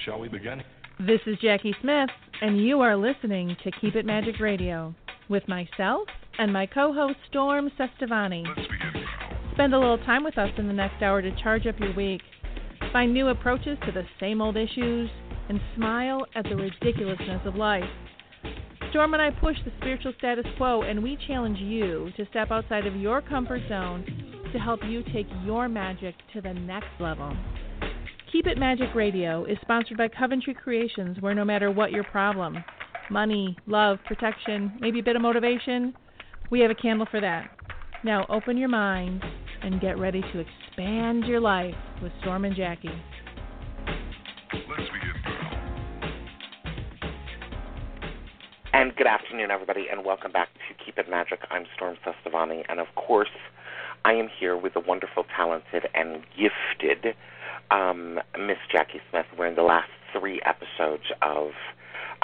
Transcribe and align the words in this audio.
Shall 0.00 0.18
we 0.18 0.28
begin? 0.28 0.62
This 0.98 1.20
is 1.26 1.36
Jacki 1.38 1.74
Smith, 1.80 2.10
and 2.42 2.64
you 2.64 2.80
are 2.80 2.96
listening 2.96 3.56
to 3.64 3.70
Keep 3.80 3.96
It 3.96 4.04
Magic 4.04 4.38
Radio 4.40 4.94
with 5.28 5.46
myself 5.48 6.08
and 6.38 6.52
my 6.52 6.66
co 6.66 6.92
host 6.92 7.16
Storm 7.28 7.70
Cestavani. 7.78 8.44
Let's 8.46 8.68
begin. 8.68 9.04
Spend 9.54 9.74
a 9.74 9.78
little 9.78 9.98
time 9.98 10.24
with 10.24 10.36
us 10.36 10.50
in 10.58 10.66
the 10.66 10.72
next 10.72 11.02
hour 11.02 11.22
to 11.22 11.34
charge 11.42 11.66
up 11.66 11.78
your 11.78 11.94
week, 11.94 12.22
find 12.92 13.14
new 13.14 13.28
approaches 13.28 13.78
to 13.86 13.92
the 13.92 14.04
same 14.20 14.40
old 14.40 14.56
issues, 14.56 15.08
and 15.48 15.60
smile 15.76 16.26
at 16.34 16.44
the 16.44 16.56
ridiculousness 16.56 17.42
of 17.46 17.54
life. 17.54 17.88
Storm 18.90 19.14
and 19.14 19.22
I 19.22 19.30
push 19.30 19.56
the 19.64 19.72
spiritual 19.80 20.12
status 20.18 20.46
quo, 20.56 20.82
and 20.82 21.02
we 21.02 21.18
challenge 21.26 21.58
you 21.58 22.10
to 22.16 22.26
step 22.26 22.50
outside 22.50 22.86
of 22.86 22.96
your 22.96 23.22
comfort 23.22 23.62
zone 23.68 24.04
to 24.52 24.58
help 24.58 24.80
you 24.84 25.02
take 25.12 25.26
your 25.44 25.68
magic 25.68 26.14
to 26.32 26.40
the 26.40 26.54
next 26.54 26.88
level. 27.00 27.36
Keep 28.34 28.48
It 28.48 28.58
Magic 28.58 28.92
Radio 28.96 29.44
is 29.44 29.56
sponsored 29.62 29.96
by 29.96 30.08
Coventry 30.08 30.54
Creations, 30.54 31.20
where 31.20 31.36
no 31.36 31.44
matter 31.44 31.70
what 31.70 31.92
your 31.92 32.02
problem 32.02 32.64
money, 33.08 33.56
love, 33.68 33.98
protection, 34.06 34.76
maybe 34.80 34.98
a 34.98 35.02
bit 35.04 35.14
of 35.14 35.22
motivation 35.22 35.94
we 36.50 36.58
have 36.58 36.68
a 36.68 36.74
candle 36.74 37.06
for 37.08 37.20
that. 37.20 37.48
Now 38.02 38.26
open 38.28 38.56
your 38.56 38.68
mind 38.68 39.22
and 39.62 39.80
get 39.80 40.00
ready 40.00 40.20
to 40.20 40.40
expand 40.40 41.26
your 41.26 41.38
life 41.38 41.76
with 42.02 42.10
Storm 42.22 42.44
and 42.44 42.56
Jacki. 42.56 42.90
Let's 44.52 44.90
begin. 44.90 45.14
And 48.72 48.96
good 48.96 49.06
afternoon, 49.06 49.52
everybody, 49.52 49.86
and 49.88 50.04
welcome 50.04 50.32
back 50.32 50.48
to 50.54 50.84
Keep 50.84 50.98
It 50.98 51.08
Magic. 51.08 51.38
I'm 51.52 51.66
Storm 51.76 51.96
Cestavani, 52.04 52.64
and 52.68 52.80
of 52.80 52.88
course, 52.96 53.28
I 54.04 54.12
am 54.14 54.28
here 54.28 54.56
with 54.56 54.74
the 54.74 54.80
wonderful, 54.80 55.24
talented, 55.34 55.88
and 55.94 56.22
gifted 56.36 57.16
um, 57.70 58.20
Miss 58.38 58.58
Jacki 58.70 59.00
Smith. 59.10 59.24
We're 59.38 59.46
in 59.46 59.54
the 59.54 59.62
last 59.62 59.88
three 60.12 60.42
episodes 60.44 61.04
of 61.22 61.52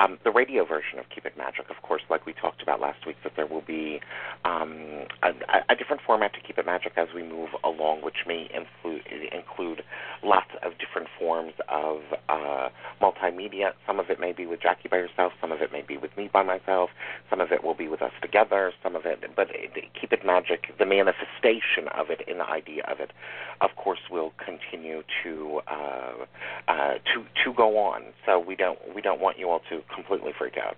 um, 0.01 0.19
the 0.25 0.31
radio 0.31 0.65
version 0.65 0.99
of 0.99 1.05
Keep 1.15 1.27
It 1.27 1.37
Magic. 1.37 1.69
Of 1.71 1.83
course, 1.83 2.03
like 2.09 2.27
we 2.27 2.33
talked 2.33 2.63
about 2.63 2.81
last 2.81 3.07
week, 3.07 3.17
that 3.23 3.33
there 3.37 3.47
will 3.47 3.61
be 3.61 4.01
um, 4.45 5.07
a, 5.23 5.33
a 5.69 5.77
different 5.77 6.03
format 6.07 6.33
to 6.35 6.41
Keep 6.41 6.59
It 6.59 6.67
Magic 6.67 6.93
as 6.97 7.09
we 7.15 7.23
move 7.23 7.51
along, 7.65 8.03
which 8.03 8.25
may 8.27 8.49
include, 8.55 9.83
lots 10.23 10.51
of 10.63 10.73
different 10.79 11.09
forms 11.19 11.53
of 11.69 11.99
uh, 12.29 12.69
multimedia. 13.01 13.73
Some 13.87 13.99
of 13.99 14.11
it 14.11 14.21
may 14.21 14.33
be 14.33 14.47
with 14.47 14.61
Jacki 14.61 14.89
by 14.91 14.99
herself, 14.99 15.33
some 15.41 15.53
of 15.53 15.61
it 15.61 15.73
may 15.73 15.83
be 15.83 15.97
with 15.97 16.15
me 16.17 16.29
by 16.33 16.43
myself, 16.43 16.91
some 17.29 17.41
of 17.41 17.53
it 17.53 17.63
will 17.63 17.75
be 17.75 17.89
with 17.89 18.03
us 18.03 18.13
together, 18.23 18.73
some 18.83 18.97
of 18.97 19.07
it, 19.07 19.23
but 19.37 19.49
Keep 20.01 20.13
It 20.13 20.25
Magic, 20.25 20.73
the 20.79 20.87
manifestation 20.87 21.89
of 21.97 22.11
it 22.11 22.23
and 22.27 22.41
the 22.41 22.49
idea 22.49 22.85
of 22.89 23.01
it, 23.01 23.11
of 23.61 23.71
course, 23.77 24.01
will 24.11 24.33
continue 24.45 25.03
to 25.23 25.61
uh, 25.69 26.25
uh, 26.69 26.95
to 27.13 27.25
to 27.45 27.55
go 27.55 27.79
on. 27.79 28.03
So 28.27 28.39
we 28.39 28.57
don't 28.57 28.79
we 28.95 29.03
don't 29.03 29.21
want 29.21 29.39
you 29.39 29.49
all 29.51 29.61
to 29.71 29.83
completely 29.95 30.33
freak 30.37 30.55
out. 30.57 30.77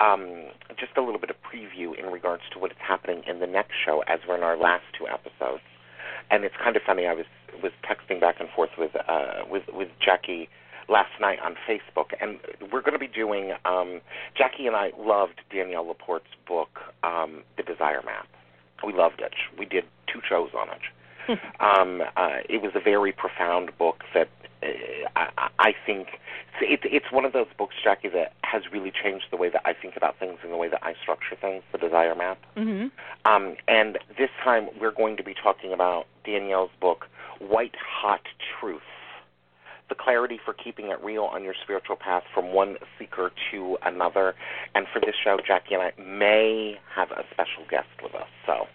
Um, 0.00 0.50
just 0.78 0.96
a 0.96 1.02
little 1.02 1.20
bit 1.20 1.30
of 1.30 1.36
preview 1.42 1.96
in 1.98 2.06
regards 2.06 2.42
to 2.52 2.58
what 2.58 2.70
is 2.70 2.78
happening 2.80 3.22
in 3.26 3.40
the 3.40 3.46
next 3.46 3.74
show, 3.84 4.02
as 4.06 4.20
we're 4.28 4.36
in 4.36 4.42
our 4.42 4.56
last 4.56 4.84
two 4.98 5.06
episodes. 5.06 5.62
And 6.30 6.44
it's 6.44 6.54
kind 6.62 6.76
of 6.76 6.82
funny. 6.82 7.06
I 7.06 7.14
was 7.14 7.26
was 7.62 7.72
texting 7.84 8.20
back 8.20 8.36
and 8.40 8.48
forth 8.50 8.70
with 8.78 8.92
uh, 9.08 9.44
with 9.48 9.62
with 9.72 9.88
Jacki 10.00 10.48
last 10.88 11.10
night 11.20 11.38
on 11.44 11.56
Facebook, 11.68 12.12
and 12.20 12.38
we're 12.72 12.82
going 12.82 12.92
to 12.92 12.98
be 12.98 13.08
doing. 13.08 13.52
Um, 13.64 14.00
Jacki 14.38 14.66
and 14.66 14.76
I 14.76 14.90
loved 14.98 15.40
Danielle 15.50 15.86
Laporte's 15.86 16.34
book, 16.46 16.80
um, 17.02 17.42
The 17.56 17.62
Desire 17.62 18.02
Map. 18.04 18.26
We 18.84 18.92
loved 18.92 19.20
it. 19.20 19.32
We 19.58 19.64
did 19.64 19.84
two 20.12 20.20
shows 20.28 20.50
on 20.56 20.68
it. 20.68 20.82
um, 21.60 22.02
uh, 22.16 22.44
it 22.48 22.60
was 22.62 22.72
a 22.74 22.80
very 22.80 23.12
profound 23.12 23.76
book 23.78 24.04
that 24.12 24.28
I, 24.62 25.48
I 25.58 25.74
think 25.86 26.08
it, 26.60 26.80
it's 26.84 27.10
one 27.10 27.24
of 27.24 27.32
those 27.32 27.46
books, 27.58 27.74
Jacki, 27.84 28.12
that 28.12 28.32
has 28.42 28.62
really 28.72 28.92
changed 28.92 29.26
the 29.30 29.36
way 29.36 29.48
that 29.48 29.62
I 29.64 29.72
think 29.72 29.96
about 29.96 30.18
things 30.18 30.38
and 30.42 30.52
the 30.52 30.56
way 30.56 30.68
that 30.68 30.82
I 30.82 30.94
structure 31.00 31.36
things. 31.40 31.62
The 31.72 31.78
Desire 31.78 32.14
Map. 32.14 32.38
Mm-hmm. 32.56 32.88
Um, 33.30 33.56
and 33.68 33.98
this 34.16 34.30
time 34.42 34.68
we're 34.80 34.92
going 34.92 35.16
to 35.16 35.22
be 35.22 35.34
talking 35.34 35.72
about 35.72 36.06
Danielle's 36.24 36.70
book, 36.80 37.06
White 37.40 37.76
Hot 37.76 38.22
Truth. 38.60 38.82
The 39.90 39.94
clarity 39.94 40.40
for 40.42 40.54
keeping 40.54 40.88
it 40.88 41.02
real 41.04 41.24
on 41.24 41.44
your 41.44 41.54
spiritual 41.62 41.96
path 41.96 42.24
from 42.32 42.52
one 42.54 42.76
seeker 42.98 43.30
to 43.50 43.76
another. 43.82 44.34
And 44.74 44.86
for 44.90 44.98
this 44.98 45.14
show, 45.22 45.38
Jacki 45.38 45.72
and 45.72 45.82
I 45.82 45.92
may 46.00 46.80
have 46.94 47.10
a 47.10 47.24
special 47.30 47.64
guest 47.68 47.88
with 48.02 48.14
us. 48.14 48.28
So 48.46 48.66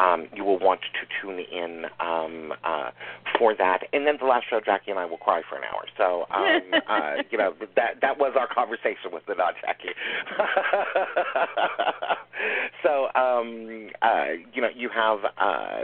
um, 0.00 0.28
you 0.34 0.44
will 0.44 0.58
want 0.58 0.80
to 0.82 1.06
tune 1.20 1.38
in 1.38 1.86
um, 2.00 2.52
uh, 2.64 2.90
for 3.38 3.54
that. 3.54 3.82
And 3.92 4.06
then 4.06 4.16
the 4.20 4.26
last 4.26 4.46
show, 4.48 4.60
Jacki 4.60 4.88
and 4.88 4.98
I 4.98 5.04
will 5.04 5.16
cry 5.16 5.42
for 5.48 5.56
an 5.56 5.64
hour. 5.64 5.86
So 5.96 6.26
um, 6.34 6.80
uh, 6.88 7.22
you 7.30 7.38
know 7.38 7.54
that 7.76 8.00
that 8.00 8.18
was 8.18 8.34
our 8.38 8.48
conversation 8.52 9.12
with 9.12 9.24
the 9.26 9.34
not 9.34 9.54
Jacki. 9.56 9.92
so 12.82 13.06
um, 13.14 13.90
uh, 14.02 14.32
you 14.52 14.60
know 14.60 14.68
you 14.74 14.88
have 14.88 15.20
uh, 15.38 15.82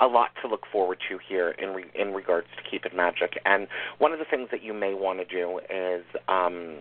a 0.00 0.06
lot 0.06 0.30
to 0.42 0.48
look 0.48 0.64
forward 0.70 0.98
to 1.08 1.18
here 1.28 1.50
in 1.50 1.70
re- 1.70 1.90
in 1.94 2.14
regards 2.14 2.46
to 2.56 2.70
Keep 2.70 2.86
It 2.86 2.96
Magic. 2.96 3.38
And 3.44 3.68
one 3.98 4.12
of 4.12 4.18
the 4.18 4.24
things 4.24 4.48
that 4.50 4.62
you 4.62 4.72
may 4.72 4.94
want 4.94 5.18
to 5.18 5.24
do 5.24 5.60
is. 5.70 6.04
Um, 6.28 6.78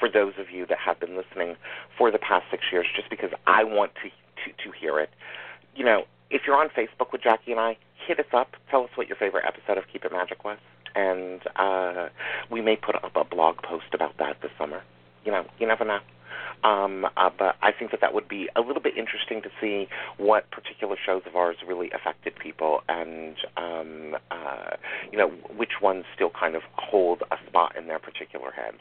for 0.00 0.08
those 0.08 0.32
of 0.38 0.50
you 0.50 0.64
that 0.64 0.78
have 0.78 0.98
been 0.98 1.14
listening 1.14 1.56
for 1.98 2.10
the 2.10 2.16
past 2.16 2.46
six 2.50 2.64
years, 2.72 2.86
just 2.96 3.10
because 3.10 3.28
I 3.46 3.64
want 3.64 3.92
to 3.96 4.08
to, 4.44 4.64
to 4.64 4.76
hear 4.78 4.98
it, 4.98 5.10
you 5.76 5.84
know, 5.84 6.04
if 6.30 6.42
you're 6.46 6.56
on 6.56 6.68
Facebook 6.68 7.12
with 7.12 7.22
Jacki 7.22 7.48
and 7.48 7.60
I, 7.60 7.76
hit 8.06 8.18
us 8.18 8.26
up. 8.32 8.56
Tell 8.70 8.84
us 8.84 8.90
what 8.94 9.08
your 9.08 9.16
favorite 9.16 9.44
episode 9.46 9.78
of 9.78 9.84
Keep 9.92 10.04
It 10.04 10.12
Magic 10.12 10.44
was, 10.44 10.58
and 10.94 11.40
uh, 11.56 12.08
we 12.50 12.60
may 12.60 12.76
put 12.76 12.94
up 12.96 13.16
a 13.16 13.24
blog 13.24 13.62
post 13.62 13.86
about 13.92 14.16
that 14.18 14.40
this 14.42 14.50
summer. 14.58 14.82
You 15.24 15.32
know, 15.32 15.46
you 15.58 15.66
never 15.66 15.84
know. 15.84 16.00
Um, 16.62 17.06
uh, 17.16 17.30
but 17.36 17.56
I 17.62 17.72
think 17.72 17.90
that 17.90 18.00
that 18.00 18.14
would 18.14 18.26
be 18.26 18.48
a 18.56 18.60
little 18.60 18.80
bit 18.80 18.96
interesting 18.96 19.42
to 19.42 19.50
see 19.60 19.86
what 20.16 20.50
particular 20.50 20.96
shows 21.04 21.22
of 21.26 21.36
ours 21.36 21.56
really 21.66 21.90
affected 21.92 22.34
people, 22.36 22.82
and 22.88 23.36
um, 23.56 24.16
uh, 24.30 24.76
you 25.12 25.18
know 25.18 25.28
which 25.56 25.80
ones 25.82 26.04
still 26.14 26.30
kind 26.30 26.54
of 26.54 26.62
hold 26.74 27.22
a 27.30 27.36
spot 27.46 27.76
in 27.76 27.86
their 27.86 27.98
particular 27.98 28.50
head. 28.50 28.74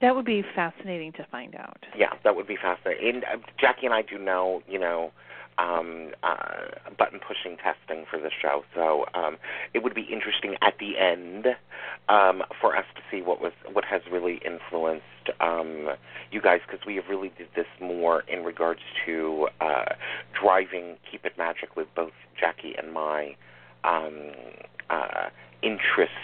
That 0.00 0.14
would 0.14 0.26
be 0.26 0.44
fascinating 0.54 1.12
to 1.12 1.26
find 1.30 1.54
out. 1.54 1.84
Yeah, 1.96 2.12
that 2.22 2.36
would 2.36 2.46
be 2.46 2.56
fascinating. 2.56 3.16
And 3.16 3.24
uh, 3.24 3.36
Jacki 3.58 3.84
and 3.84 3.94
I 3.94 4.02
do 4.02 4.18
know, 4.18 4.62
you 4.68 4.78
know, 4.78 5.10
um, 5.58 6.10
uh, 6.22 6.66
button 6.98 7.18
pushing 7.18 7.56
testing 7.56 8.04
for 8.10 8.18
the 8.20 8.30
show, 8.42 8.62
so 8.74 9.06
um, 9.14 9.38
it 9.72 9.82
would 9.82 9.94
be 9.94 10.02
interesting 10.02 10.56
at 10.60 10.74
the 10.78 10.98
end 10.98 11.46
um, 12.10 12.42
for 12.60 12.76
us 12.76 12.84
to 12.94 13.00
see 13.10 13.22
what 13.22 13.40
was 13.40 13.52
what 13.72 13.84
has 13.84 14.02
really 14.10 14.40
influenced 14.44 15.04
um, 15.40 15.90
you 16.30 16.42
guys 16.42 16.60
because 16.66 16.84
we 16.86 16.96
have 16.96 17.06
really 17.08 17.32
did 17.38 17.48
this 17.56 17.66
more 17.80 18.20
in 18.28 18.44
regards 18.44 18.80
to 19.06 19.48
uh, 19.60 19.94
driving 20.38 20.96
Keep 21.10 21.24
It 21.24 21.38
Magic 21.38 21.74
with 21.74 21.88
both 21.94 22.12
Jacki 22.40 22.78
and 22.78 22.92
my 22.92 23.34
um, 23.84 24.32
uh, 24.90 25.30
interests 25.62 26.14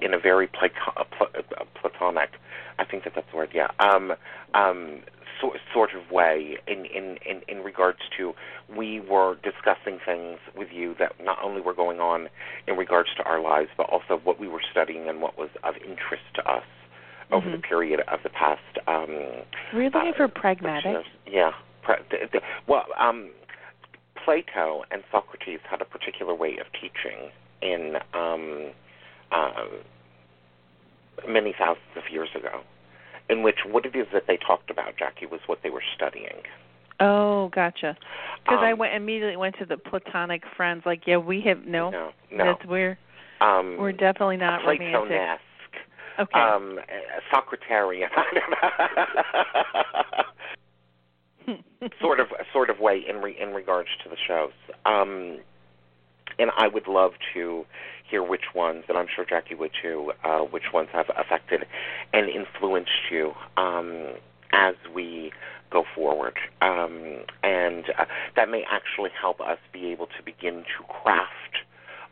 in 0.00 0.14
a 0.14 0.18
very 0.18 0.46
plato- 0.46 1.06
pl- 1.16 1.28
uh, 1.36 1.64
platonic 1.80 2.30
I 2.80 2.84
think 2.84 3.04
that 3.04 3.12
that's 3.14 3.30
the 3.30 3.36
word. 3.36 3.50
Yeah. 3.54 3.68
Um, 3.78 4.14
um, 4.54 5.02
so, 5.40 5.52
sort 5.72 5.90
of 5.94 6.10
way 6.10 6.56
in, 6.66 6.86
in, 6.86 7.18
in, 7.28 7.42
in 7.48 7.62
regards 7.62 8.00
to 8.16 8.32
we 8.74 9.00
were 9.00 9.36
discussing 9.42 9.98
things 10.04 10.38
with 10.56 10.68
you 10.72 10.94
that 10.98 11.12
not 11.22 11.38
only 11.42 11.60
were 11.60 11.74
going 11.74 12.00
on 12.00 12.28
in 12.66 12.76
regards 12.76 13.10
to 13.16 13.22
our 13.24 13.40
lives, 13.40 13.68
but 13.76 13.88
also 13.90 14.20
what 14.24 14.40
we 14.40 14.48
were 14.48 14.62
studying 14.70 15.08
and 15.08 15.20
what 15.20 15.38
was 15.38 15.50
of 15.62 15.76
interest 15.76 16.24
to 16.34 16.50
us 16.50 16.64
over 17.30 17.46
Mhm. 17.48 17.52
the 17.52 17.58
period 17.58 18.00
of 18.08 18.22
the 18.22 18.30
past. 18.30 18.78
Um, 18.86 19.44
Were 19.72 19.82
you 19.82 19.90
looking 19.90 20.14
uh, 20.14 20.16
for 20.16 20.28
pragmatic? 20.28 21.06
Yeah. 21.26 21.52
Pra- 21.82 22.02
the, 22.10 22.28
the, 22.32 22.42
well, 22.66 22.86
um, 22.98 23.30
Plato 24.24 24.84
and 24.90 25.02
Socrates 25.12 25.60
had 25.70 25.80
a 25.80 25.84
particular 25.84 26.34
way 26.34 26.58
of 26.58 26.66
teaching 26.72 27.30
in 27.62 27.96
um, 28.14 28.70
uh, 29.32 29.64
many 31.28 31.54
thousands 31.58 31.96
of 31.96 32.04
years 32.10 32.28
ago, 32.34 32.60
in 33.28 33.42
which 33.42 33.58
what 33.66 33.86
it 33.86 33.94
is 33.94 34.06
that 34.12 34.24
they 34.26 34.36
talked 34.36 34.70
about, 34.70 34.94
Jacki, 34.96 35.30
was 35.30 35.40
what 35.46 35.60
they 35.62 35.70
were 35.70 35.82
studying. 35.94 36.42
Oh, 37.00 37.48
gotcha. 37.48 37.96
Because 38.42 38.58
I 38.62 38.72
Um, 38.72 38.78
went 38.78 38.94
immediately 38.94 39.36
went 39.36 39.56
to 39.58 39.64
the 39.64 39.78
platonic 39.78 40.42
friends. 40.56 40.84
Like, 40.84 41.06
yeah, 41.06 41.16
we 41.16 41.40
have 41.42 41.64
no. 41.64 41.90
No, 41.90 42.12
no. 42.30 42.44
That's 42.44 42.64
we're 42.66 42.98
Um, 43.40 43.78
we're 43.78 43.92
definitely 43.92 44.36
not 44.36 44.64
romantic. 44.66 45.40
Okay. 46.18 46.38
um, 46.38 46.78
uh, 46.78 47.20
Socratarian, 47.34 48.10
sort 52.00 52.20
of 52.20 52.26
sort 52.52 52.68
of 52.68 52.78
way 52.78 53.02
in 53.08 53.22
re, 53.22 53.34
in 53.40 53.54
regards 53.54 53.88
to 54.02 54.10
the 54.10 54.16
shows. 54.28 54.52
Um, 54.84 55.38
and 56.40 56.50
I 56.56 56.68
would 56.68 56.88
love 56.88 57.12
to 57.34 57.64
hear 58.08 58.22
which 58.22 58.54
ones, 58.54 58.84
and 58.88 58.98
I'm 58.98 59.06
sure 59.14 59.24
Jacki 59.24 59.56
would 59.56 59.70
too, 59.80 60.12
uh, 60.24 60.40
which 60.40 60.72
ones 60.72 60.88
have 60.92 61.06
affected 61.16 61.66
and 62.12 62.28
influenced 62.28 63.10
you 63.10 63.34
um, 63.56 64.14
as 64.52 64.74
we 64.92 65.32
go 65.70 65.84
forward. 65.94 66.36
Um, 66.60 67.24
and 67.42 67.84
uh, 67.98 68.06
that 68.34 68.48
may 68.48 68.64
actually 68.68 69.10
help 69.18 69.40
us 69.40 69.58
be 69.72 69.86
able 69.86 70.06
to 70.06 70.22
begin 70.24 70.64
to 70.76 70.84
craft 70.88 71.30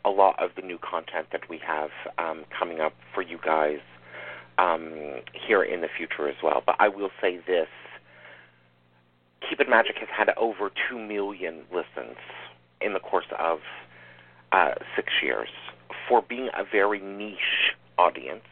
a 0.05 0.11
lot 0.11 0.41
of 0.43 0.51
the 0.55 0.63
new 0.63 0.79
content 0.79 1.27
that 1.33 1.49
we 1.51 1.59
have 1.67 1.91
um, 2.19 2.45
coming 2.57 2.81
up 2.81 2.95
for 3.13 3.23
you 3.23 3.39
guys 3.45 3.81
um, 4.59 5.21
here 5.33 5.63
in 5.63 5.81
the 5.81 5.89
future 5.97 6.29
as 6.29 6.37
well. 6.43 6.63
But 6.65 6.77
I 6.79 6.89
will 6.89 7.11
say 7.21 7.41
this 7.47 7.69
Keep 9.49 9.61
It 9.61 9.69
Magic 9.69 9.97
has 9.99 10.09
had 10.17 10.31
over 10.37 10.71
2 10.89 10.99
million 10.99 11.63
listens 11.73 12.17
in 12.81 12.93
the 12.93 13.01
course 13.01 13.27
of 13.39 13.59
uh, 14.53 14.75
six 14.97 15.13
years 15.23 15.49
for 16.09 16.23
being 16.23 16.49
a 16.57 16.65
very 16.65 17.01
niche 17.01 17.75
audience 17.99 18.43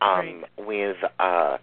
um, 0.00 0.44
Right. 0.58 0.66
with 0.66 0.96
uh, 1.18 1.58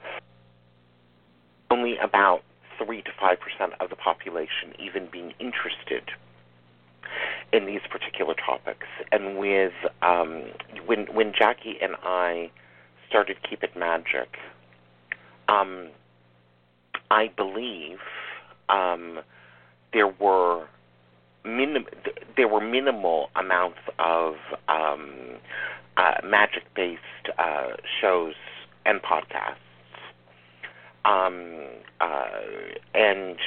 only 1.69 1.98
about 1.98 2.44
3 2.83 3.01
to 3.04 3.12
5% 3.12 3.38
of 3.80 3.89
the 3.89 3.95
population 3.95 4.74
even 4.80 5.07
being 5.12 5.33
interested 5.39 6.10
in 7.51 7.65
these 7.68 7.81
particular 7.89 8.33
topics. 8.33 8.88
And 9.12 9.38
with 9.38 9.74
um, 10.01 10.44
when 10.86 11.06
when 11.13 11.31
Jacki 11.33 11.75
and 11.81 11.95
I 12.04 12.50
started 13.07 13.38
Keep 13.48 13.63
It 13.63 13.75
Magic, 13.77 14.38
um, 15.48 15.89
I 17.12 17.27
believe 17.38 18.00
um, 18.69 19.19
there 19.94 20.07
were 20.07 20.66
minim- 21.45 21.88
th- 22.04 22.18
there 22.36 22.48
were 22.48 22.62
minimal 22.62 23.30
amounts 23.36 23.80
of 24.00 24.36
um, 24.68 25.38
uh, 25.98 26.16
magic-based 26.24 27.30
uh, 27.38 27.69
shows 28.01 28.34
and 28.86 29.01
podcasts. 29.01 29.57
Um, 31.06 31.68
uh, 32.00 32.30
and 32.94 33.38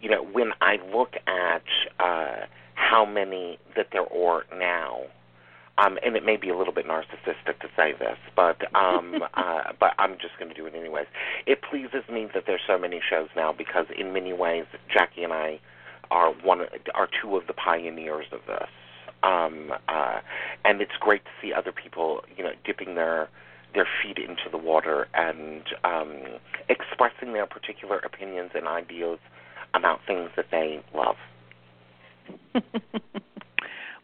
you 0.00 0.10
know, 0.10 0.22
when 0.22 0.52
I 0.60 0.76
look 0.92 1.14
at 1.26 1.62
uh, 1.98 2.46
how 2.74 3.04
many 3.06 3.58
that 3.76 3.88
there 3.92 4.12
are 4.12 4.44
now, 4.56 5.02
um, 5.78 5.98
and 6.04 6.16
it 6.16 6.24
may 6.24 6.36
be 6.36 6.50
a 6.50 6.56
little 6.56 6.74
bit 6.74 6.86
narcissistic 6.86 7.58
to 7.60 7.68
say 7.76 7.92
this, 7.98 8.18
but 8.36 8.62
um, 8.74 9.22
uh, 9.34 9.72
but 9.78 9.92
I'm 9.98 10.12
just 10.20 10.38
going 10.38 10.50
to 10.50 10.54
do 10.54 10.66
it 10.66 10.74
anyways. 10.74 11.06
It 11.46 11.60
pleases 11.62 12.02
me 12.12 12.28
that 12.34 12.44
there's 12.46 12.60
so 12.66 12.78
many 12.78 13.00
shows 13.08 13.28
now 13.34 13.52
because 13.56 13.86
in 13.96 14.12
many 14.12 14.32
ways 14.32 14.64
Jacki 14.94 15.24
and 15.24 15.32
I 15.32 15.60
are 16.10 16.32
one 16.32 16.66
are 16.94 17.08
two 17.20 17.36
of 17.36 17.46
the 17.46 17.52
pioneers 17.52 18.26
of 18.32 18.40
this. 18.46 18.68
Um, 19.22 19.72
uh, 19.88 20.20
and 20.64 20.82
it's 20.82 20.96
great 21.00 21.24
to 21.24 21.30
see 21.40 21.52
other 21.52 21.72
people, 21.72 22.22
you 22.36 22.44
know, 22.44 22.52
dipping 22.64 22.94
their 22.94 23.28
their 23.74 23.88
feet 24.02 24.18
into 24.18 24.48
the 24.50 24.58
water 24.58 25.08
and 25.14 25.62
um, 25.82 26.38
expressing 26.68 27.32
their 27.32 27.46
particular 27.46 27.98
opinions 27.98 28.50
and 28.54 28.68
ideas 28.68 29.18
about 29.74 30.00
things 30.06 30.30
that 30.36 30.46
they 30.50 30.82
love. 30.94 31.16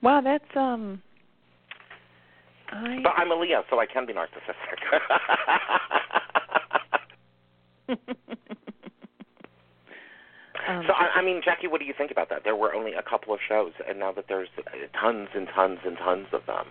wow, 0.03 0.21
that's 0.21 0.57
um. 0.57 1.03
I 2.73 3.01
But 3.03 3.13
I'm 3.17 3.31
a 3.33 3.35
Leo, 3.35 3.65
so 3.69 3.81
I 3.81 3.87
can 3.87 4.07
be 4.07 4.13
narcissistic. 4.13 4.81
um, 10.71 10.85
so 10.87 10.93
I, 10.95 11.19
I 11.21 11.23
mean, 11.23 11.43
Jacki, 11.43 11.71
what 11.71 11.81
do 11.81 11.87
you 11.87 11.95
think 11.97 12.11
about 12.11 12.29
that? 12.31 12.45
There 12.45 12.57
were 12.57 12.75
only 12.75 12.93
a 12.93 13.03
couple 13.03 13.35
of 13.35 13.41
shows, 13.47 13.73
and 13.89 13.99
now 13.99 14.13
that 14.13 14.27
there's 14.29 14.49
uh, 14.59 14.71
tons 15.01 15.29
and 15.35 15.49
tons 15.55 15.79
and 15.85 15.97
tons 15.99 16.27
of 16.33 16.47
them 16.47 16.67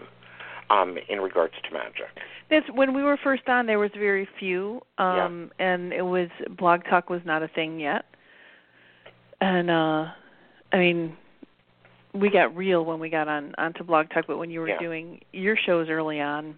um, 0.69 0.97
in 1.07 1.19
regards 1.19 1.53
to 1.63 1.73
magic. 1.73 2.07
This 2.49 2.63
when 2.73 2.93
we 2.93 3.03
were 3.03 3.17
first 3.17 3.47
on, 3.47 3.65
there 3.65 3.79
was 3.79 3.91
very 3.97 4.27
few, 4.39 4.81
um, 4.97 5.51
and 5.59 5.93
it 5.93 6.03
was 6.03 6.29
Blog 6.57 6.83
Talk 6.89 7.09
was 7.09 7.21
not 7.25 7.43
a 7.43 7.47
thing 7.47 7.79
yet. 7.79 8.05
And 9.41 9.69
uh, 9.69 10.05
I 10.73 10.77
mean, 10.77 11.15
we 12.13 12.29
got 12.29 12.55
real 12.55 12.85
when 12.85 12.99
we 12.99 13.09
got 13.09 13.27
on 13.27 13.53
onto 13.57 13.83
Blog 13.83 14.09
Talk, 14.09 14.25
but 14.27 14.37
when 14.37 14.49
you 14.49 14.59
were 14.61 14.69
Yeah. 14.69 14.79
doing 14.79 15.21
your 15.31 15.55
shows 15.55 15.89
early 15.89 16.19
on, 16.19 16.57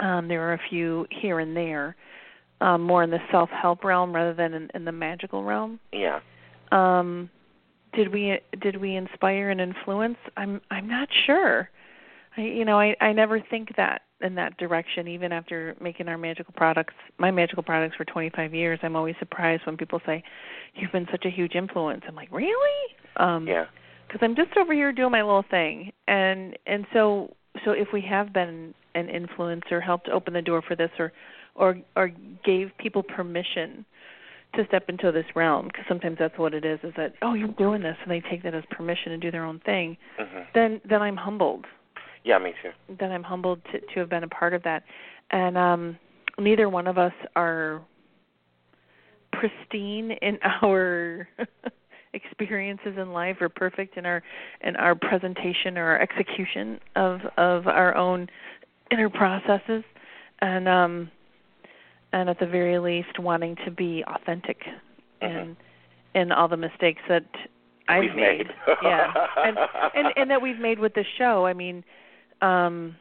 um, 0.00 0.28
there 0.28 0.40
were 0.40 0.52
a 0.52 0.60
few 0.70 1.06
here 1.10 1.40
and 1.40 1.56
there, 1.56 1.96
um, 2.60 2.82
more 2.82 3.02
in 3.02 3.10
the 3.10 3.20
self 3.30 3.50
help 3.50 3.84
realm 3.84 4.14
rather 4.14 4.34
than 4.34 4.54
in, 4.54 4.70
in 4.74 4.84
the 4.84 4.92
magical 4.92 5.42
realm. 5.42 5.80
Yeah. 5.92 6.20
Um, 6.72 7.30
did 7.94 8.12
we 8.12 8.38
did 8.60 8.76
we 8.80 8.96
inspire 8.96 9.50
and 9.50 9.60
influence? 9.60 10.18
I'm 10.36 10.60
I'm 10.70 10.88
not 10.88 11.08
sure. 11.26 11.68
I 12.36 12.42
you 12.42 12.64
know 12.64 12.78
I 12.78 12.94
I 13.00 13.12
never 13.12 13.40
think 13.40 13.74
that 13.76 14.02
in 14.20 14.34
that 14.34 14.56
direction. 14.58 15.08
Even 15.08 15.32
after 15.32 15.76
making 15.80 16.08
our 16.08 16.18
magical 16.18 16.52
products, 16.56 16.94
my 17.18 17.30
magical 17.30 17.62
products 17.62 17.96
for 17.96 18.04
25 18.04 18.54
years, 18.54 18.78
I'm 18.82 18.96
always 18.96 19.14
surprised 19.18 19.64
when 19.66 19.76
people 19.76 20.00
say, 20.04 20.22
"You've 20.74 20.92
been 20.92 21.08
such 21.10 21.24
a 21.24 21.30
huge 21.30 21.54
influence." 21.54 22.02
I'm 22.06 22.14
like, 22.14 22.30
really? 22.30 22.94
Um, 23.16 23.46
Yeah. 23.46 23.66
because 24.06 24.20
I'm 24.22 24.34
just 24.36 24.56
over 24.56 24.72
here 24.72 24.92
doing 24.92 25.12
my 25.12 25.22
little 25.22 25.44
thing, 25.50 25.92
and 26.06 26.58
and 26.66 26.86
so 26.92 27.34
so 27.64 27.72
if 27.72 27.88
we 27.92 28.00
have 28.02 28.32
been 28.32 28.74
an 28.94 29.08
influence 29.08 29.64
or 29.70 29.80
helped 29.80 30.08
open 30.08 30.34
the 30.34 30.42
door 30.42 30.62
for 30.62 30.74
this, 30.76 30.90
or 30.98 31.12
or 31.54 31.78
or 31.96 32.10
gave 32.44 32.70
people 32.78 33.02
permission 33.02 33.84
to 34.54 34.66
step 34.66 34.88
into 34.88 35.12
this 35.12 35.26
realm, 35.36 35.66
because 35.66 35.84
sometimes 35.88 36.16
that's 36.18 36.36
what 36.38 36.54
it 36.54 36.64
is, 36.64 36.78
is 36.82 36.92
that 36.96 37.14
oh 37.22 37.34
you're 37.34 37.48
doing 37.48 37.82
this, 37.82 37.96
and 38.02 38.10
they 38.10 38.20
take 38.30 38.42
that 38.42 38.54
as 38.54 38.64
permission 38.70 39.12
to 39.12 39.18
do 39.18 39.30
their 39.30 39.44
own 39.44 39.60
thing, 39.60 39.96
hmm 40.18 40.40
then 40.54 40.80
then 40.88 41.02
I'm 41.02 41.16
humbled, 41.16 41.66
Yeah, 42.24 42.38
me 42.38 42.54
too. 42.62 42.70
then 42.98 43.12
I'm 43.12 43.22
humbled 43.22 43.60
to 43.72 43.80
to 43.80 44.00
have 44.00 44.08
been 44.08 44.24
a 44.24 44.28
part 44.28 44.54
of 44.54 44.62
that, 44.64 44.82
and 45.30 45.56
um 45.58 45.98
neither 46.38 46.68
one 46.68 46.86
of 46.86 46.96
us 46.98 47.12
are 47.36 47.82
pristine 49.32 50.12
in 50.22 50.38
our 50.62 51.28
experiences 52.14 52.96
in 52.96 53.12
life 53.12 53.36
or 53.40 53.48
perfect 53.48 53.96
in 53.96 54.06
our 54.06 54.22
in 54.62 54.76
our 54.76 54.94
presentation 54.94 55.76
or 55.76 55.84
our 55.90 56.00
execution 56.00 56.80
of 56.96 57.20
of 57.36 57.66
our 57.66 57.94
own 57.94 58.28
inner 58.90 59.10
processes. 59.10 59.84
And 60.40 60.66
um 60.68 61.10
and 62.12 62.28
at 62.28 62.38
the 62.38 62.46
very 62.46 62.78
least 62.78 63.18
wanting 63.18 63.56
to 63.64 63.70
be 63.70 64.04
authentic 64.06 64.62
in 65.20 65.56
in 66.14 66.32
all 66.32 66.48
the 66.48 66.56
mistakes 66.56 67.02
that 67.08 67.24
I've 67.88 68.00
We've 68.02 68.14
made. 68.16 68.46
yeah. 68.82 69.12
And 69.36 69.58
and 69.94 70.06
and 70.16 70.30
that 70.30 70.40
we've 70.42 70.58
made 70.58 70.78
with 70.78 70.94
the 70.94 71.04
show. 71.16 71.46
I 71.46 71.52
mean, 71.52 71.84
um 72.40 72.96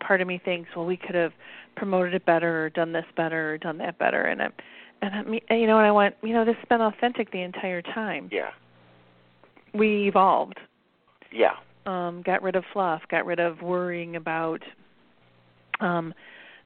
part 0.00 0.20
of 0.20 0.28
me 0.28 0.38
thinks, 0.44 0.68
well, 0.76 0.84
we 0.84 0.96
could 0.96 1.14
have 1.14 1.32
promoted 1.76 2.12
it 2.14 2.26
better 2.26 2.64
or 2.64 2.70
done 2.70 2.92
this 2.92 3.06
better 3.16 3.54
or 3.54 3.58
done 3.58 3.78
that 3.78 3.98
better 3.98 4.22
and 4.24 4.42
I 4.42 4.48
and 5.00 5.14
I 5.14 5.22
mean, 5.22 5.40
you 5.50 5.66
know, 5.66 5.78
and 5.78 5.86
I 5.86 5.92
went, 5.92 6.16
you 6.22 6.32
know, 6.32 6.44
this 6.44 6.56
has 6.56 6.68
been 6.68 6.80
authentic 6.80 7.30
the 7.30 7.42
entire 7.42 7.82
time. 7.82 8.28
Yeah. 8.32 8.50
We 9.72 10.08
evolved. 10.08 10.58
Yeah. 11.32 11.52
Um, 11.86 12.22
got 12.22 12.42
rid 12.42 12.56
of 12.56 12.64
fluff, 12.72 13.02
got 13.10 13.24
rid 13.24 13.38
of 13.38 13.62
worrying 13.62 14.16
about 14.16 14.62
um 15.80 16.14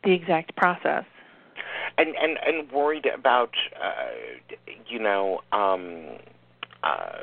the 0.05 0.13
exact 0.13 0.57
process. 0.57 1.05
And 1.99 2.15
and 2.17 2.39
and 2.47 2.71
worried 2.71 3.07
about 3.07 3.55
uh 3.83 4.55
you 4.89 4.99
know 4.99 5.41
um 5.53 6.07
uh 6.83 7.19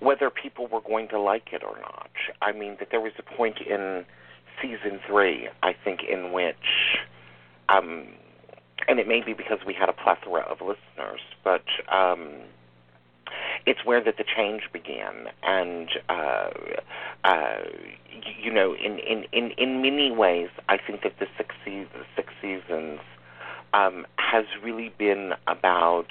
whether 0.00 0.30
people 0.30 0.66
were 0.66 0.80
going 0.80 1.08
to 1.08 1.20
like 1.20 1.48
it 1.52 1.62
or 1.62 1.78
not. 1.80 2.10
I 2.42 2.52
mean 2.52 2.76
that 2.78 2.88
there 2.90 3.00
was 3.00 3.12
a 3.18 3.22
point 3.22 3.58
in 3.60 4.04
season 4.62 4.98
3 5.06 5.48
i 5.62 5.74
think 5.84 6.00
in 6.02 6.32
which 6.32 6.98
um 7.68 8.06
and 8.88 8.98
it 8.98 9.06
may 9.06 9.20
be 9.20 9.34
because 9.34 9.58
we 9.66 9.74
had 9.74 9.88
a 9.88 9.92
plethora 9.92 10.40
of 10.42 10.60
listeners 10.60 11.20
but 11.44 11.64
um 11.92 12.30
it's 13.66 13.84
where 13.84 14.02
that 14.02 14.16
the 14.16 14.24
change 14.24 14.62
began. 14.72 15.28
And 15.42 15.90
uh 16.08 16.50
uh 17.24 17.58
you 18.42 18.52
know 18.52 18.74
in 18.74 18.98
in 18.98 19.24
in 19.32 19.50
in 19.52 19.82
many 19.82 20.10
ways 20.10 20.48
i 20.68 20.76
think 20.78 21.02
that 21.02 21.18
the 21.18 21.26
six 21.36 21.54
se- 21.64 21.86
six 22.14 22.32
seasons 22.40 23.00
um 23.74 24.06
has 24.16 24.44
really 24.62 24.92
been 24.98 25.32
about 25.46 26.08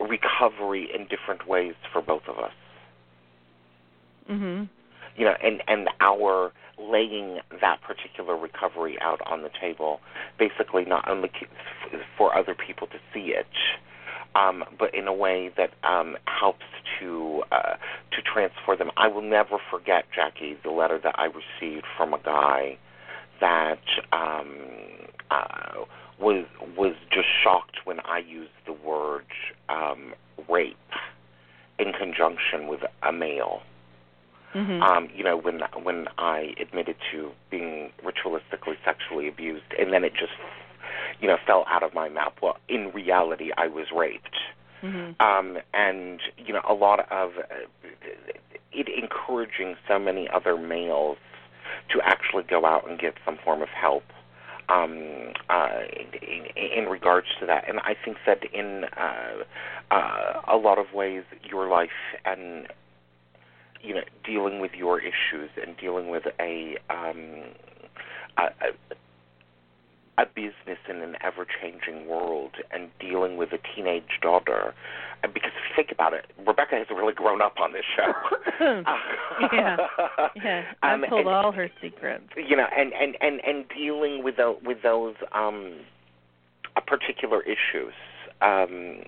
recovery 0.00 0.88
in 0.94 1.06
different 1.06 1.48
ways 1.48 1.74
for 1.92 2.00
both 2.02 2.22
of 2.28 2.38
us 2.38 2.52
Mhm. 4.30 4.68
you 5.16 5.24
know 5.24 5.36
and 5.42 5.62
and 5.68 5.88
our 6.00 6.52
laying 6.78 7.40
that 7.60 7.80
particular 7.80 8.36
recovery 8.36 8.98
out 9.00 9.20
on 9.26 9.42
the 9.42 9.50
table 9.60 10.00
basically 10.38 10.84
not 10.84 11.08
only 11.08 11.30
for 12.16 12.36
other 12.36 12.54
people 12.54 12.86
to 12.88 12.98
see 13.12 13.32
it 13.32 13.48
um 14.36 14.64
but 14.78 14.94
in 14.94 15.08
a 15.08 15.12
way 15.12 15.48
that 15.56 15.72
um 15.82 16.16
helps 16.26 16.66
to 17.00 17.42
uh 17.50 17.74
to 18.12 18.22
transfer 18.22 18.76
them 18.76 18.90
i 18.96 19.08
will 19.08 19.22
never 19.22 19.58
forget 19.70 20.04
jacki 20.16 20.56
the 20.62 20.70
letter 20.70 20.98
that 20.98 21.18
i 21.18 21.24
received 21.24 21.86
from 21.96 22.14
a 22.14 22.18
guy 22.18 22.76
that 23.40 23.82
um 24.12 24.54
uh 25.30 25.84
was 26.20 26.44
was 26.76 26.94
just 27.12 27.28
shocked 27.42 27.78
when 27.84 28.00
i 28.00 28.18
used 28.18 28.50
the 28.66 28.72
word 28.72 29.26
um 29.68 30.14
rape 30.48 30.76
in 31.78 31.92
conjunction 31.92 32.66
with 32.66 32.80
a 33.02 33.12
male 33.12 33.62
Mhm. 34.54 34.82
um, 34.82 35.10
you 35.14 35.22
know, 35.22 35.36
when 35.36 35.60
when 35.82 36.08
I 36.16 36.54
admitted 36.58 36.96
to 37.12 37.32
being 37.50 37.92
ritualistically 38.02 38.76
sexually 38.84 39.28
abused, 39.28 39.74
and 39.78 39.92
then 39.92 40.04
it 40.04 40.14
just, 40.14 40.32
you 41.20 41.28
know, 41.28 41.36
fell 41.46 41.64
out 41.68 41.82
of 41.82 41.92
my 41.94 42.08
mouth. 42.08 42.32
Well, 42.40 42.56
in 42.68 42.90
reality, 42.92 43.50
I 43.56 43.68
was 43.68 43.92
raped, 43.92 44.36
mhm. 44.82 45.20
um, 45.20 45.58
and 45.74 46.20
you 46.38 46.54
know, 46.54 46.62
a 46.66 46.72
lot 46.72 47.00
of 47.12 47.32
uh, 47.38 47.66
it 48.72 48.88
encouraging 48.88 49.76
so 49.86 49.98
many 49.98 50.28
other 50.30 50.56
males 50.56 51.18
to 51.90 52.00
actually 52.02 52.44
go 52.44 52.64
out 52.64 52.88
and 52.88 52.98
get 52.98 53.14
some 53.24 53.36
form 53.44 53.60
of 53.60 53.68
help 53.68 54.04
um, 54.68 55.32
uh, 55.48 55.80
in, 56.20 56.46
in, 56.56 56.84
regards 56.86 57.28
to 57.40 57.46
that. 57.46 57.68
And 57.68 57.80
I 57.80 57.94
think 58.04 58.18
that 58.26 58.44
in 58.52 58.84
uh, 58.96 59.44
uh, 59.90 60.42
a 60.46 60.56
lot 60.56 60.78
of 60.78 60.92
ways, 60.92 61.24
your 61.42 61.68
life 61.68 61.90
and 62.24 62.68
you 63.80 63.94
know 63.94 64.02
dealing 64.24 64.60
with 64.60 64.72
your 64.74 65.00
issues 65.00 65.50
and 65.64 65.76
dealing 65.76 66.08
with 66.08 66.24
a 66.40 66.76
um, 66.90 67.44
a, 68.36 68.42
a 68.42 68.72
business 70.24 70.78
in 70.88 70.96
an 70.96 71.16
ever 71.20 71.46
changing 71.60 72.08
world 72.08 72.52
and 72.70 72.90
dealing 73.00 73.36
with 73.36 73.50
a 73.52 73.58
teenage 73.74 74.20
daughter. 74.20 74.74
Because 75.22 75.50
if 75.56 75.70
you 75.70 75.76
think 75.76 75.90
about 75.90 76.12
it, 76.12 76.26
Rebecca 76.46 76.76
has 76.76 76.86
really 76.90 77.12
grown 77.12 77.42
up 77.42 77.54
on 77.60 77.72
this 77.72 77.84
show. 77.96 78.12
yeah, 79.52 79.76
yeah. 80.36 80.62
I've 80.82 81.02
um, 81.02 81.08
told 81.08 81.26
and, 81.26 81.34
all 81.34 81.52
her 81.52 81.70
secrets. 81.82 82.24
You 82.36 82.56
know, 82.56 82.66
and 82.76 82.92
and 82.92 83.16
and 83.20 83.40
and 83.44 83.64
dealing 83.68 84.22
with 84.22 84.36
the, 84.36 84.56
with 84.64 84.82
those 84.82 85.16
um, 85.32 85.80
particular 86.86 87.42
issues. 87.42 87.94
Um, 88.40 89.02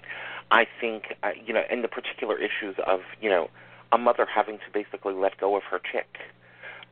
I 0.51 0.67
think 0.81 1.15
uh, 1.23 1.31
you 1.45 1.55
know, 1.55 1.63
and 1.71 1.85
the 1.85 1.89
particular 1.89 2.37
issues 2.37 2.75
of 2.87 3.01
you 3.21 3.31
know 3.31 3.49
a 3.93 3.99
mother 3.99 4.27
having 4.33 4.59
to 4.59 4.65
basically 4.73 5.15
let 5.15 5.39
go 5.39 5.57
of 5.57 5.63
her 5.71 5.79
chick 5.79 6.19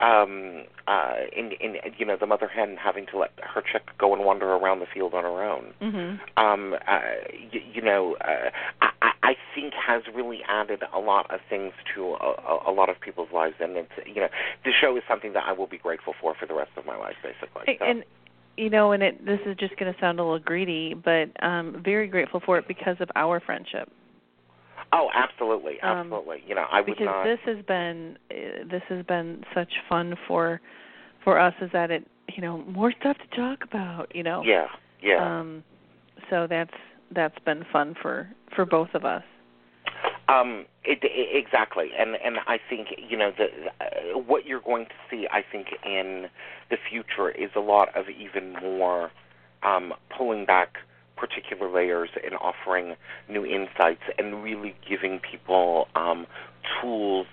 um 0.01 0.65
uh 0.87 1.15
in 1.37 1.53
in 1.61 1.77
you 1.97 2.07
know 2.07 2.17
the 2.19 2.27
mother 2.27 2.47
hen 2.47 2.77
having 2.77 3.07
to 3.07 3.19
let 3.19 3.31
her 3.43 3.61
chick 3.61 3.83
go 3.99 4.15
and 4.15 4.25
wander 4.25 4.53
around 4.53 4.79
the 4.79 4.87
field 4.93 5.13
on 5.13 5.25
her 5.25 5.43
own 5.43 5.73
mm-hmm. 5.83 6.43
um 6.43 6.75
uh 6.87 7.01
you, 7.51 7.61
you 7.75 7.83
know 7.83 8.17
uh, 8.21 8.51
i 8.81 9.11
i 9.23 9.37
think 9.55 9.75
has 9.75 10.03
really 10.15 10.41
added 10.49 10.83
a 10.95 11.01
lot 11.01 11.29
of 11.33 11.41
things 11.51 11.73
to 11.95 12.15
a, 12.21 12.71
a 12.71 12.73
lot 12.73 12.89
of 12.89 13.01
people's 13.01 13.33
lives 13.35 13.57
and 13.59 13.77
it's 13.77 13.91
you 14.07 14.21
know 14.21 14.29
the 14.65 14.73
show 14.73 14.97
is 14.97 15.03
something 15.09 15.33
that 15.33 15.45
i 15.47 15.53
will 15.53 15.67
be 15.67 15.79
grateful 15.79 16.15
for 16.21 16.35
for 16.35 16.47
the 16.47 16.55
rest 16.55 16.71
of 16.77 16.87
my 16.87 16.97
life 16.97 17.17
basically 17.23 17.77
so. 17.79 17.85
and 17.85 18.05
you 18.57 18.71
know 18.71 18.93
and 18.93 19.03
it 19.03 19.25
this 19.27 19.41
is 19.47 19.57
just 19.57 19.77
going 19.79 19.93
to 19.93 19.99
sound 20.01 20.21
a 20.21 20.23
little 20.23 20.39
greedy 20.39 20.95
but 20.95 21.31
um 21.43 21.83
very 21.85 22.07
grateful 22.07 22.41
for 22.45 22.57
it 22.57 22.69
because 22.69 22.97
of 23.01 23.09
our 23.17 23.41
friendship 23.41 23.91
Oh, 24.93 25.09
absolutely, 25.15 25.81
um, 25.83 25.99
absolutely. 25.99 26.37
Um, 26.37 26.43
you 26.47 26.55
know, 26.55 26.65
I 26.71 26.81
would 26.81 26.87
because 26.87 27.07
not. 27.07 27.25
this 27.25 27.39
has 27.45 27.65
been 27.67 28.17
uh, 28.31 28.69
this 28.71 28.83
has 28.89 29.05
been 29.07 29.45
such 29.55 29.73
fun 29.89 30.15
for 30.27 30.61
for 31.25 31.39
us. 31.39 31.55
Is 31.61 31.71
that 31.73 31.91
it? 31.91 32.07
You 32.35 32.43
know, 32.43 32.59
more 32.59 32.93
stuff 32.99 33.17
to 33.19 33.37
talk 33.37 33.65
about. 33.65 34.15
You 34.15 34.23
know. 34.23 34.43
Yeah. 34.45 34.67
Yeah. 35.03 35.41
Um. 35.41 35.63
So 36.31 36.47
that's 36.49 36.75
that's 37.15 37.39
been 37.45 37.65
fun 37.73 37.95
for 38.01 38.29
for 38.55 38.65
both 38.65 38.91
of 38.95 39.05
us. 39.05 39.23
Um, 40.29 40.67
it, 40.85 40.99
it, 41.03 41.45
exactly, 41.45 41.89
and 41.99 42.17
and 42.25 42.37
I 42.47 42.59
think 42.69 42.89
you 43.09 43.17
know 43.17 43.33
the 43.37 43.47
uh, 43.81 44.19
what 44.19 44.47
you're 44.47 44.61
going 44.61 44.87
to 44.87 44.95
see. 45.11 45.27
I 45.31 45.43
think 45.51 45.69
in 45.85 46.27
the 46.71 46.77
future 46.91 47.31
is 47.31 47.51
a 47.57 47.61
lot 47.61 47.89
of 47.97 48.07
even 48.09 48.53
more 48.55 49.11
um, 49.63 49.95
pulling 50.17 50.45
back 50.45 50.77
particular 51.19 51.71
layers 51.71 52.11
and 52.25 52.35
offering 52.35 52.95
new 53.29 53.45
insights 53.45 54.03
and 54.19 54.43
really 54.43 54.75
giving 54.89 55.21
people 55.21 55.89
um, 55.95 56.27
tools 56.81 57.27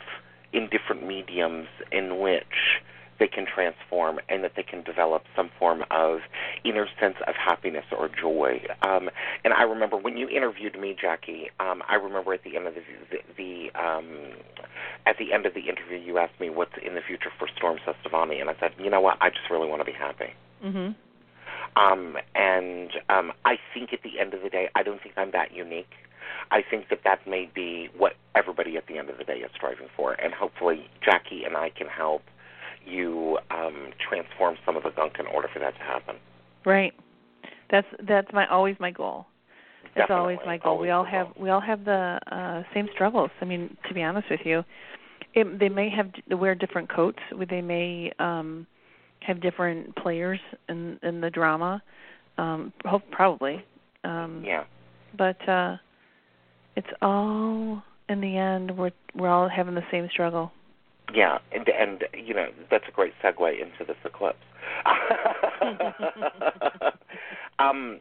in 0.54 0.70
different 0.70 1.06
mediums 1.06 1.68
in 1.92 2.20
which 2.20 2.82
they 3.20 3.28
can 3.28 3.46
transform 3.46 4.20
and 4.28 4.44
that 4.44 4.54
they 4.56 4.64
can 4.64 4.84
develop 4.84 5.24
some 5.36 5.50
form 5.58 5.84
of 5.92 6.20
inner 6.64 6.88
sense 7.00 7.16
of 7.28 7.36
happiness 7.36 7.86
or 7.98 8.10
joy. 8.10 8.62
Um, 8.82 9.10
and 9.44 9.54
I 9.54 9.64
remember 9.64 9.98
when 9.98 10.18
you 10.18 10.28
interviewed 10.28 10.80
me, 10.80 10.96
Jacki. 11.02 11.48
Um, 11.60 11.82
I 11.88 11.96
remember 11.96 12.34
at 12.34 12.44
the 12.44 12.58
end 12.58 12.68
of 12.68 12.74
the, 12.76 12.82
the, 13.12 13.20
the 13.38 13.80
um, 13.82 14.34
at 15.06 15.18
the 15.18 15.32
end 15.34 15.46
of 15.46 15.54
the 15.54 15.62
interview, 15.62 15.98
you 15.98 16.18
asked 16.18 16.40
me 16.40 16.50
what's 16.50 16.74
in 16.86 16.96
the 16.96 17.02
future 17.02 17.32
for 17.38 17.48
Storm 17.56 17.78
Cestavani, 17.86 18.42
and 18.42 18.50
I 18.50 18.56
said, 18.60 18.72
you 18.80 18.90
know 18.90 19.02
what, 19.02 19.18
I 19.22 19.30
just 19.30 19.50
really 19.50 19.68
want 19.68 19.82
to 19.82 19.86
be 19.86 19.94
happy. 19.98 20.34
Mm-hmm. 20.64 20.92
Um, 21.76 22.18
and 22.36 22.92
um, 23.10 23.32
I 23.44 23.56
think 23.74 23.92
at 23.92 24.00
the 24.04 24.20
end 24.20 24.34
of 24.34 24.42
the 24.42 24.50
day, 24.50 24.70
I 24.76 24.84
don't 24.84 25.02
think 25.02 25.16
I'm 25.18 25.32
that 25.32 25.54
unique. 25.54 25.92
I 26.52 26.62
think 26.62 26.90
that 26.90 27.00
that 27.04 27.28
may 27.28 27.50
be 27.54 27.90
what 27.98 28.14
everybody 28.36 28.78
at 28.78 28.88
the 28.88 28.98
end 28.98 29.10
of 29.10 29.18
the 29.18 29.24
day 29.24 29.38
is 29.40 29.52
striving 29.56 29.88
for, 29.96 30.14
and 30.14 30.34
hopefully 30.34 30.90
Jacki 31.06 31.46
and 31.46 31.58
I 31.58 31.70
can 31.70 31.88
help 31.88 32.24
you 32.86 33.40
um, 33.52 33.92
transform 34.08 34.56
some 34.66 34.78
of 34.78 34.84
the 34.84 34.92
gunk 34.92 35.14
in 35.20 35.26
order 35.28 35.48
for 35.52 35.60
that 35.60 35.76
to 35.76 35.82
happen. 35.82 36.16
Right. 36.66 36.94
That's 37.72 37.88
that's 38.08 38.32
my 38.32 38.48
always 38.48 38.76
my 38.80 38.92
goal. 38.92 39.26
That's 39.96 40.08
Definitely. 40.08 40.22
always 40.22 40.38
my 40.46 40.58
goal. 40.58 40.74
Always 40.74 40.88
we 40.88 40.92
all 40.92 41.06
have 41.06 41.34
goal. 41.34 41.44
we 41.44 41.50
all 41.50 41.62
have 41.62 41.86
the 41.86 42.20
uh 42.32 42.64
same 42.74 42.88
struggles. 42.94 43.32
I 43.42 43.46
mean, 43.46 43.76
to 43.88 43.94
be 43.94 44.04
honest 44.04 44.30
with 44.30 44.42
you, 44.46 44.64
it, 45.34 45.60
they 45.60 45.70
may 45.70 45.90
have 45.90 46.12
wear 46.40 46.54
different 46.54 46.90
coats. 46.90 47.20
They 47.50 47.62
may 47.62 48.12
um 48.20 48.68
have 49.22 49.42
different 49.42 49.96
players 49.96 50.40
in 50.70 51.00
in 51.04 51.22
the 51.22 51.30
drama. 51.30 51.82
Um, 52.38 52.74
hope 52.86 53.04
probably. 53.12 53.64
Um, 54.04 54.44
yeah. 54.46 54.64
But 55.18 55.48
uh, 55.48 55.78
it's 56.76 56.88
all 57.02 57.82
in 58.10 58.22
the 58.22 58.38
end 58.38 58.78
we're 58.78 58.92
we're 59.16 59.30
all 59.30 59.50
having 59.50 59.76
the 59.76 59.86
same 59.92 60.08
struggle. 60.12 60.52
Yeah, 61.14 61.38
and 61.52 61.68
and 61.70 62.04
you 62.14 62.34
know 62.34 62.48
that's 62.70 62.86
a 62.88 62.92
great 62.92 63.14
segue 63.24 63.62
into 63.62 63.86
this 63.86 63.98
eclipse. 64.04 64.38
um, 67.60 68.00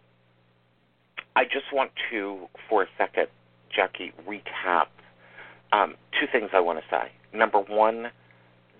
I 1.37 1.45
just 1.45 1.73
want 1.73 1.91
to, 2.11 2.49
for 2.69 2.83
a 2.83 2.87
second, 2.97 3.27
Jacki, 3.77 4.13
recap 4.27 4.87
um, 5.73 5.95
two 6.19 6.27
things 6.31 6.51
I 6.55 6.61
want 6.61 6.79
to 6.79 6.85
say. 6.91 7.11
Number 7.37 7.59
one, 7.59 8.11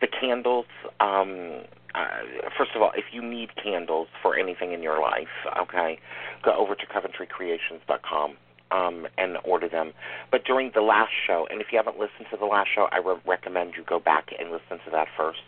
the 0.01 0.07
candles. 0.07 0.67
Um, 1.01 1.65
uh, 1.95 2.49
first 2.57 2.73
of 2.75 2.83
all, 2.83 2.93
if 2.97 3.05
you 3.13 3.23
need 3.23 3.51
candles 3.63 4.09
for 4.23 4.37
anything 4.37 4.73
in 4.73 4.83
your 4.83 5.01
life, 5.01 5.29
okay, 5.59 5.99
go 6.43 6.53
over 6.53 6.75
to 6.75 6.87
CoventryCreations.com 6.87 8.37
um, 8.71 9.07
and 9.17 9.37
order 9.45 9.69
them. 9.69 9.93
But 10.31 10.45
during 10.45 10.73
the 10.75 10.81
last 10.81 11.13
show, 11.27 11.47
and 11.51 11.61
if 11.61 11.69
you 11.71 11.79
haven't 11.79 11.99
listened 11.99 12.27
to 12.31 12.37
the 12.37 12.47
last 12.47 12.69
show, 12.75 12.89
I 12.91 13.01
would 13.01 13.21
recommend 13.27 13.75
you 13.77 13.85
go 13.85 14.01
back 14.01 14.31
and 14.39 14.51
listen 14.51 14.85
to 14.85 14.91
that 14.91 15.09
first. 15.17 15.39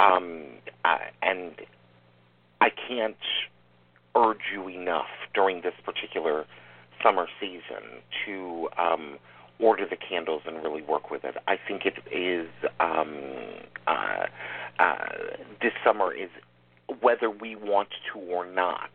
Um, 0.00 0.44
uh, 0.84 0.98
and 1.22 1.52
I 2.60 2.70
can't 2.70 3.16
urge 4.16 4.50
you 4.52 4.68
enough 4.68 5.06
during 5.34 5.62
this 5.62 5.74
particular 5.84 6.44
summer 7.02 7.26
season 7.40 8.02
to 8.26 8.68
um, 8.78 9.18
order 9.62 9.86
the 9.88 9.96
candles 9.96 10.42
and 10.46 10.62
really 10.62 10.82
work 10.82 11.10
with 11.10 11.24
it. 11.24 11.36
I 11.46 11.56
think 11.56 11.86
it 11.86 11.98
is 12.10 12.48
um, 12.80 13.14
uh, 13.86 14.26
uh, 14.78 15.08
this 15.60 15.72
summer 15.84 16.12
is 16.12 16.28
whether 17.00 17.30
we 17.30 17.56
want 17.56 17.88
to 18.12 18.18
or 18.18 18.44
not 18.44 18.90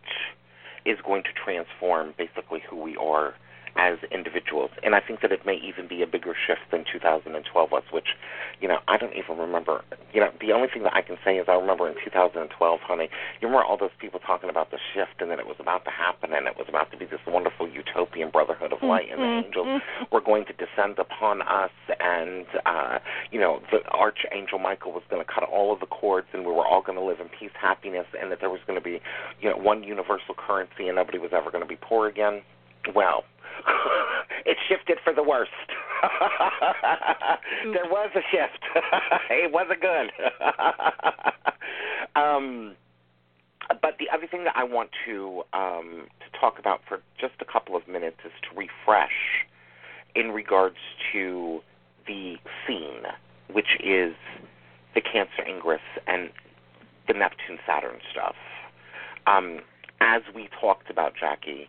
is 0.85 0.97
going 1.05 1.23
to 1.23 1.29
transform 1.33 2.13
basically 2.17 2.61
who 2.69 2.75
we 2.81 2.95
are 2.97 3.33
as 3.75 3.97
individuals. 4.11 4.71
And 4.83 4.95
I 4.95 4.99
think 4.99 5.21
that 5.21 5.31
it 5.31 5.45
may 5.45 5.55
even 5.55 5.87
be 5.87 6.01
a 6.01 6.07
bigger 6.07 6.35
shift 6.35 6.71
than 6.71 6.83
2012 6.91 7.71
was, 7.71 7.83
which, 7.91 8.15
you 8.59 8.67
know, 8.67 8.79
I 8.87 8.97
don't 8.97 9.13
even 9.15 9.37
remember. 9.37 9.83
You 10.13 10.21
know, 10.21 10.31
the 10.41 10.51
only 10.51 10.67
thing 10.67 10.83
that 10.83 10.93
I 10.95 11.01
can 11.01 11.17
say 11.23 11.37
is 11.37 11.45
I 11.47 11.53
remember 11.53 11.87
in 11.87 11.95
2012, 12.03 12.79
honey, 12.81 13.09
you 13.41 13.47
remember 13.47 13.65
all 13.65 13.77
those 13.77 13.95
people 13.99 14.19
talking 14.19 14.49
about 14.49 14.71
the 14.71 14.79
shift 14.93 15.21
and 15.21 15.29
that 15.29 15.39
it 15.39 15.47
was 15.47 15.57
about 15.59 15.85
to 15.85 15.91
happen 15.91 16.33
and 16.33 16.47
it 16.47 16.57
was 16.57 16.65
about 16.69 16.91
to 16.91 16.97
be 16.97 17.05
this 17.05 17.19
wonderful 17.27 17.67
utopian 17.67 18.29
brotherhood 18.29 18.73
of 18.73 18.81
light 18.81 19.07
and 19.11 19.21
the 19.21 19.27
Mm-hmm. 19.27 19.47
angels 19.47 19.81
were 20.11 20.21
going 20.21 20.45
to 20.45 20.53
descend 20.53 20.97
upon 20.99 21.41
us 21.41 21.71
and, 21.99 22.45
uh, 22.65 22.99
you 23.31 23.39
know, 23.39 23.61
the 23.71 23.85
archangel 23.91 24.57
Michael 24.57 24.93
was 24.93 25.03
going 25.09 25.23
to 25.23 25.29
cut 25.29 25.43
all 25.43 25.73
of 25.73 25.79
the 25.79 25.85
cords 25.85 26.27
and 26.33 26.45
we 26.45 26.51
were 26.51 26.65
all 26.65 26.81
going 26.81 26.97
to 26.97 27.03
live 27.03 27.19
in 27.19 27.27
peace, 27.27 27.51
happiness, 27.59 28.05
and 28.19 28.31
that 28.31 28.39
there 28.39 28.49
was 28.49 28.61
going 28.65 28.79
to 28.79 28.83
be, 28.83 29.01
you 29.41 29.49
know, 29.49 29.57
one 29.57 29.83
universal 29.83 30.33
currency 30.35 30.87
and 30.87 30.95
nobody 30.95 31.17
was 31.17 31.31
ever 31.33 31.51
going 31.51 31.63
to 31.63 31.67
be 31.67 31.77
poor 31.79 32.07
again. 32.07 32.41
Well, 32.95 33.23
it 34.45 34.57
shifted 34.69 34.97
for 35.03 35.13
the 35.13 35.23
worst. 35.23 35.51
there 37.73 37.89
was 37.89 38.09
a 38.15 38.21
shift. 38.31 38.63
it 39.29 39.51
wasn't 39.51 39.81
good. 39.81 40.11
um, 42.15 42.75
but 43.81 43.95
the 43.99 44.07
other 44.13 44.27
thing 44.27 44.43
that 44.45 44.55
I 44.55 44.63
want 44.63 44.89
to 45.05 45.43
um, 45.53 46.07
to 46.19 46.39
talk 46.39 46.59
about 46.59 46.81
for 46.87 47.01
just 47.19 47.33
a 47.41 47.45
couple 47.45 47.75
of 47.75 47.87
minutes 47.87 48.17
is 48.25 48.31
to 48.49 48.57
refresh 48.57 49.45
in 50.15 50.31
regards 50.31 50.77
to 51.11 51.59
the 52.07 52.35
scene, 52.65 53.03
which 53.51 53.77
is 53.83 54.13
the 54.95 55.01
Cancer 55.01 55.45
Ingress 55.47 55.81
and 56.07 56.29
the 57.07 57.13
Neptune 57.13 57.59
Saturn 57.65 57.99
stuff. 58.11 58.35
Um, 59.27 59.59
as 59.99 60.21
we 60.33 60.49
talked 60.59 60.89
about, 60.89 61.13
Jacki, 61.21 61.67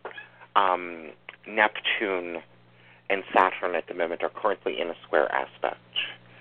um, 0.58 1.10
Neptune 1.46 2.42
and 3.10 3.22
Saturn 3.34 3.74
at 3.74 3.86
the 3.88 3.94
moment 3.94 4.22
are 4.22 4.30
currently 4.30 4.80
in 4.80 4.88
a 4.88 4.94
square 5.06 5.30
aspect. 5.32 5.78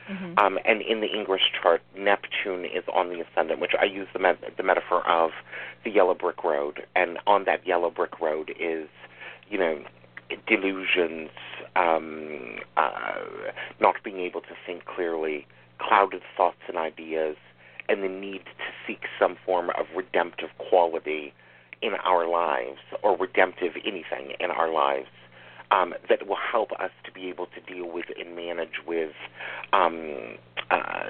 Mm-hmm. 0.09 0.39
Um, 0.39 0.57
and 0.65 0.81
in 0.81 1.01
the 1.01 1.07
English 1.07 1.51
chart, 1.61 1.81
Neptune 1.97 2.65
is 2.65 2.83
on 2.93 3.09
the 3.09 3.21
ascendant, 3.21 3.59
which 3.59 3.73
I 3.79 3.85
use 3.85 4.07
the, 4.13 4.19
met- 4.19 4.55
the 4.55 4.63
metaphor 4.63 5.07
of 5.07 5.31
the 5.83 5.91
yellow 5.91 6.13
brick 6.13 6.43
road. 6.43 6.85
And 6.95 7.19
on 7.27 7.43
that 7.45 7.65
yellow 7.67 7.89
brick 7.89 8.19
road 8.19 8.53
is, 8.59 8.87
you 9.49 9.57
know, 9.57 9.83
delusions, 10.47 11.29
um, 11.75 12.59
uh, 12.77 13.15
not 13.79 13.95
being 14.03 14.19
able 14.19 14.41
to 14.41 14.55
think 14.65 14.85
clearly, 14.85 15.45
clouded 15.79 16.21
thoughts 16.35 16.61
and 16.67 16.77
ideas, 16.77 17.35
and 17.89 18.03
the 18.03 18.09
need 18.09 18.43
to 18.45 18.71
seek 18.85 19.03
some 19.19 19.37
form 19.45 19.69
of 19.77 19.85
redemptive 19.95 20.49
quality 20.57 21.33
in 21.81 21.93
our 22.03 22.27
lives 22.27 22.79
or 23.03 23.17
redemptive 23.17 23.73
anything 23.85 24.33
in 24.39 24.51
our 24.51 24.71
lives 24.71 25.07
um, 25.71 25.93
that 26.09 26.27
will 26.27 26.37
help 26.51 26.71
us 26.73 26.91
to 27.05 27.11
be 27.11 27.29
able 27.29 27.47
to 27.47 27.73
deal 27.73 27.91
with 27.91 28.05
and 28.17 28.35
manage 28.35 28.81
with 28.85 29.11
um, 29.73 30.37
uh, 30.71 31.03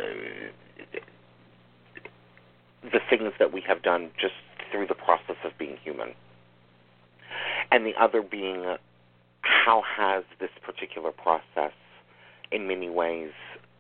the 2.84 3.00
things 3.10 3.34
that 3.40 3.54
we 3.54 3.62
have 3.68 3.82
done 3.82 4.10
just 4.20 4.34
through 4.72 4.88
the 4.88 4.96
process 4.96 5.36
of 5.44 5.52
being 5.58 5.78
human. 5.84 6.14
And 7.72 7.86
the 7.86 7.94
other 8.00 8.22
being 8.22 8.78
how 9.42 9.84
has 9.98 10.24
this 10.40 10.50
particular 10.62 11.12
process, 11.12 11.74
in 12.52 12.68
many 12.68 12.90
ways, 12.90 13.32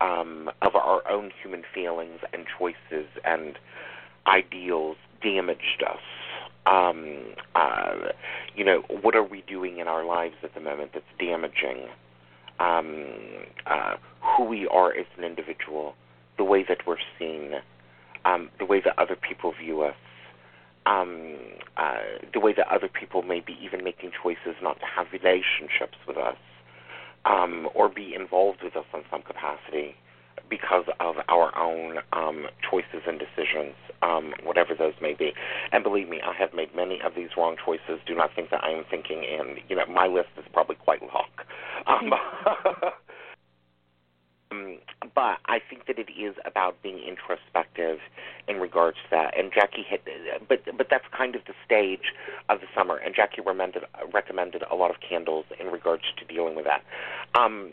um, 0.01 0.49
of 0.61 0.75
our 0.75 1.09
own 1.09 1.31
human 1.41 1.63
feelings 1.73 2.19
and 2.33 2.45
choices 2.57 3.07
and 3.23 3.57
ideals 4.27 4.97
damaged 5.21 5.83
us? 5.87 6.01
Um, 6.69 7.33
uh, 7.55 8.09
you 8.55 8.65
know, 8.65 8.83
what 9.01 9.15
are 9.15 9.23
we 9.23 9.41
doing 9.47 9.77
in 9.79 9.87
our 9.87 10.03
lives 10.03 10.35
at 10.43 10.53
the 10.53 10.59
moment 10.59 10.91
that's 10.93 11.05
damaging 11.19 11.87
um, 12.59 13.05
uh, 13.65 13.95
who 14.21 14.43
we 14.43 14.67
are 14.67 14.91
as 14.93 15.05
an 15.17 15.23
individual, 15.23 15.95
the 16.37 16.43
way 16.43 16.65
that 16.67 16.79
we're 16.85 16.97
seen, 17.17 17.53
um, 18.25 18.49
the 18.59 18.65
way 18.65 18.81
that 18.83 18.97
other 18.99 19.15
people 19.15 19.53
view 19.53 19.81
us, 19.81 19.95
um, 20.85 21.35
uh, 21.77 21.97
the 22.33 22.39
way 22.39 22.53
that 22.53 22.67
other 22.69 22.87
people 22.87 23.21
may 23.21 23.39
be 23.39 23.57
even 23.61 23.83
making 23.83 24.11
choices 24.21 24.55
not 24.61 24.79
to 24.79 24.85
have 24.85 25.07
relationships 25.11 25.97
with 26.07 26.17
us 26.17 26.37
um, 27.25 27.69
or 27.75 27.89
be 27.89 28.13
involved 28.13 28.59
with 28.63 28.75
us 28.75 28.85
in 28.93 29.01
some 29.11 29.21
capacity 29.21 29.95
because 30.49 30.85
of 30.99 31.15
our 31.29 31.57
own 31.57 31.99
um, 32.13 32.47
choices 32.69 33.03
and 33.07 33.19
decisions, 33.19 33.75
um, 34.01 34.33
whatever 34.43 34.73
those 34.75 34.93
may 35.01 35.13
be. 35.13 35.33
And 35.71 35.83
believe 35.83 36.09
me, 36.09 36.21
I 36.21 36.33
have 36.33 36.53
made 36.53 36.75
many 36.75 37.01
of 37.01 37.15
these 37.15 37.29
wrong 37.37 37.55
choices. 37.63 37.99
Do 38.05 38.15
not 38.15 38.33
think 38.35 38.49
that 38.51 38.63
I 38.63 38.71
am 38.71 38.83
thinking 38.89 39.23
in, 39.23 39.57
you 39.69 39.75
know, 39.75 39.85
my 39.87 40.07
list 40.07 40.29
is 40.37 40.45
probably 40.53 40.75
quite 40.75 41.01
long. 41.01 41.27
Um, 41.85 42.11
Um, 44.51 44.77
but 45.13 45.39
I 45.45 45.59
think 45.69 45.87
that 45.87 45.99
it 45.99 46.09
is 46.11 46.35
about 46.45 46.81
being 46.81 46.99
introspective 46.99 47.99
in 48.47 48.57
regards 48.57 48.97
to 48.97 49.09
that. 49.11 49.37
And 49.37 49.51
Jacki 49.51 49.85
hit, 49.85 50.03
but 50.47 50.63
but 50.77 50.87
that's 50.89 51.05
kind 51.15 51.35
of 51.35 51.41
the 51.45 51.53
stage 51.65 52.13
of 52.49 52.61
the 52.61 52.67
summer. 52.75 52.97
And 52.97 53.15
Jacki 53.15 53.39
recommended 53.39 53.83
recommended 54.13 54.63
a 54.69 54.75
lot 54.75 54.89
of 54.89 54.97
candles 55.07 55.45
in 55.59 55.67
regards 55.67 56.03
to 56.17 56.25
dealing 56.25 56.55
with 56.55 56.65
that. 56.65 56.83
Um, 57.39 57.71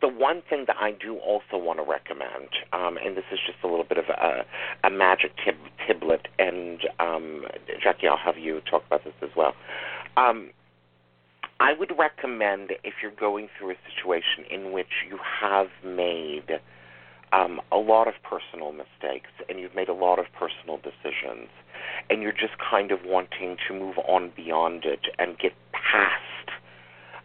the 0.00 0.08
one 0.08 0.42
thing 0.48 0.64
that 0.66 0.76
I 0.78 0.92
do 0.92 1.16
also 1.18 1.56
want 1.56 1.78
to 1.78 1.84
recommend, 1.84 2.48
um, 2.72 2.98
and 2.98 3.16
this 3.16 3.24
is 3.32 3.38
just 3.46 3.58
a 3.64 3.66
little 3.66 3.84
bit 3.84 3.98
of 3.98 4.04
a, 4.08 4.44
a 4.84 4.90
magic 4.90 5.32
tib, 5.44 5.56
tiblet, 5.86 6.26
and 6.38 6.80
um, 7.00 7.46
Jacki, 7.84 8.08
I'll 8.08 8.18
have 8.18 8.38
you 8.38 8.60
talk 8.70 8.84
about 8.86 9.04
this 9.04 9.14
as 9.22 9.30
well. 9.36 9.54
Um, 10.16 10.50
I 11.60 11.72
would 11.72 11.92
recommend 11.98 12.72
if 12.84 12.94
you're 13.02 13.10
going 13.10 13.48
through 13.58 13.72
a 13.72 13.76
situation 13.88 14.44
in 14.50 14.72
which 14.72 15.04
you 15.08 15.18
have 15.40 15.68
made 15.84 16.60
um, 17.32 17.60
a 17.72 17.76
lot 17.76 18.08
of 18.08 18.14
personal 18.22 18.72
mistakes 18.72 19.30
and 19.48 19.58
you've 19.58 19.74
made 19.74 19.88
a 19.88 19.94
lot 19.94 20.18
of 20.18 20.26
personal 20.38 20.76
decisions, 20.76 21.48
and 22.10 22.22
you're 22.22 22.32
just 22.32 22.54
kind 22.58 22.92
of 22.92 23.00
wanting 23.04 23.56
to 23.66 23.74
move 23.74 23.96
on 24.06 24.32
beyond 24.36 24.84
it 24.84 25.00
and 25.18 25.38
get 25.38 25.52
past 25.72 26.52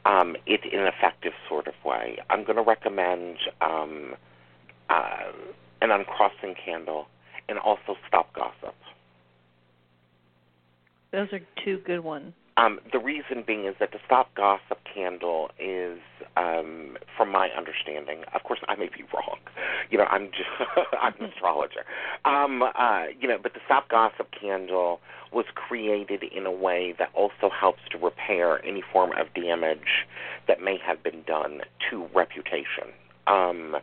um, 0.06 0.36
it 0.46 0.62
in 0.72 0.80
an 0.80 0.88
effective 0.88 1.34
sort 1.48 1.68
of 1.68 1.74
way. 1.86 2.18
I'm 2.30 2.44
going 2.44 2.58
to 2.58 2.64
recommend 2.64 3.38
um, 3.62 4.16
uh, 4.90 5.32
an 5.82 5.92
uncrossing 5.92 6.56
candle 6.64 7.08
and 7.48 7.58
also 7.60 7.96
stop 8.08 8.34
gossip. 8.34 8.76
Those 11.12 11.32
are 11.32 11.42
two 11.64 11.78
good 11.86 12.00
ones. 12.00 12.34
Um, 12.56 12.80
the 12.92 13.00
reason 13.00 13.44
being 13.46 13.66
is 13.66 13.76
that 13.80 13.92
the 13.92 14.00
Stop 14.06 14.34
Gossip 14.36 14.80
candle 14.94 15.50
is, 15.60 16.00
um, 16.38 16.98
from 17.18 17.32
my 17.32 17.50
understanding, 17.50 18.24
of 18.34 18.44
course 18.44 18.60
I 18.68 18.76
may 18.76 18.88
be 18.88 19.04
wrong. 19.14 19.40
You 19.90 19.98
know, 19.98 20.06
I'm 20.06 20.28
just, 20.28 20.50
I'm 21.02 21.14
an 21.20 21.32
astrologer. 21.32 21.84
Um, 22.26 22.62
uh, 22.62 23.06
you 23.20 23.28
know, 23.28 23.38
but 23.42 23.54
the 23.54 23.60
Stop 23.66 23.90
Gossip 23.90 24.28
candle 24.40 25.00
was 25.32 25.46
created 25.56 26.24
in 26.24 26.46
a 26.46 26.52
way 26.52 26.94
that 27.00 27.10
also 27.16 27.50
helps 27.50 27.82
to 27.92 27.98
repair 27.98 28.64
any 28.64 28.84
form 28.92 29.12
of 29.18 29.34
damage 29.34 30.06
that 30.48 30.62
may 30.62 30.78
have 30.78 31.02
been 31.02 31.24
done 31.24 31.62
to 31.90 32.06
reputation. 32.14 32.94
Um, 33.26 33.78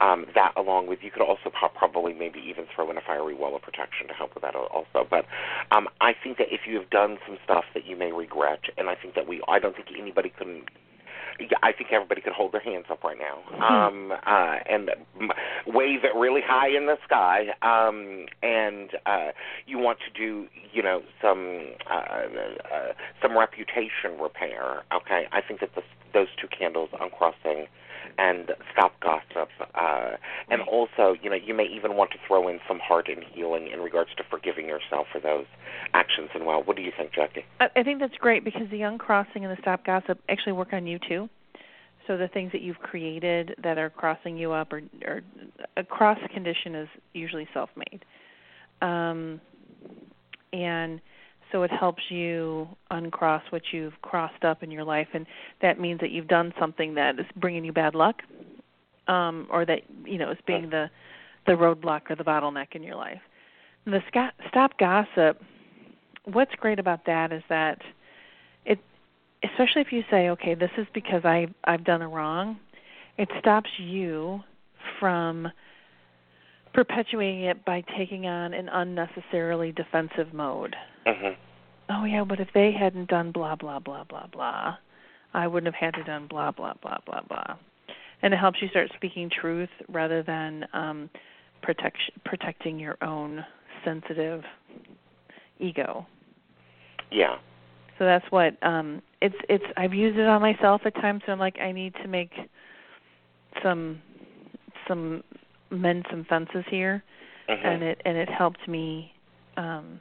um, 0.00 0.26
that 0.34 0.52
along 0.56 0.86
with 0.86 1.00
you 1.02 1.10
could 1.10 1.22
also 1.22 1.50
probably 1.74 2.12
maybe 2.14 2.40
even 2.40 2.64
throw 2.74 2.90
in 2.90 2.96
a 2.96 3.00
fiery 3.00 3.34
wall 3.34 3.54
of 3.54 3.62
protection 3.62 4.08
to 4.08 4.14
help 4.14 4.34
with 4.34 4.42
that 4.42 4.54
also. 4.54 5.06
But 5.08 5.26
um, 5.70 5.88
I 6.00 6.12
think 6.12 6.38
that 6.38 6.48
if 6.50 6.62
you 6.66 6.78
have 6.78 6.90
done 6.90 7.18
some 7.26 7.38
stuff 7.44 7.64
that 7.74 7.86
you 7.86 7.96
may 7.96 8.12
regret, 8.12 8.60
and 8.76 8.88
I 8.88 8.94
think 8.94 9.14
that 9.14 9.28
we, 9.28 9.42
I 9.48 9.58
don't 9.58 9.74
think 9.74 9.88
anybody 9.98 10.32
can. 10.36 10.62
I 11.62 11.72
think 11.72 11.90
everybody 11.90 12.20
could 12.20 12.34
hold 12.34 12.52
their 12.52 12.60
hands 12.60 12.84
up 12.90 13.02
right 13.02 13.16
now 13.16 13.38
Mm-hmm. 13.60 13.62
um, 13.62 14.12
uh, 14.12 14.56
and 14.68 14.90
wave 15.66 16.04
it 16.04 16.16
really 16.16 16.40
high 16.44 16.68
in 16.68 16.86
the 16.86 16.96
sky. 17.04 17.46
Um, 17.62 18.26
and 18.42 18.90
uh, 19.06 19.32
you 19.66 19.78
want 19.78 19.98
to 20.00 20.18
do, 20.18 20.46
you 20.72 20.82
know, 20.82 21.02
some 21.20 21.72
uh, 21.90 21.94
uh, 21.94 22.92
some 23.22 23.36
reputation 23.38 24.18
repair. 24.20 24.82
Okay, 24.94 25.26
I 25.32 25.40
think 25.40 25.60
that 25.60 25.74
the, 25.74 25.82
those 26.12 26.28
two 26.40 26.48
candles 26.48 26.90
uncrossing 27.00 27.66
and 28.18 28.52
stop 28.72 28.92
gossip. 29.00 29.48
Uh, 29.74 30.16
and 30.48 30.62
also, 30.62 31.14
you 31.22 31.30
know, 31.30 31.36
you 31.36 31.54
may 31.54 31.64
even 31.64 31.96
want 31.96 32.10
to 32.10 32.18
throw 32.26 32.48
in 32.48 32.60
some 32.68 32.78
heart 32.78 33.08
and 33.08 33.24
healing 33.32 33.68
in 33.72 33.80
regards 33.80 34.10
to 34.16 34.24
forgiving 34.30 34.66
yourself 34.66 35.06
for 35.12 35.20
those 35.20 35.46
actions. 35.94 36.30
And 36.34 36.46
well, 36.46 36.62
what 36.62 36.76
do 36.76 36.82
you 36.82 36.92
think, 36.96 37.12
Jacki? 37.12 37.44
I, 37.60 37.68
I 37.76 37.82
think 37.82 38.00
that's 38.00 38.16
great 38.16 38.44
because 38.44 38.68
the 38.70 38.82
uncrossing 38.82 39.44
and 39.44 39.56
the 39.56 39.60
stop 39.60 39.84
gossip 39.84 40.20
actually 40.28 40.52
work 40.52 40.72
on 40.72 40.86
you 40.86 40.98
too. 41.08 41.28
So 42.06 42.16
the 42.16 42.28
things 42.28 42.50
that 42.52 42.62
you've 42.62 42.78
created 42.78 43.54
that 43.62 43.78
are 43.78 43.90
crossing 43.90 44.36
you 44.36 44.52
up, 44.52 44.72
or, 44.72 44.82
or 45.06 45.20
a 45.76 45.84
cross 45.84 46.18
condition 46.32 46.74
is 46.74 46.88
usually 47.12 47.46
self-made, 47.54 48.04
um, 48.82 49.40
and 50.52 51.00
so 51.52 51.62
it 51.62 51.70
helps 51.70 52.02
you 52.08 52.68
uncross 52.90 53.42
what 53.50 53.62
you've 53.72 54.00
crossed 54.02 54.44
up 54.44 54.62
in 54.62 54.70
your 54.70 54.84
life, 54.84 55.08
and 55.14 55.26
that 55.62 55.80
means 55.80 56.00
that 56.00 56.10
you've 56.10 56.28
done 56.28 56.52
something 56.58 56.94
that 56.94 57.18
is 57.18 57.26
bringing 57.36 57.64
you 57.64 57.72
bad 57.72 57.94
luck, 57.94 58.22
um, 59.08 59.46
or 59.50 59.64
that 59.64 59.80
you 60.04 60.18
know 60.18 60.30
is 60.30 60.38
being 60.46 60.70
the 60.70 60.90
the 61.46 61.52
roadblock 61.52 62.10
or 62.10 62.16
the 62.16 62.24
bottleneck 62.24 62.74
in 62.74 62.82
your 62.82 62.96
life. 62.96 63.20
The 63.86 64.00
stop 64.48 64.78
gossip. 64.78 65.42
What's 66.24 66.54
great 66.56 66.78
about 66.78 67.06
that 67.06 67.32
is 67.32 67.42
that 67.48 67.80
it, 68.66 68.78
especially 69.42 69.80
if 69.80 69.90
you 69.90 70.04
say, 70.10 70.28
okay, 70.30 70.54
this 70.54 70.70
is 70.76 70.86
because 70.92 71.24
I 71.24 71.48
I've 71.64 71.84
done 71.84 72.02
a 72.02 72.08
wrong, 72.08 72.58
it 73.16 73.28
stops 73.38 73.70
you 73.78 74.40
from 74.98 75.48
perpetuating 76.72 77.42
it 77.42 77.64
by 77.64 77.82
taking 77.96 78.26
on 78.26 78.54
an 78.54 78.68
unnecessarily 78.68 79.72
defensive 79.72 80.32
mode. 80.32 80.76
Mm-hmm. 81.06 81.40
Oh 81.90 82.04
yeah, 82.04 82.24
but 82.24 82.38
if 82.40 82.48
they 82.54 82.72
hadn't 82.72 83.08
done 83.08 83.32
blah 83.32 83.56
blah 83.56 83.80
blah 83.80 84.04
blah 84.04 84.26
blah, 84.28 84.76
I 85.34 85.46
wouldn't 85.46 85.74
have 85.74 85.80
had 85.92 85.98
to 85.98 86.04
done 86.04 86.26
blah 86.28 86.52
blah 86.52 86.74
blah 86.82 86.98
blah 87.04 87.22
blah. 87.28 87.56
And 88.22 88.34
it 88.34 88.36
helps 88.36 88.58
you 88.60 88.68
start 88.68 88.90
speaking 88.94 89.30
truth 89.40 89.70
rather 89.88 90.22
than 90.22 90.66
um 90.72 91.10
protect 91.62 91.98
protecting 92.24 92.78
your 92.78 92.96
own 93.02 93.44
sensitive 93.84 94.42
ego. 95.58 96.06
Yeah. 97.10 97.36
So 97.98 98.04
that's 98.04 98.24
what 98.30 98.56
um 98.62 99.02
it's 99.20 99.34
it's 99.48 99.64
I've 99.76 99.94
used 99.94 100.18
it 100.18 100.26
on 100.26 100.40
myself 100.40 100.82
at 100.84 100.94
times 100.94 101.22
when 101.26 101.34
I'm 101.34 101.40
like 101.40 101.58
I 101.58 101.72
need 101.72 101.94
to 102.02 102.08
make 102.08 102.32
some 103.62 104.00
some 104.86 105.22
mend 105.70 106.06
some 106.10 106.24
fences 106.24 106.64
here 106.70 107.02
Mm-hmm. 107.48 107.66
and 107.66 107.82
it 107.82 108.00
and 108.04 108.16
it 108.16 108.28
helped 108.28 108.68
me 108.68 109.12
um 109.56 110.00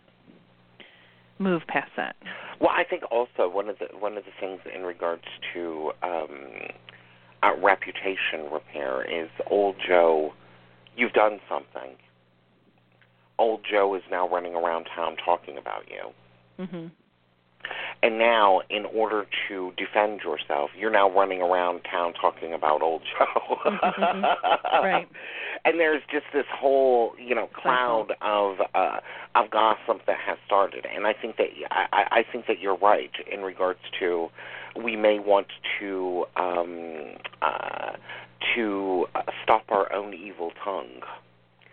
move 1.40 1.62
past 1.68 1.90
that. 1.98 2.16
Well, 2.60 2.70
I 2.70 2.84
think 2.84 3.04
also 3.10 3.50
one 3.50 3.70
of 3.70 3.80
the 3.80 3.88
one 3.98 4.18
of 4.18 4.26
the 4.26 4.32
things 4.40 4.60
in 4.74 4.84
regards 4.84 5.24
to 5.54 5.92
um, 6.04 6.30
uh, 7.42 7.52
reputation 7.62 8.52
repair 8.52 9.04
is 9.04 9.30
old 9.50 9.78
Joe. 9.88 10.34
You've 10.96 11.14
done 11.14 11.40
something. 11.50 11.96
Old 13.40 13.62
Joe 13.70 13.96
is 13.96 14.04
now 14.12 14.28
running 14.28 14.54
around 14.54 14.86
town 14.96 15.16
talking 15.24 15.58
about 15.58 15.86
you. 15.90 16.66
Mhm. 16.66 16.92
And 18.02 18.18
now, 18.18 18.62
in 18.70 18.86
order 18.86 19.26
to 19.48 19.74
defend 19.78 20.22
yourself, 20.22 20.72
you're 20.78 20.90
now 20.90 21.10
running 21.10 21.42
around 21.42 21.82
town 21.90 22.14
talking 22.14 22.54
about 22.54 22.82
old 22.82 23.02
Joe. 23.18 23.58
Right. 24.74 25.08
And 25.66 25.78
there's 25.78 26.02
just 26.10 26.26
this 26.32 26.46
whole, 26.50 27.12
you 27.20 27.36
know, 27.36 27.48
cloud 27.48 28.14
of 28.22 28.62
uh, 28.74 29.00
of 29.36 29.46
of 29.46 29.52
gossip 29.52 30.06
that 30.06 30.18
has 30.26 30.38
started, 30.46 30.86
and 30.86 31.06
I 31.06 31.14
think 31.14 31.36
that 31.38 31.48
I, 31.70 32.06
I 32.12 32.26
think 32.32 32.48
that 32.48 32.60
you're 32.60 32.78
right 32.78 33.12
in 33.30 33.42
regards 33.42 33.80
to 34.00 34.30
we 34.82 34.96
may 34.96 35.20
want 35.20 35.48
to 35.80 36.26
um, 36.38 37.16
uh, 37.42 37.92
to 38.56 39.06
stop 39.44 39.64
our 39.70 39.92
own 39.94 40.14
evil 40.14 40.52
tongue. 40.64 41.02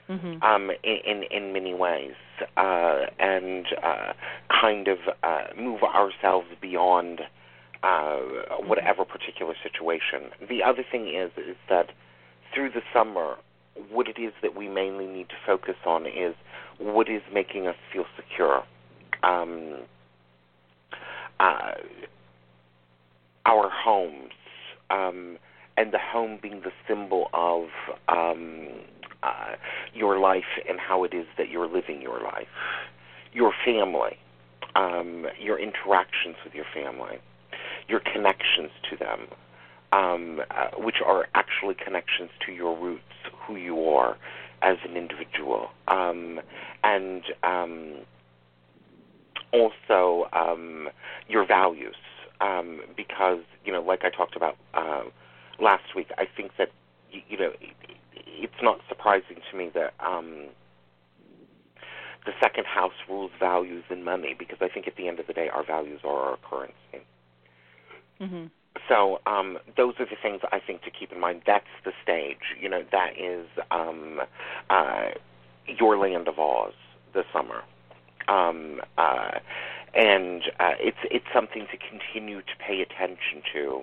Mm-hmm. 0.08 0.40
Um, 0.40 0.70
in, 0.84 0.98
in 1.04 1.22
in 1.32 1.52
many 1.52 1.74
ways, 1.74 2.14
uh, 2.56 3.06
and 3.18 3.66
uh, 3.82 4.12
kind 4.48 4.86
of 4.86 4.98
uh, 5.24 5.46
move 5.58 5.82
ourselves 5.82 6.46
beyond 6.62 7.22
uh, 7.82 8.18
whatever 8.64 9.04
particular 9.04 9.54
situation. 9.62 10.30
The 10.48 10.62
other 10.62 10.84
thing 10.88 11.08
is 11.08 11.32
is 11.36 11.56
that 11.68 11.90
through 12.54 12.70
the 12.70 12.82
summer, 12.94 13.34
what 13.90 14.06
it 14.06 14.20
is 14.20 14.32
that 14.42 14.54
we 14.54 14.68
mainly 14.68 15.06
need 15.06 15.28
to 15.30 15.34
focus 15.44 15.76
on 15.84 16.06
is 16.06 16.34
what 16.78 17.08
is 17.08 17.22
making 17.32 17.66
us 17.66 17.76
feel 17.92 18.04
secure. 18.16 18.62
Um, 19.22 19.80
uh, 21.40 21.72
our 23.44 23.70
homes, 23.70 24.32
um, 24.90 25.38
and 25.76 25.92
the 25.92 25.98
home 25.98 26.38
being 26.40 26.62
the 26.62 26.72
symbol 26.88 27.28
of 27.34 27.64
um, 28.08 28.68
uh, 29.26 29.56
your 29.92 30.18
life 30.18 30.44
and 30.68 30.78
how 30.78 31.04
it 31.04 31.12
is 31.12 31.26
that 31.36 31.48
you're 31.48 31.66
living 31.68 32.00
your 32.00 32.20
life, 32.20 32.48
your 33.32 33.52
family, 33.64 34.16
um, 34.74 35.26
your 35.40 35.58
interactions 35.58 36.36
with 36.44 36.54
your 36.54 36.66
family, 36.72 37.18
your 37.88 38.00
connections 38.00 38.70
to 38.88 38.96
them, 38.96 39.26
um, 39.92 40.40
uh, 40.50 40.68
which 40.78 40.96
are 41.04 41.26
actually 41.34 41.74
connections 41.74 42.30
to 42.44 42.52
your 42.52 42.78
roots, 42.78 43.02
who 43.46 43.56
you 43.56 43.88
are 43.88 44.16
as 44.62 44.76
an 44.88 44.96
individual, 44.96 45.68
um, 45.88 46.40
and 46.82 47.22
um, 47.42 47.96
also 49.52 50.28
um, 50.32 50.88
your 51.28 51.46
values. 51.46 51.96
Um, 52.38 52.82
because 52.94 53.40
you 53.64 53.72
know, 53.72 53.80
like 53.80 54.04
I 54.04 54.10
talked 54.10 54.36
about 54.36 54.56
uh, 54.74 55.04
last 55.58 55.94
week, 55.94 56.08
I 56.18 56.26
think 56.36 56.52
that 56.58 56.68
you, 57.10 57.38
know 57.38 57.52
it's 58.36 58.62
not 58.62 58.80
surprising 58.88 59.38
to 59.50 59.56
me 59.56 59.70
that 59.74 59.94
um, 60.00 60.46
the 62.26 62.32
second 62.40 62.66
house 62.66 62.92
rules 63.08 63.30
values 63.38 63.84
and 63.88 64.04
money 64.04 64.34
because 64.38 64.58
I 64.60 64.68
think 64.68 64.86
at 64.86 64.96
the 64.96 65.08
end 65.08 65.20
of 65.20 65.26
the 65.26 65.32
day, 65.32 65.48
our 65.48 65.64
values 65.64 66.00
are 66.04 66.30
our 66.30 66.38
currency. 66.48 67.06
Mm-hmm. 68.20 68.46
So 68.88 69.20
um, 69.26 69.58
those 69.76 69.94
are 69.98 70.06
the 70.06 70.16
things 70.20 70.40
I 70.52 70.60
think 70.60 70.82
to 70.82 70.90
keep 70.90 71.12
in 71.12 71.20
mind. 71.20 71.42
That's 71.46 71.64
the 71.84 71.92
stage. 72.02 72.54
You 72.60 72.68
know, 72.68 72.84
that 72.92 73.18
is 73.18 73.46
um, 73.70 74.20
uh, 74.70 75.10
your 75.66 75.96
land 75.96 76.28
of 76.28 76.38
Oz 76.38 76.74
this 77.14 77.24
summer, 77.32 77.62
um, 78.28 78.80
uh, 78.98 79.38
and 79.94 80.42
uh, 80.60 80.74
it's 80.78 80.98
it's 81.10 81.26
something 81.32 81.66
to 81.70 81.78
continue 81.78 82.42
to 82.42 82.56
pay 82.58 82.82
attention 82.82 83.42
to, 83.54 83.82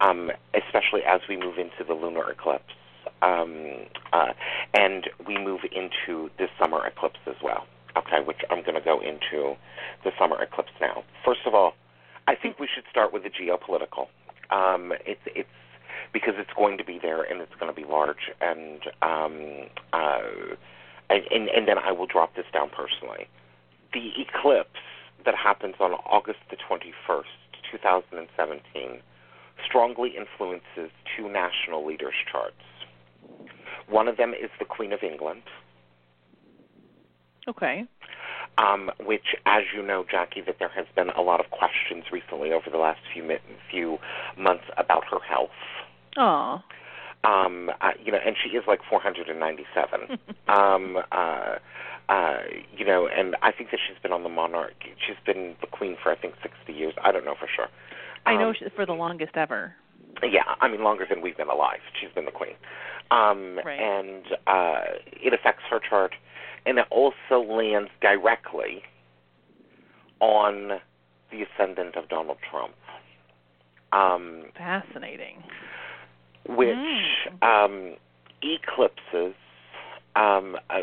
um, 0.00 0.30
especially 0.54 1.02
as 1.02 1.22
we 1.28 1.36
move 1.36 1.58
into 1.58 1.82
the 1.86 1.94
lunar 1.94 2.30
eclipse, 2.30 2.74
um, 3.22 3.86
uh, 4.12 4.32
and 4.74 5.08
we 5.26 5.38
move 5.38 5.60
into 5.72 6.30
this 6.38 6.50
summer 6.58 6.84
eclipse 6.86 7.20
as 7.26 7.36
well. 7.42 7.66
Okay, 7.96 8.22
which 8.24 8.40
I'm 8.50 8.62
going 8.62 8.74
to 8.74 8.80
go 8.80 9.00
into 9.00 9.56
the 10.04 10.10
summer 10.18 10.40
eclipse 10.42 10.72
now. 10.80 11.02
First 11.24 11.40
of 11.46 11.54
all, 11.54 11.74
I 12.28 12.34
think 12.34 12.58
we 12.58 12.68
should 12.72 12.84
start 12.90 13.12
with 13.12 13.22
the 13.22 13.30
geopolitical. 13.30 14.08
Um, 14.50 14.92
it's 15.06 15.20
it's 15.26 15.48
because 16.12 16.34
it's 16.36 16.52
going 16.56 16.78
to 16.78 16.84
be 16.84 16.98
there 17.00 17.22
and 17.22 17.40
it's 17.40 17.54
going 17.58 17.72
to 17.72 17.80
be 17.80 17.86
large, 17.86 18.30
and 18.40 18.82
um, 19.02 19.68
uh, 19.92 20.56
and, 21.08 21.22
and 21.30 21.48
and 21.48 21.68
then 21.68 21.78
I 21.78 21.92
will 21.92 22.06
drop 22.06 22.36
this 22.36 22.46
down 22.52 22.70
personally. 22.70 23.28
The 23.92 24.10
eclipse 24.20 24.80
that 25.24 25.34
happens 25.34 25.76
on 25.80 25.92
August 25.92 26.38
the 26.50 26.56
21st, 26.56 27.24
2017, 27.72 29.00
strongly 29.64 30.14
influences 30.16 30.90
two 31.16 31.28
national 31.28 31.86
leaders' 31.86 32.14
charts. 32.30 32.54
One 33.88 34.08
of 34.08 34.16
them 34.16 34.32
is 34.34 34.50
the 34.58 34.64
Queen 34.64 34.92
of 34.92 35.02
England, 35.02 35.42
Okay. 37.48 37.84
um, 38.58 38.90
which, 39.04 39.36
as 39.46 39.62
you 39.74 39.82
know, 39.82 40.04
Jacki, 40.04 40.44
that 40.46 40.56
there 40.58 40.68
has 40.70 40.86
been 40.96 41.10
a 41.10 41.22
lot 41.22 41.38
of 41.40 41.50
questions 41.50 42.04
recently 42.10 42.52
over 42.52 42.68
the 42.70 42.78
last 42.78 43.00
few 43.12 43.22
mi- 43.22 43.38
few 43.70 43.98
months 44.36 44.64
about 44.76 45.04
her 45.10 45.20
health. 45.20 45.50
Oh. 46.16 46.62
Um, 47.24 47.70
uh, 47.80 47.90
you 48.04 48.10
know, 48.12 48.18
and 48.24 48.36
she 48.42 48.50
is 48.56 48.64
like 48.66 48.80
497. 48.88 50.18
um, 50.48 50.98
uh, 51.12 51.56
uh, 52.08 52.38
you 52.76 52.84
know, 52.84 53.06
and 53.08 53.36
I 53.42 53.50
think 53.52 53.70
that 53.70 53.80
she's 53.86 54.00
been 54.02 54.12
on 54.12 54.22
the 54.22 54.28
monarch. 54.28 54.74
She's 55.06 55.16
been 55.24 55.54
the 55.60 55.66
queen 55.66 55.96
for 56.02 56.10
I 56.12 56.16
think 56.16 56.34
60 56.42 56.72
years. 56.72 56.94
I 57.02 57.10
don't 57.12 57.24
know 57.24 57.34
for 57.38 57.48
sure. 57.54 57.66
I 58.26 58.36
know 58.36 58.48
Um, 58.48 58.54
she, 58.58 58.64
for 58.74 58.86
the 58.86 58.92
longest 58.94 59.36
ever. 59.36 59.74
Yeah, 60.22 60.54
I 60.60 60.68
mean 60.68 60.82
longer 60.82 61.06
than 61.08 61.20
we've 61.22 61.36
been 61.36 61.48
alive. 61.50 61.80
She's 62.00 62.10
been 62.14 62.24
the 62.24 62.30
queen, 62.30 62.54
um, 63.10 63.58
Right. 63.64 63.78
and 63.78 64.24
uh, 64.46 64.80
it 65.12 65.32
affects 65.32 65.62
her 65.70 65.78
chart, 65.78 66.14
and 66.64 66.78
it 66.78 66.86
also 66.90 67.40
lands 67.42 67.90
directly 68.00 68.82
on 70.20 70.80
the 71.30 71.42
ascendant 71.42 71.96
of 71.96 72.08
Donald 72.08 72.38
Trump, 72.50 72.74
um, 73.92 74.44
Fascinating. 74.56 75.42
which 76.48 76.68
Mm. 76.76 77.42
um, 77.42 77.96
eclipses. 78.42 79.34
Um, 80.14 80.56
uh, 80.70 80.80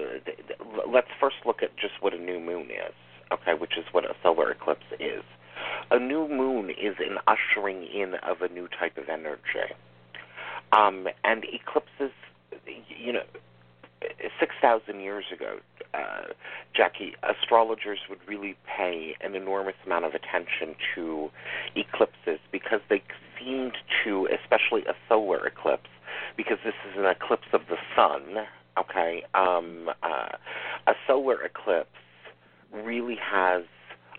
let's 0.88 1.08
first 1.20 1.38
look 1.46 1.64
at 1.64 1.76
just 1.76 1.94
what 2.02 2.14
a 2.14 2.20
new 2.20 2.40
moon 2.40 2.70
is, 2.70 2.94
okay, 3.32 3.56
which 3.56 3.78
is 3.78 3.86
what 3.92 4.06
a 4.06 4.16
solar 4.22 4.52
eclipse 4.52 4.86
is. 5.00 5.24
A 5.92 6.00
new 6.00 6.28
moon 6.28 6.70
is 6.70 6.96
an 7.00 7.18
ushering 7.28 7.84
in 7.84 8.16
of 8.16 8.42
a 8.42 8.48
new 8.48 8.68
type 8.68 8.98
of 8.98 9.10
energy. 9.10 9.74
Um, 10.72 11.08
and 11.24 11.46
eclipses, 11.46 12.12
you 12.88 13.14
know, 13.14 13.24
6,000 14.40 15.00
years 15.00 15.26
ago, 15.32 15.60
uh, 15.94 16.34
Jacki, 16.76 17.14
astrologers 17.24 18.00
would 18.10 18.20
really 18.28 18.56
pay 18.66 19.16
an 19.22 19.36
enormous 19.36 19.76
amount 19.86 20.06
of 20.06 20.14
attention 20.14 20.76
to 20.96 21.30
eclipses 21.76 22.40
because 22.52 22.82
they 22.90 23.04
seemed 23.40 23.78
to, 24.04 24.28
especially 24.28 24.84
a 24.86 24.96
solar 25.08 25.46
eclipse, 25.46 25.90
because 26.36 26.58
this 26.64 26.74
is 26.90 26.98
an 26.98 27.06
eclipse 27.06 27.48
of 27.54 27.62
the 27.70 27.78
sun, 27.96 28.46
okay, 28.78 29.24
um, 29.34 29.90
uh, 30.02 30.30
a 30.88 30.94
solar 31.06 31.42
eclipse 31.42 31.90
really 32.72 33.18
has 33.22 33.64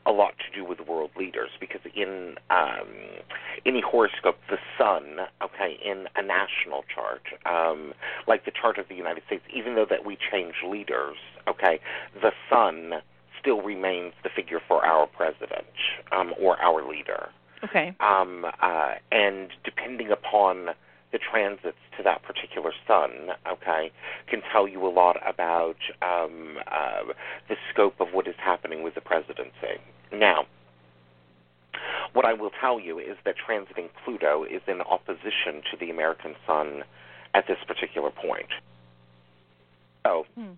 a 0.06 0.12
lot 0.12 0.34
to 0.38 0.54
do 0.54 0.64
with 0.64 0.80
world 0.80 1.10
leaders 1.16 1.50
because 1.58 1.80
in 1.94 2.36
um, 2.50 2.88
any 3.64 3.80
horoscope, 3.80 4.36
the 4.50 4.58
sun, 4.78 5.18
okay, 5.42 5.78
in 5.84 6.06
a 6.16 6.22
national 6.22 6.84
chart, 6.94 7.22
um, 7.46 7.94
like 8.26 8.44
the 8.44 8.50
chart 8.50 8.78
of 8.78 8.88
the 8.88 8.94
United 8.94 9.22
States, 9.26 9.44
even 9.54 9.74
though 9.74 9.86
that 9.88 10.04
we 10.04 10.18
change 10.30 10.54
leaders, 10.66 11.16
okay, 11.48 11.80
the 12.20 12.32
sun 12.50 13.00
still 13.40 13.62
remains 13.62 14.12
the 14.22 14.30
figure 14.34 14.60
for 14.66 14.84
our 14.84 15.06
president 15.06 15.66
um, 16.12 16.34
or 16.38 16.60
our 16.60 16.86
leader. 16.88 17.28
Okay. 17.62 17.94
Um, 18.00 18.44
uh, 18.60 18.94
and 19.10 19.50
depending 19.64 20.10
upon 20.10 20.70
the 21.14 21.20
transits 21.20 21.78
to 21.96 22.02
that 22.02 22.24
particular 22.24 22.72
sun, 22.88 23.30
okay, 23.48 23.92
can 24.28 24.42
tell 24.52 24.66
you 24.66 24.84
a 24.84 24.90
lot 24.90 25.16
about 25.24 25.76
um, 26.02 26.58
uh, 26.66 27.14
the 27.48 27.54
scope 27.72 27.94
of 28.00 28.08
what 28.12 28.26
is 28.26 28.34
happening 28.36 28.82
with 28.82 28.96
the 28.96 29.00
presidency. 29.00 29.78
Now, 30.12 30.46
what 32.14 32.24
I 32.24 32.32
will 32.32 32.50
tell 32.60 32.80
you 32.80 32.98
is 32.98 33.16
that 33.24 33.36
transiting 33.38 33.90
Pluto 34.04 34.42
is 34.42 34.60
in 34.66 34.80
opposition 34.80 35.62
to 35.70 35.76
the 35.78 35.88
American 35.88 36.34
sun 36.48 36.82
at 37.32 37.46
this 37.46 37.58
particular 37.64 38.10
point. 38.10 38.50
So, 40.04 40.26
Hmm. 40.34 40.54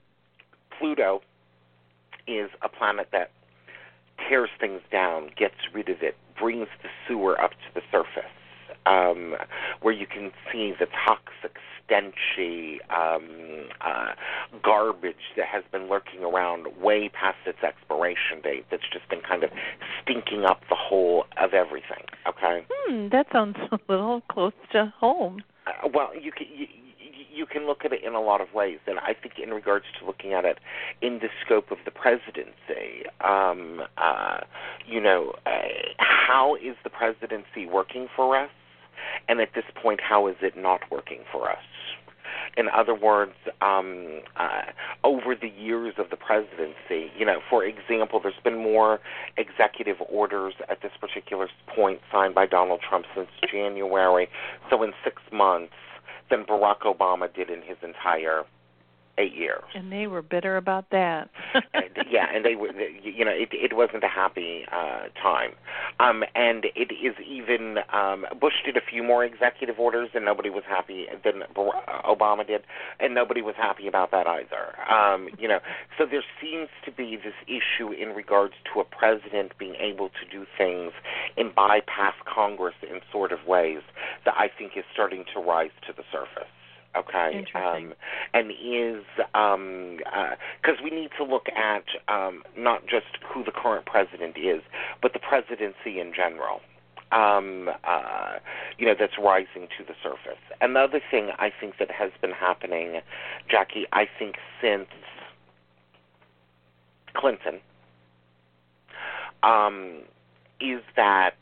Pluto 0.79 1.21
is 2.27 2.51
a 2.63 2.69
planet 2.71 3.09
that 3.13 3.31
tears 4.27 4.51
things 4.59 4.81
down, 4.91 5.31
gets 5.37 5.55
rid 5.75 5.91
of 5.91 6.03
it, 6.03 6.17
brings 6.39 6.69
the 6.83 6.89
sewer 7.07 7.39
up 7.39 7.51
to 7.51 7.75
the 7.75 7.83
surface, 7.91 8.33
um, 8.87 9.35
where 9.83 9.95
you 9.95 10.07
can 10.07 10.31
see 10.51 10.73
the 10.79 10.87
toxic, 11.05 11.57
stenchy 11.89 12.79
um, 12.91 13.69
uh, 13.81 14.13
garbage 14.63 15.35
that 15.37 15.47
has 15.47 15.63
been 15.71 15.89
lurking 15.89 16.23
around 16.23 16.67
way 16.81 17.09
past 17.09 17.39
its 17.47 17.63
expiration 17.63 18.41
date. 18.43 18.65
That's 18.71 18.89
just 18.93 19.09
been 19.09 19.21
kind 19.21 19.45
of 19.45 19.51
stinking 20.03 20.45
up 20.45 20.61
the 20.69 20.77
whole 20.77 21.25
of 21.41 21.55
everything. 21.55 22.05
Okay. 22.29 22.65
Hmm, 22.71 23.09
that 23.11 23.27
sounds 23.33 23.57
a 23.73 23.79
little 23.89 24.23
close 24.31 24.53
to 24.73 24.93
home. 24.99 25.43
Uh, 25.67 25.89
well, 25.93 26.11
you 26.19 26.33
can 26.33 26.47
you, 26.55 26.67
you 27.33 27.47
can 27.47 27.67
look 27.67 27.85
at 27.85 27.93
it 27.93 28.03
in 28.03 28.15
a 28.15 28.21
lot 28.21 28.41
of 28.41 28.53
ways, 28.55 28.79
and 28.87 28.99
I 28.99 29.13
think 29.13 29.35
in 29.43 29.51
regards 29.51 29.85
to 30.01 30.07
looking 30.07 30.33
at 30.33 30.45
it 30.45 30.59
in 31.03 31.19
the 31.19 31.29
scope 31.45 31.71
of 31.71 31.79
the 31.85 31.91
presidency, 31.91 33.05
um, 33.21 33.83
uh, 33.99 34.39
you 34.87 35.01
know, 35.01 35.35
uh, 35.45 35.51
how 35.99 36.57
is 36.57 36.77
the 36.83 36.91
presidency 36.91 37.67
working 37.71 38.09
for 38.17 38.37
us, 38.37 38.51
and 39.29 39.41
at 39.41 39.51
this 39.55 39.65
point, 39.81 40.01
how 40.01 40.27
is 40.27 40.37
it 40.41 40.57
not 40.57 40.81
working 40.91 41.21
for 41.31 41.51
us? 41.51 41.59
In 42.57 42.69
other 42.75 42.95
words, 42.95 43.35
um, 43.61 44.21
uh, 44.37 44.63
over 45.05 45.35
the 45.35 45.49
years 45.49 45.95
of 45.99 46.09
the 46.11 46.17
presidency, 46.17 47.13
you 47.17 47.25
know, 47.25 47.41
for 47.51 47.65
example, 47.65 48.19
there's 48.23 48.35
been 48.43 48.57
more 48.57 48.99
executive 49.37 49.97
orders 50.09 50.55
at 50.71 50.81
this 50.81 50.93
particular 50.99 51.49
point 51.75 52.01
signed 52.11 52.35
by 52.35 52.47
Donald 52.47 52.81
Trump 52.87 53.05
since 53.15 53.29
January. 53.51 54.29
So 54.71 54.83
in 54.83 54.93
six 55.05 55.21
months, 55.31 55.75
than 56.31 56.45
Barack 56.45 56.81
Obama 56.81 57.33
did 57.33 57.51
in 57.51 57.63
his 57.63 57.77
entire 57.83 58.43
eight 59.19 59.35
years. 59.35 59.63
And 59.75 59.91
they 59.91 60.07
were 60.07 60.23
bitter 60.23 60.57
about 60.57 60.91
that. 60.91 61.31
and, 61.55 61.85
yeah, 62.11 62.27
and 62.35 62.45
they 62.45 62.55
were, 62.55 62.69
you 63.03 63.25
know, 63.25 63.31
it 63.31 63.49
it 63.53 63.75
wasn't 63.75 64.05
a 64.05 64.09
happy 64.09 64.65
uh, 64.71 65.09
time. 65.21 65.53
Um, 66.01 66.25
and 66.35 66.67
it 66.75 66.93
is 66.93 67.15
even 67.27 67.79
um, 67.93 68.27
Bush 68.41 68.55
did 68.65 68.77
a 68.77 68.81
few 68.81 69.03
more 69.03 69.25
executive 69.25 69.79
orders, 69.79 70.11
and 70.15 70.25
nobody 70.25 70.51
was 70.51 70.65
happy 70.69 71.07
than 71.25 71.43
Obama 71.57 72.47
did, 72.47 72.63
and 73.01 73.15
nobody 73.15 73.43
was 73.43 73.55
happy 73.57 73.87
about 73.87 74.11
that 74.11 74.27
either. 74.27 74.79
Um, 74.91 75.29
you 75.39 75.49
know, 75.49 75.61
so 75.99 76.05
there 76.07 76.25
seems 76.41 76.69
to 76.85 76.93
be 76.93 77.17
this 77.17 77.35
issue 77.47 77.93
in 77.93 78.11
regards 78.11 78.55
to 78.73 78.81
a 78.81 78.85
president 78.85 79.53
being 79.59 79.77
able 79.77 80.09
to 80.09 80.25
do 80.31 80.47
things 80.59 80.93
and 81.37 81.55
bypass 81.55 82.15
Congress 82.27 82.75
in 82.83 83.01
sort 83.11 83.33
of 83.33 83.39
ways 83.47 83.81
that 84.25 84.35
I 84.37 84.49
think 84.49 84.73
is 84.77 84.85
starting 84.93 85.25
to 85.35 85.41
rise 85.41 85.71
to 85.87 85.93
the 85.93 86.03
surface 86.13 86.49
okay 86.97 87.45
um, 87.55 87.95
and 88.35 88.51
is 88.51 89.05
because 89.17 89.55
um, 89.55 89.99
uh, 90.15 90.83
we 90.83 90.91
need 90.91 91.11
to 91.17 91.25
look 91.25 91.47
at 91.57 91.85
um, 92.09 92.43
not 92.57 92.87
just 92.87 93.07
who 93.27 93.45
the 93.45 93.53
current 93.53 93.87
president 93.87 94.37
is 94.37 94.63
but 95.03 95.13
the 95.13 95.19
presidency 95.19 96.01
in 96.01 96.13
general 96.15 96.61
um, 97.13 97.71
uh, 97.85 98.35
you 98.79 98.87
know 98.87 98.95
that's 98.99 99.19
rising 99.19 99.69
to 99.79 99.85
the 99.87 99.95
surface. 100.03 100.41
And 100.61 100.75
the 100.75 100.81
other 100.81 101.01
thing 101.11 101.31
i 101.39 101.51
think 101.61 101.79
that 101.79 101.91
has 101.91 102.11
been 102.21 102.33
happening 102.33 103.01
jacki 103.51 103.85
i 103.93 104.07
think 104.19 104.37
since 104.61 104.89
clinton 107.15 107.61
um, 109.43 110.03
is 110.61 110.83
that 110.97 111.37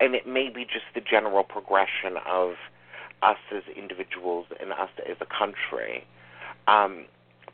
and 0.00 0.14
it 0.14 0.26
may 0.26 0.48
be 0.48 0.64
just 0.64 0.86
the 0.94 1.00
general 1.00 1.44
progression 1.44 2.16
of 2.26 2.54
us 3.22 3.38
as 3.54 3.62
individuals 3.76 4.46
and 4.60 4.72
us 4.72 4.90
as 5.08 5.16
a 5.20 5.26
country, 5.26 6.06
um, 6.68 7.04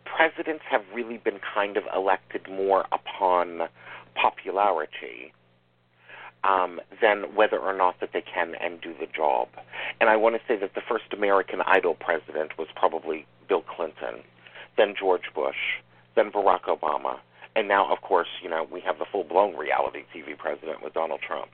presidents 0.05 0.63
have 0.71 0.83
really 0.95 1.19
been 1.19 1.41
kind 1.55 1.77
of 1.77 1.85
elected 1.95 2.49
more 2.49 2.87
upon 2.93 3.69
popularity 4.15 5.33
um, 6.45 6.81
than 7.03 7.35
whether 7.35 7.59
or 7.59 7.73
not 7.77 7.99
that 8.01 8.11
they 8.13 8.23
can 8.23 8.55
and 8.61 8.81
do 8.81 8.95
the 8.99 9.07
job. 9.07 9.49
And 10.01 10.09
I 10.09 10.17
want 10.17 10.37
to 10.37 10.41
say 10.47 10.59
that 10.61 10.75
the 10.75 10.83
first 10.89 11.13
American 11.13 11.61
Idol 11.67 11.95
president 11.95 12.57
was 12.57 12.69
probably 12.75 13.27
Bill 13.49 13.63
Clinton, 13.63 14.23
then 14.77 14.95
George 14.99 15.35
Bush, 15.35 15.81
then 16.15 16.31
Barack 16.31 16.63
Obama, 16.63 17.19
and 17.57 17.69
now, 17.69 17.91
of 17.91 18.03
course, 18.03 18.29
you 18.43 18.51
know 18.51 18.69
we 18.71 18.83
have 18.83 18.99
the 18.99 19.07
full-blown 19.11 19.57
reality 19.57 20.05
TV 20.15 20.37
president 20.37 20.83
with 20.83 20.93
Donald 20.93 21.21
Trump. 21.27 21.49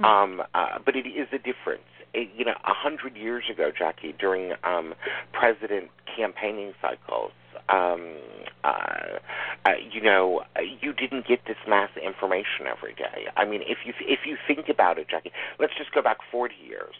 Mm-hmm. 0.00 0.04
Um, 0.04 0.42
uh, 0.54 0.78
but 0.84 0.96
it 0.96 1.06
is 1.06 1.28
a 1.32 1.38
difference 1.38 1.82
you 2.16 2.44
know, 2.44 2.54
a 2.64 2.72
hundred 2.72 3.16
years 3.16 3.44
ago, 3.50 3.70
Jacki, 3.70 4.16
during 4.16 4.52
um, 4.64 4.94
president 5.32 5.90
campaigning 6.16 6.72
cycles, 6.80 7.32
um, 7.68 8.16
uh, 8.64 9.18
uh, 9.64 9.70
you 9.90 10.00
know, 10.00 10.42
you 10.80 10.92
didn't 10.92 11.26
get 11.26 11.40
this 11.46 11.56
mass 11.68 11.90
information 12.02 12.66
every 12.66 12.94
day. 12.94 13.26
I 13.36 13.44
mean, 13.44 13.62
if 13.62 13.78
you 13.84 13.92
if 14.00 14.20
you 14.24 14.36
think 14.46 14.68
about 14.68 14.98
it, 14.98 15.08
Jacki, 15.08 15.30
let's 15.58 15.74
just 15.76 15.92
go 15.92 16.02
back 16.02 16.18
40 16.30 16.54
years. 16.66 16.94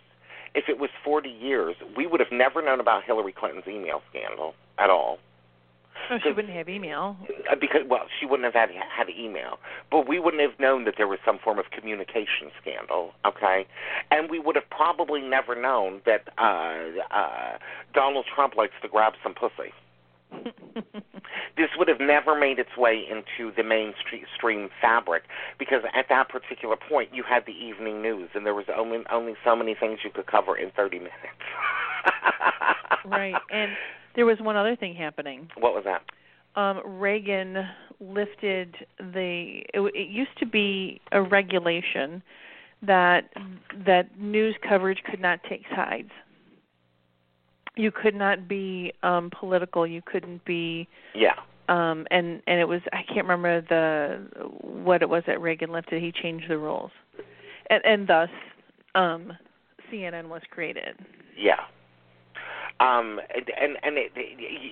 If 0.55 0.69
it 0.69 0.79
was 0.79 0.91
40 1.05 1.29
years, 1.29 1.77
we 1.97 2.07
would 2.07 2.21
have 2.21 2.33
never 2.33 2.63
known 2.63 2.81
about 2.81 3.05
Hillary 3.05 3.33
Clinton's 3.33 3.67
email 3.69 4.03
scandal 4.11 4.55
at 4.79 4.91
all. 4.91 5.19
Oh, 6.11 6.19
she 6.23 6.33
wouldn't 6.33 6.55
have 6.55 6.69
email. 6.69 7.17
Uh, 7.51 7.57
because 7.61 7.83
well, 7.89 8.07
she 8.19 8.27
wouldn't 8.27 8.45
have 8.45 8.55
had 8.55 8.71
had 8.75 9.09
email, 9.11 9.59
but 9.91 10.09
we 10.09 10.19
wouldn't 10.19 10.43
have 10.43 10.59
known 10.59 10.85
that 10.85 10.95
there 10.97 11.09
was 11.09 11.19
some 11.25 11.39
form 11.43 11.59
of 11.59 11.67
communication 11.71 12.51
scandal. 12.61 13.13
Okay, 13.25 13.67
and 14.11 14.31
we 14.31 14.39
would 14.39 14.57
have 14.57 14.69
probably 14.71 15.21
never 15.21 15.61
known 15.61 16.01
that 16.07 16.29
uh, 16.39 17.15
uh, 17.15 17.59
Donald 17.95 18.27
Trump 18.35 18.57
likes 18.57 18.75
to 18.83 18.89
grab 18.89 19.15
some 19.23 19.35
pussy. 19.35 19.73
this 21.57 21.69
would 21.79 21.89
have 21.89 22.01
never 22.01 22.39
made 22.39 22.59
its 22.59 22.77
way 22.77 23.05
into 23.09 23.55
the 23.57 23.63
mainstream 23.63 24.69
fabric 24.81 25.23
because 25.59 25.83
at 25.95 26.07
that 26.09 26.29
particular 26.29 26.77
point 26.77 27.11
you 27.13 27.23
had 27.23 27.45
the 27.47 27.53
evening 27.53 28.03
news 28.03 28.29
and 28.35 28.45
there 28.45 28.55
was 28.55 28.67
only 28.77 28.99
only 29.11 29.35
so 29.45 29.55
many 29.55 29.75
things 29.79 30.01
you 30.05 30.11
could 30.11 30.27
cover 30.27 30.57
in 30.57 30.71
30 30.73 30.99
minutes. 30.99 31.15
right. 33.07 33.35
And 33.51 33.73
there 34.17 34.27
was 34.27 34.39
one 34.41 34.57
other 34.57 34.75
thing 34.75 34.95
happening. 34.95 35.49
What 35.59 35.75
was 35.75 35.85
that? 35.85 36.03
Um, 36.61 36.81
Reagan 36.85 37.69
lifted 38.01 38.75
the. 38.99 39.63
It, 39.75 39.81
it 39.81 40.09
used 40.09 40.37
to 40.39 40.47
be 40.47 41.01
a 41.13 41.23
regulation 41.23 42.23
that 42.83 43.31
that 43.87 44.19
news 44.19 44.57
coverage 44.67 44.99
could 45.09 45.21
not 45.21 45.41
take 45.49 45.63
sides. 45.75 46.11
You 47.77 47.91
could 47.93 48.15
not 48.15 48.49
be 48.49 48.93
um 49.03 49.31
political. 49.39 49.87
You 49.87 50.03
couldn't 50.05 50.45
be. 50.47 50.89
Yeah. 51.15 51.35
Um, 51.69 52.07
and 52.11 52.43
and 52.47 52.59
it 52.59 52.67
was 52.67 52.81
I 52.93 53.03
can't 53.03 53.27
remember 53.27 53.61
the 53.61 54.49
what 54.63 55.03
it 55.03 55.11
was 55.11 55.25
that 55.27 55.41
Reagan 55.41 55.71
lifted. 55.73 56.03
He 56.03 56.11
changed 56.11 56.49
the 56.49 56.57
rules, 56.57 56.93
and 57.69 57.85
and 57.85 58.09
thus 58.09 58.31
um, 58.95 59.35
CNN 59.93 60.29
was 60.29 60.41
created. 60.51 60.95
Yeah 61.37 61.67
um, 62.79 63.21
and 63.37 63.79
and 63.83 63.97
it, 63.97 64.13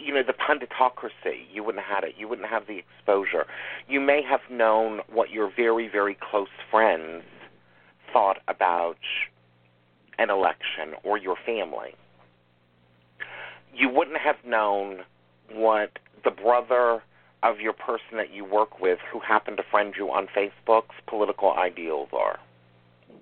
you 0.04 0.12
know 0.12 0.22
the 0.22 0.34
punditocracy. 0.34 1.44
You 1.52 1.64
wouldn't 1.64 1.84
have 1.84 2.02
had 2.02 2.04
it. 2.04 2.14
You 2.18 2.28
wouldn't 2.28 2.48
have 2.48 2.66
the 2.66 2.78
exposure. 2.78 3.46
You 3.88 4.00
may 4.00 4.22
have 4.22 4.40
known 4.50 5.00
what 5.10 5.30
your 5.30 5.50
very 5.54 5.88
very 5.88 6.16
close 6.20 6.48
friends 6.70 7.22
thought 8.12 8.38
about 8.46 8.98
an 10.18 10.30
election 10.30 10.94
or 11.02 11.18
your 11.18 11.36
family. 11.46 11.94
You 13.74 13.88
wouldn't 13.88 14.18
have 14.18 14.36
known 14.46 15.00
what 15.50 15.98
the 16.24 16.30
brother 16.30 17.02
of 17.42 17.60
your 17.60 17.72
person 17.72 18.16
that 18.16 18.32
you 18.32 18.44
work 18.44 18.80
with 18.80 18.98
who 19.12 19.20
happened 19.20 19.56
to 19.58 19.62
friend 19.70 19.94
you 19.98 20.10
on 20.10 20.26
Facebook's 20.26 20.94
political 21.06 21.52
ideals 21.52 22.08
are. 22.12 22.38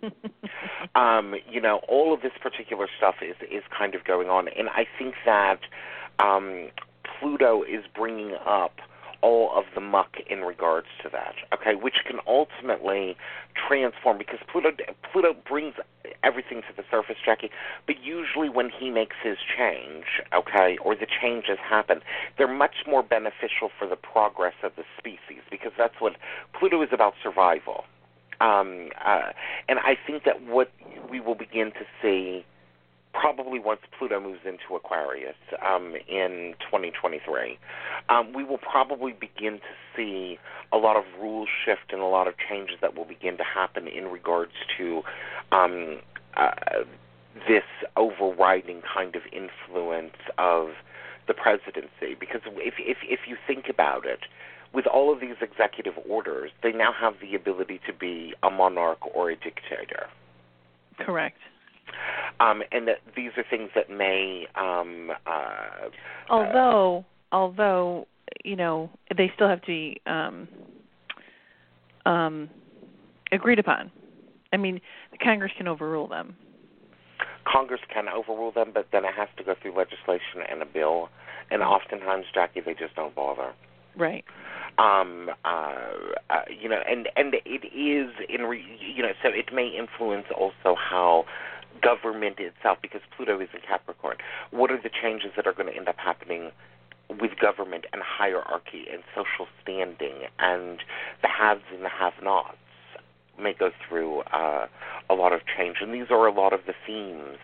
um, 0.94 1.34
you 1.50 1.60
know, 1.60 1.80
all 1.88 2.12
of 2.12 2.22
this 2.22 2.32
particular 2.40 2.88
stuff 2.96 3.16
is 3.22 3.36
is 3.50 3.62
kind 3.76 3.94
of 3.94 4.04
going 4.04 4.28
on, 4.28 4.48
and 4.48 4.68
I 4.68 4.86
think 4.98 5.14
that 5.24 5.60
um, 6.18 6.68
Pluto 7.18 7.62
is 7.62 7.84
bringing 7.94 8.34
up 8.46 8.80
all 9.22 9.56
of 9.56 9.64
the 9.74 9.80
muck 9.80 10.16
in 10.28 10.40
regards 10.40 10.88
to 11.02 11.08
that. 11.10 11.34
Okay, 11.54 11.74
which 11.74 11.98
can 12.06 12.18
ultimately 12.26 13.16
transform 13.54 14.18
because 14.18 14.40
Pluto 14.50 14.70
Pluto 15.10 15.34
brings 15.48 15.74
everything 16.24 16.62
to 16.62 16.76
the 16.76 16.82
surface, 16.90 17.16
Jacki. 17.26 17.50
But 17.86 17.96
usually 18.02 18.48
when 18.48 18.70
he 18.70 18.90
makes 18.90 19.16
his 19.22 19.38
change, 19.56 20.04
okay, 20.34 20.76
or 20.84 20.94
the 20.94 21.06
changes 21.06 21.58
happen, 21.58 22.00
they're 22.36 22.52
much 22.52 22.84
more 22.86 23.02
beneficial 23.02 23.70
for 23.78 23.86
the 23.86 23.96
progress 23.96 24.54
of 24.62 24.72
the 24.76 24.84
species 24.98 25.42
because 25.50 25.72
that's 25.78 26.00
what 26.00 26.16
Pluto 26.58 26.82
is 26.82 26.90
about 26.92 27.14
survival. 27.22 27.84
Um, 28.42 28.90
uh, 29.04 29.30
and 29.68 29.78
I 29.78 29.96
think 30.06 30.24
that 30.24 30.42
what 30.42 30.70
we 31.08 31.20
will 31.20 31.36
begin 31.36 31.70
to 31.72 31.86
see 32.02 32.44
probably 33.12 33.60
once 33.60 33.80
Pluto 33.96 34.18
moves 34.18 34.40
into 34.44 34.74
Aquarius 34.74 35.36
um, 35.64 35.94
in 36.08 36.54
2023, 36.60 37.58
um, 38.08 38.32
we 38.32 38.42
will 38.42 38.58
probably 38.58 39.12
begin 39.12 39.58
to 39.58 39.74
see 39.96 40.38
a 40.72 40.78
lot 40.78 40.96
of 40.96 41.04
rules 41.20 41.48
shift 41.64 41.92
and 41.92 42.00
a 42.00 42.06
lot 42.06 42.26
of 42.26 42.34
changes 42.48 42.76
that 42.80 42.96
will 42.96 43.04
begin 43.04 43.36
to 43.36 43.44
happen 43.44 43.86
in 43.86 44.06
regards 44.06 44.52
to 44.76 45.02
um, 45.52 46.00
uh, 46.36 46.50
this 47.46 47.64
overriding 47.96 48.82
kind 48.82 49.14
of 49.14 49.22
influence 49.30 50.16
of 50.38 50.70
the 51.26 51.34
presidency. 51.34 52.14
Because 52.18 52.40
if 52.44 52.74
if 52.78 52.98
if 53.02 53.20
you 53.26 53.36
think 53.46 53.66
about 53.68 54.06
it, 54.06 54.20
with 54.72 54.86
all 54.86 55.12
of 55.12 55.20
these 55.20 55.36
executive 55.40 55.94
orders, 56.08 56.50
they 56.62 56.72
now 56.72 56.92
have 56.92 57.14
the 57.20 57.34
ability 57.34 57.80
to 57.86 57.92
be 57.92 58.34
a 58.42 58.50
monarch 58.50 58.98
or 59.14 59.30
a 59.30 59.36
dictator. 59.36 60.06
Correct. 60.98 61.38
Um, 62.40 62.62
and 62.72 62.88
that 62.88 62.98
these 63.14 63.32
are 63.36 63.44
things 63.48 63.70
that 63.74 63.90
may. 63.90 64.46
Um, 64.54 65.10
uh, 65.26 65.88
although, 66.30 67.04
uh, 67.32 67.34
although 67.34 68.06
you 68.44 68.56
know, 68.56 68.90
they 69.16 69.30
still 69.34 69.48
have 69.48 69.60
to 69.62 69.66
be 69.66 70.00
um, 70.06 70.48
um, 72.06 72.48
agreed 73.30 73.58
upon. 73.58 73.90
I 74.52 74.56
mean, 74.56 74.80
the 75.10 75.18
Congress 75.18 75.52
can 75.56 75.68
overrule 75.68 76.08
them. 76.08 76.36
Congress 77.52 77.80
can 77.92 78.08
overrule 78.08 78.52
them, 78.52 78.70
but 78.72 78.88
then 78.92 79.04
it 79.04 79.14
has 79.14 79.28
to 79.36 79.44
go 79.44 79.54
through 79.60 79.76
legislation 79.76 80.40
and 80.50 80.62
a 80.62 80.66
bill. 80.66 81.10
And 81.50 81.62
oftentimes, 81.62 82.26
Jacki, 82.34 82.64
they 82.64 82.74
just 82.74 82.94
don't 82.96 83.14
bother. 83.14 83.52
Right 83.96 84.24
um, 84.78 85.30
uh, 85.44 85.74
uh, 86.30 86.42
you 86.48 86.68
know, 86.68 86.80
and 86.88 87.08
and 87.16 87.34
it 87.34 87.64
is 87.66 88.10
in 88.28 88.42
re, 88.42 88.64
you 88.80 89.02
know, 89.02 89.12
so 89.22 89.28
it 89.28 89.52
may 89.52 89.68
influence 89.68 90.26
also 90.36 90.76
how 90.76 91.24
government 91.82 92.38
itself, 92.38 92.78
because 92.80 93.00
Pluto 93.16 93.40
is 93.40 93.48
in 93.52 93.60
Capricorn, 93.66 94.16
what 94.50 94.70
are 94.70 94.80
the 94.80 94.90
changes 94.90 95.32
that 95.36 95.46
are 95.46 95.52
going 95.52 95.70
to 95.70 95.76
end 95.76 95.88
up 95.88 95.96
happening 95.98 96.50
with 97.20 97.32
government 97.40 97.84
and 97.92 98.02
hierarchy 98.02 98.86
and 98.90 99.02
social 99.14 99.46
standing 99.62 100.28
and 100.38 100.78
the 101.20 101.28
haves 101.28 101.64
and 101.74 101.84
the 101.84 101.90
have-nots 101.90 102.56
may 103.40 103.52
go 103.52 103.70
through 103.86 104.20
uh, 104.32 104.66
a 105.10 105.14
lot 105.14 105.32
of 105.32 105.40
change, 105.56 105.78
and 105.80 105.92
these 105.92 106.10
are 106.10 106.26
a 106.26 106.32
lot 106.32 106.52
of 106.52 106.60
the 106.66 106.74
themes 106.86 107.38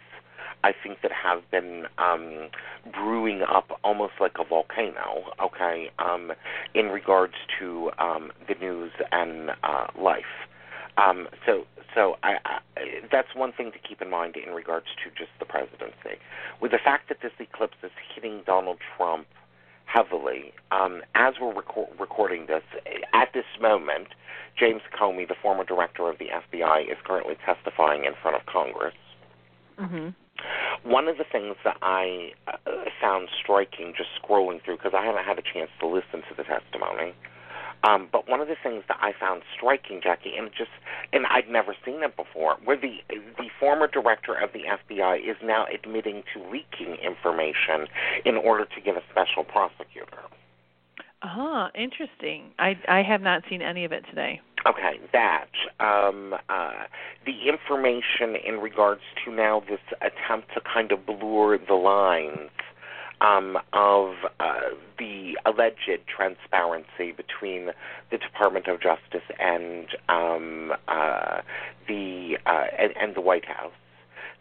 I 0.65 0.73
think 0.73 1.03
that 1.03 1.13
have 1.13 1.49
been 1.51 1.87
um, 1.99 2.49
brewing 2.93 3.43
up 3.43 3.79
almost 3.85 4.15
like 4.21 4.37
a 4.41 4.45
volcano. 4.45 5.33
Okay, 5.43 5.91
um, 5.99 6.33
in 6.75 6.87
regards 6.87 7.35
to 7.59 7.91
um, 7.99 8.33
the 8.49 8.55
news 8.55 8.93
and 9.13 9.51
uh, 9.63 9.87
life. 9.99 10.25
Um, 10.97 11.29
so, 11.47 11.65
so 11.95 12.17
I, 12.25 12.39
I, 12.45 12.59
that's 13.11 13.29
one 13.35 13.53
thing 13.53 13.71
to 13.71 13.79
keep 13.79 14.03
in 14.03 14.11
mind 14.11 14.35
in 14.37 14.53
regards 14.53 14.87
to 15.05 15.11
just 15.11 15.31
the 15.39 15.45
presidency. 15.45 16.19
With 16.61 16.73
the 16.73 16.79
fact 16.83 17.09
that 17.09 17.19
this 17.23 17.31
eclipse 17.39 17.77
is 17.85 17.93
hitting 18.15 18.43
Donald 18.45 18.79
Trump 18.97 19.29
heavily, 19.89 20.53
um, 20.71 21.03
as 21.15 21.35
we're 21.41 21.55
reco- 21.55 21.89
recording 21.99 22.47
this, 22.47 22.63
at 23.15 23.33
this 23.33 23.47
moment, 23.61 24.09
James 24.57 24.83
Comey, 24.93 25.27
the 25.27 25.35
former 25.35 25.65
director 25.65 26.09
of 26.09 26.19
the 26.19 26.29
FBI, 26.31 26.83
is 26.91 26.99
currently 27.05 27.37
testifying 27.45 28.05
in 28.05 28.13
front 28.23 28.37
of 28.37 28.45
Congress. 28.47 28.95
Mhm. 29.79 30.15
One 30.83 31.09
of 31.09 31.17
the 31.17 31.25
things 31.25 31.57
that 31.65 31.79
I 31.83 32.35
uh, 32.47 32.85
found 33.01 33.29
striking 33.41 33.95
just 33.97 34.11
scrolling 34.21 34.63
through, 34.63 34.77
because 34.77 34.95
I 34.95 35.05
haven't 35.05 35.25
had 35.25 35.39
a 35.39 35.43
chance 35.43 35.71
to 35.81 35.87
listen 35.87 36.23
to 36.29 36.35
the 36.37 36.45
testimony, 36.45 37.15
um, 37.85 38.09
but 38.11 38.29
one 38.29 38.41
of 38.41 38.49
the 38.49 38.57
things 38.63 38.85
that 38.89 38.99
I 39.01 39.13
found 39.19 39.43
striking, 39.57 40.01
Jacki, 40.01 40.39
and 40.39 40.51
just 40.57 40.71
and 41.13 41.27
I'd 41.27 41.49
never 41.49 41.75
seen 41.85 42.03
it 42.03 42.17
before, 42.17 42.57
where 42.65 42.77
the 42.77 42.99
the 43.09 43.49
former 43.61 43.87
director 43.87 44.35
of 44.35 44.51
the 44.53 44.63
FBI 44.65 45.19
is 45.19 45.37
now 45.43 45.67
admitting 45.73 46.23
to 46.35 46.43
leaking 46.51 46.97
information 47.03 47.87
in 48.25 48.37
order 48.37 48.65
to 48.65 48.81
get 48.81 48.97
a 48.97 49.03
special 49.11 49.45
prosecutor. 49.45 50.19
Ah, 51.23 51.71
interesting. 51.75 52.51
I 52.59 52.77
I 52.89 53.03
have 53.03 53.21
not 53.21 53.43
seen 53.49 53.63
any 53.63 53.85
of 53.85 53.93
it 53.93 54.05
today. 54.09 54.41
Okay, 54.67 54.99
that 55.13 55.51
um, 55.79 56.35
uh, 56.49 56.73
the 57.25 57.49
information 57.49 58.35
in 58.45 58.57
regards 58.57 59.03
to 59.25 59.33
now 59.33 59.63
this 59.69 59.81
attempt 60.01 60.53
to 60.55 60.61
kind 60.61 60.91
of 60.91 61.07
blur 61.07 61.59
the 61.59 61.75
lines 61.75 62.51
um, 63.21 63.59
of 63.73 64.15
uh, 64.41 64.61
the 64.99 65.39
alleged 65.45 66.01
transparency 66.07 67.13
between 67.13 67.71
the 68.11 68.19
Department 68.19 68.69
of 68.69 68.81
Justice 68.81 69.27
and 69.39 69.89
um, 70.09 70.73
uh, 70.89 71.41
the 71.87 72.39
uh, 72.47 72.65
and, 72.79 72.93
and 73.01 73.15
the 73.15 73.21
White 73.21 73.45
House. 73.45 73.73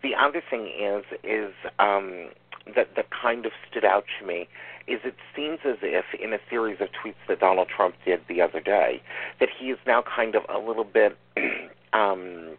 The 0.03 0.15
other 0.15 0.43
thing 0.47 0.67
is 0.67 1.03
is 1.23 1.53
um, 1.79 2.29
that 2.75 2.95
that 2.95 3.07
kind 3.09 3.45
of 3.45 3.51
stood 3.69 3.85
out 3.85 4.05
to 4.19 4.25
me 4.25 4.47
is 4.87 5.01
it 5.03 5.15
seems 5.35 5.59
as 5.65 5.77
if 5.81 6.05
in 6.21 6.33
a 6.33 6.39
series 6.49 6.79
of 6.79 6.87
tweets 6.89 7.15
that 7.27 7.39
Donald 7.39 7.67
Trump 7.67 7.95
did 8.05 8.21
the 8.29 8.41
other 8.41 8.61
day 8.61 9.01
that 9.39 9.49
he 9.59 9.67
is 9.69 9.77
now 9.85 10.01
kind 10.01 10.35
of 10.35 10.43
a 10.49 10.59
little 10.59 10.85
bit 10.85 11.17
um, 11.93 12.57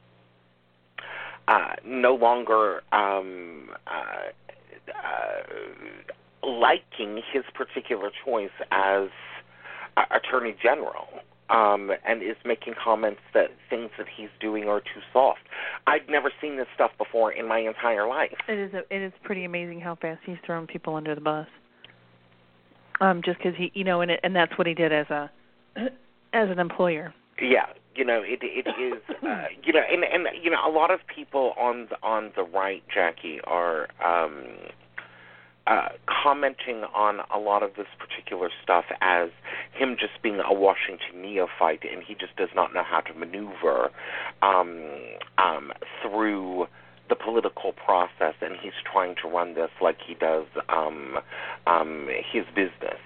uh, 1.46 1.74
no 1.84 2.14
longer 2.14 2.82
um, 2.92 3.70
uh, 3.86 4.30
uh, 4.88 6.46
liking 6.46 7.22
his 7.32 7.44
particular 7.54 8.10
choice 8.24 8.50
as 8.70 9.08
uh, 9.96 10.04
Attorney 10.10 10.54
General. 10.62 11.06
Um, 11.50 11.90
and 12.06 12.22
is 12.22 12.36
making 12.44 12.74
comments 12.74 13.22
that 13.32 13.52
things 13.70 13.88
that 13.96 14.06
he's 14.14 14.28
doing 14.38 14.64
are 14.64 14.80
too 14.80 15.00
soft. 15.14 15.40
I've 15.86 16.06
never 16.06 16.30
seen 16.42 16.58
this 16.58 16.66
stuff 16.74 16.90
before 16.98 17.32
in 17.32 17.48
my 17.48 17.60
entire 17.60 18.06
life. 18.06 18.36
It 18.48 18.58
is 18.58 18.74
a, 18.74 18.80
it 18.94 19.00
is 19.00 19.14
pretty 19.22 19.46
amazing 19.46 19.80
how 19.80 19.94
fast 19.94 20.20
he's 20.26 20.36
throwing 20.44 20.66
people 20.66 20.94
under 20.94 21.14
the 21.14 21.22
bus. 21.22 21.46
Um, 23.00 23.22
just 23.24 23.38
because 23.38 23.54
he, 23.56 23.72
you 23.72 23.82
know, 23.82 24.02
and 24.02 24.10
it, 24.10 24.20
and 24.22 24.36
that's 24.36 24.58
what 24.58 24.66
he 24.66 24.74
did 24.74 24.92
as 24.92 25.06
a 25.08 25.30
as 26.34 26.50
an 26.50 26.58
employer. 26.58 27.14
Yeah, 27.40 27.66
you 27.94 28.04
know, 28.04 28.22
it 28.22 28.40
it 28.42 28.66
is, 28.80 29.02
uh, 29.22 29.44
you 29.62 29.72
know, 29.72 29.82
and 29.90 30.04
and 30.04 30.26
you 30.42 30.50
know, 30.50 30.58
a 30.64 30.70
lot 30.70 30.90
of 30.90 31.00
people 31.06 31.52
on 31.58 31.88
the 31.90 31.96
on 32.02 32.32
the 32.36 32.42
right, 32.42 32.82
Jacki, 32.94 33.40
are 33.44 33.88
um, 34.04 34.44
uh, 35.66 35.88
commenting 36.06 36.84
on 36.94 37.20
a 37.34 37.38
lot 37.38 37.62
of 37.62 37.70
this 37.76 37.86
particular 37.98 38.48
stuff 38.62 38.86
as 39.00 39.28
him 39.72 39.96
just 39.98 40.22
being 40.22 40.40
a 40.44 40.54
Washington 40.54 41.20
neophyte, 41.20 41.82
and 41.90 42.02
he 42.02 42.14
just 42.14 42.36
does 42.36 42.48
not 42.54 42.72
know 42.72 42.82
how 42.82 43.00
to 43.00 43.12
maneuver 43.14 43.90
um, 44.42 44.82
um, 45.36 45.72
through 46.02 46.66
the 47.08 47.14
political 47.14 47.72
process, 47.72 48.34
and 48.40 48.56
he's 48.60 48.72
trying 48.90 49.14
to 49.22 49.28
run 49.28 49.54
this 49.54 49.70
like 49.80 49.96
he 50.06 50.14
does 50.14 50.46
um, 50.68 51.18
um, 51.66 52.08
his 52.32 52.44
business. 52.54 53.00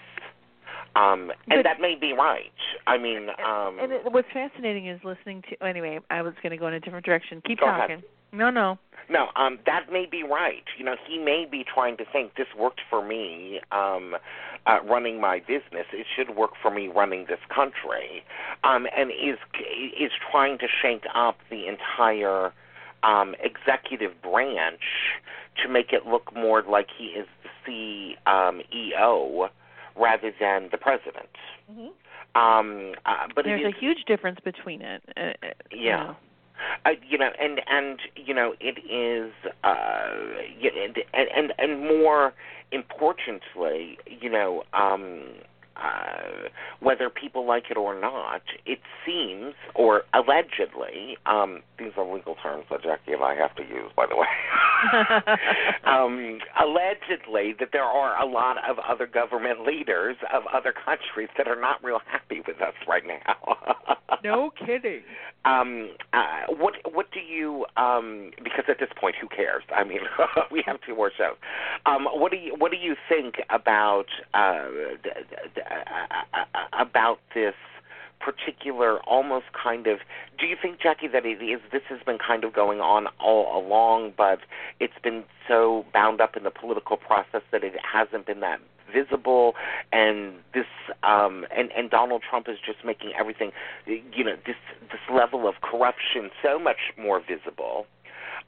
Um, 0.94 1.30
and 1.48 1.58
But- 1.58 1.62
that 1.64 1.80
may 1.80 1.94
be 1.94 2.12
right. 2.12 2.52
I 2.86 2.98
mean, 2.98 3.30
um, 3.44 3.78
and 3.78 3.92
it, 3.92 4.12
what's 4.12 4.30
fascinating 4.32 4.86
is 4.86 5.02
listening 5.04 5.42
to. 5.48 5.62
Anyway, 5.64 6.00
I 6.10 6.22
was 6.22 6.34
going 6.42 6.50
to 6.50 6.56
go 6.56 6.66
in 6.66 6.74
a 6.74 6.80
different 6.80 7.06
direction. 7.06 7.42
Keep 7.46 7.60
Go 7.60 7.66
ahead. 7.66 7.80
talking. 7.80 8.02
No, 8.32 8.50
no. 8.50 8.78
No, 9.10 9.28
um, 9.36 9.58
that 9.66 9.92
may 9.92 10.06
be 10.06 10.22
right. 10.22 10.64
You 10.78 10.84
know, 10.84 10.96
he 11.06 11.18
may 11.18 11.46
be 11.50 11.64
trying 11.64 11.96
to 11.98 12.04
think 12.04 12.36
this 12.36 12.46
worked 12.56 12.80
for 12.88 13.04
me 13.06 13.60
um, 13.70 14.16
uh, 14.66 14.78
running 14.84 15.20
my 15.20 15.40
business. 15.40 15.86
It 15.92 16.06
should 16.14 16.36
work 16.36 16.52
for 16.60 16.70
me 16.70 16.88
running 16.88 17.26
this 17.28 17.40
country, 17.54 18.24
um, 18.64 18.86
and 18.96 19.10
is 19.10 19.38
is 19.98 20.12
trying 20.30 20.58
to 20.58 20.66
shake 20.80 21.04
up 21.14 21.38
the 21.50 21.66
entire 21.66 22.52
um, 23.02 23.34
executive 23.40 24.20
branch 24.22 24.80
to 25.62 25.68
make 25.68 25.92
it 25.92 26.06
look 26.06 26.34
more 26.34 26.62
like 26.62 26.88
he 26.96 27.06
is 27.06 27.26
the 27.66 28.14
CEO 28.24 29.48
rather 29.96 30.32
than 30.40 30.68
the 30.70 30.78
president. 30.78 31.28
Um, 32.34 32.94
uh, 33.04 33.28
but 33.34 33.44
There's 33.44 33.60
is, 33.60 33.74
a 33.74 33.78
huge 33.78 34.04
difference 34.06 34.40
between 34.42 34.80
it. 34.80 35.02
Uh, 35.16 35.20
uh, 35.20 35.52
you 35.70 35.88
Yeah. 35.90 35.96
know. 36.04 36.16
uh, 36.86 36.90
you 37.06 37.18
know, 37.18 37.30
and 37.40 37.60
and 37.66 37.98
you 38.16 38.32
know, 38.32 38.54
it 38.60 38.78
is, 38.88 39.32
uh, 39.64 40.08
and 41.12 41.28
and, 41.36 41.52
and 41.58 41.80
more 41.80 42.32
importantly, 42.70 43.98
you 44.06 44.30
know, 44.30 44.64
um, 44.72 45.24
uh, 45.82 46.48
whether 46.80 47.10
people 47.10 47.46
like 47.46 47.64
it 47.70 47.76
or 47.76 47.98
not, 47.98 48.42
it 48.66 48.80
seems, 49.04 49.54
or 49.74 50.02
allegedly, 50.14 51.16
um, 51.26 51.62
these 51.78 51.92
are 51.96 52.12
legal 52.12 52.36
terms 52.42 52.64
that 52.70 52.82
Jacki 52.82 53.14
and 53.14 53.22
I 53.22 53.34
have 53.34 53.54
to 53.56 53.62
use, 53.62 53.90
by 53.96 54.06
the 54.06 54.16
way. 54.16 54.26
um, 55.84 56.38
allegedly, 56.60 57.54
that 57.58 57.70
there 57.72 57.84
are 57.84 58.20
a 58.20 58.26
lot 58.26 58.56
of 58.68 58.78
other 58.78 59.06
government 59.06 59.64
leaders 59.66 60.16
of 60.32 60.42
other 60.52 60.72
countries 60.72 61.28
that 61.36 61.48
are 61.48 61.60
not 61.60 61.82
real 61.82 62.00
happy 62.10 62.42
with 62.46 62.60
us 62.60 62.74
right 62.86 63.04
now. 63.06 63.56
no 64.24 64.50
kidding. 64.50 65.02
Um, 65.44 65.90
uh, 66.12 66.52
what 66.56 66.74
what 66.92 67.06
do 67.12 67.18
you 67.20 67.66
um, 67.76 68.30
because 68.44 68.64
at 68.68 68.78
this 68.78 68.90
point, 69.00 69.16
who 69.20 69.28
cares? 69.28 69.64
I 69.74 69.82
mean, 69.82 70.00
we 70.52 70.62
have 70.66 70.78
two 70.86 70.94
more 70.94 71.10
shows. 71.16 71.36
Um, 71.86 72.04
what 72.04 72.30
do 72.30 72.38
you 72.38 72.54
what 72.56 72.70
do 72.70 72.76
you 72.76 72.94
think 73.08 73.36
about 73.50 74.06
uh, 74.34 74.68
d- 75.02 75.10
d- 75.30 75.36
d- 75.56 75.60
uh, 75.72 76.44
about 76.78 77.18
this 77.34 77.54
particular 78.20 79.00
almost 79.00 79.46
kind 79.52 79.86
of? 79.86 79.98
Do 80.38 80.46
you 80.46 80.56
think, 80.60 80.80
Jacki, 80.80 81.10
that 81.12 81.26
it 81.26 81.42
is 81.42 81.60
this 81.72 81.82
has 81.88 82.00
been 82.04 82.18
kind 82.18 82.44
of 82.44 82.52
going 82.52 82.80
on 82.80 83.08
all 83.18 83.58
along, 83.58 84.14
but 84.16 84.40
it's 84.80 84.98
been 85.02 85.24
so 85.48 85.84
bound 85.92 86.20
up 86.20 86.36
in 86.36 86.44
the 86.44 86.50
political 86.50 86.96
process 86.96 87.42
that 87.50 87.64
it 87.64 87.74
hasn't 87.82 88.26
been 88.26 88.40
that 88.40 88.60
visible 88.92 89.54
and 89.92 90.34
this 90.54 90.66
um 91.02 91.46
and 91.56 91.70
and 91.72 91.90
Donald 91.90 92.22
Trump 92.28 92.48
is 92.48 92.58
just 92.64 92.84
making 92.84 93.12
everything 93.18 93.50
you 93.86 94.22
know 94.24 94.36
this 94.46 94.56
this 94.90 95.00
level 95.12 95.48
of 95.48 95.54
corruption 95.62 96.30
so 96.42 96.58
much 96.58 96.92
more 96.98 97.20
visible 97.20 97.86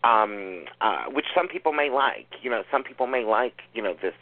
um 0.03 0.65
uh 0.81 1.05
which 1.07 1.27
some 1.35 1.49
people 1.49 1.73
may 1.73 1.89
like 1.89 2.27
you 2.43 2.51
know 2.51 2.63
some 2.71 2.83
people 2.83 3.07
may 3.07 3.25
like 3.25 3.63
you 3.73 3.83
know 3.83 3.95
this 4.03 4.15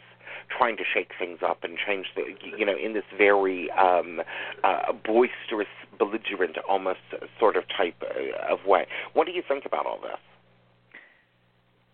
trying 0.55 0.77
to 0.77 0.83
shake 0.93 1.11
things 1.17 1.39
up 1.45 1.63
and 1.63 1.77
change 1.77 2.07
the 2.15 2.23
you 2.57 2.65
know 2.65 2.75
in 2.77 2.93
this 2.93 3.03
very 3.17 3.69
um 3.71 4.21
uh 4.63 4.91
boisterous 5.05 5.67
belligerent 5.97 6.57
almost 6.69 6.99
sort 7.39 7.55
of 7.55 7.63
type 7.75 7.95
uh, 8.03 8.53
of 8.53 8.65
way 8.65 8.85
what 9.13 9.25
do 9.27 9.33
you 9.33 9.43
think 9.47 9.65
about 9.65 9.85
all 9.85 9.99
this 10.01 10.19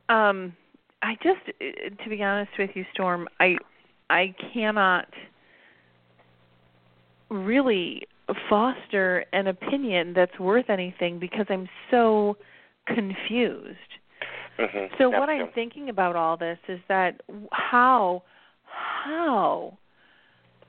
Um, 0.10 0.54
I 1.02 1.16
just, 1.16 1.42
uh, 1.62 2.04
to 2.04 2.10
be 2.10 2.24
honest 2.24 2.52
with 2.58 2.72
you, 2.74 2.84
Storm, 2.94 3.28
I, 3.40 3.58
I 4.10 4.34
cannot 4.54 5.08
really 7.30 8.08
foster 8.50 9.26
an 9.34 9.48
opinion 9.48 10.14
that's 10.14 10.40
worth 10.40 10.70
anything 10.70 11.20
because 11.20 11.46
I'm 11.50 11.70
so 11.92 12.38
confused. 12.88 13.99
Hmm 14.60 14.86
So 14.98 15.10
what 15.10 15.30
I'm 15.30 15.50
thinking 15.54 15.90
about 15.90 16.16
all 16.16 16.38
this 16.38 16.60
is 16.68 16.80
that 16.88 17.22
how 17.52 18.24
how 18.64 19.78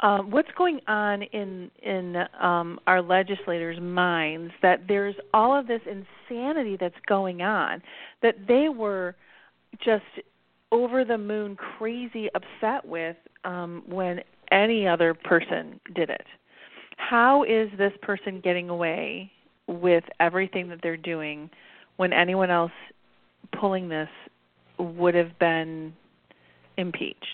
um, 0.00 0.30
what's 0.30 0.50
going 0.56 0.80
on 0.86 1.22
in 1.22 1.70
in 1.82 2.16
um, 2.40 2.78
our 2.86 3.02
legislators' 3.02 3.80
minds 3.80 4.52
that 4.62 4.82
there's 4.88 5.14
all 5.34 5.58
of 5.58 5.66
this 5.66 5.82
insanity 5.86 6.76
that's 6.78 6.94
going 7.06 7.42
on 7.42 7.82
that 8.22 8.36
they 8.48 8.68
were 8.68 9.14
just 9.84 10.04
over 10.72 11.04
the 11.04 11.18
moon 11.18 11.56
crazy 11.56 12.28
upset 12.34 12.84
with 12.84 13.16
um, 13.44 13.82
when 13.86 14.20
any 14.52 14.86
other 14.86 15.14
person 15.14 15.80
did 15.94 16.10
it. 16.10 16.26
How 16.96 17.44
is 17.44 17.68
this 17.76 17.92
person 18.02 18.40
getting 18.40 18.68
away 18.68 19.30
with 19.66 20.04
everything 20.18 20.68
that 20.68 20.80
they're 20.82 20.96
doing 20.96 21.50
when 21.96 22.12
anyone 22.12 22.50
else 22.50 22.72
pulling 23.58 23.88
this 23.88 24.08
would 24.78 25.14
have 25.14 25.38
been 25.38 25.92
impeached? 26.76 27.26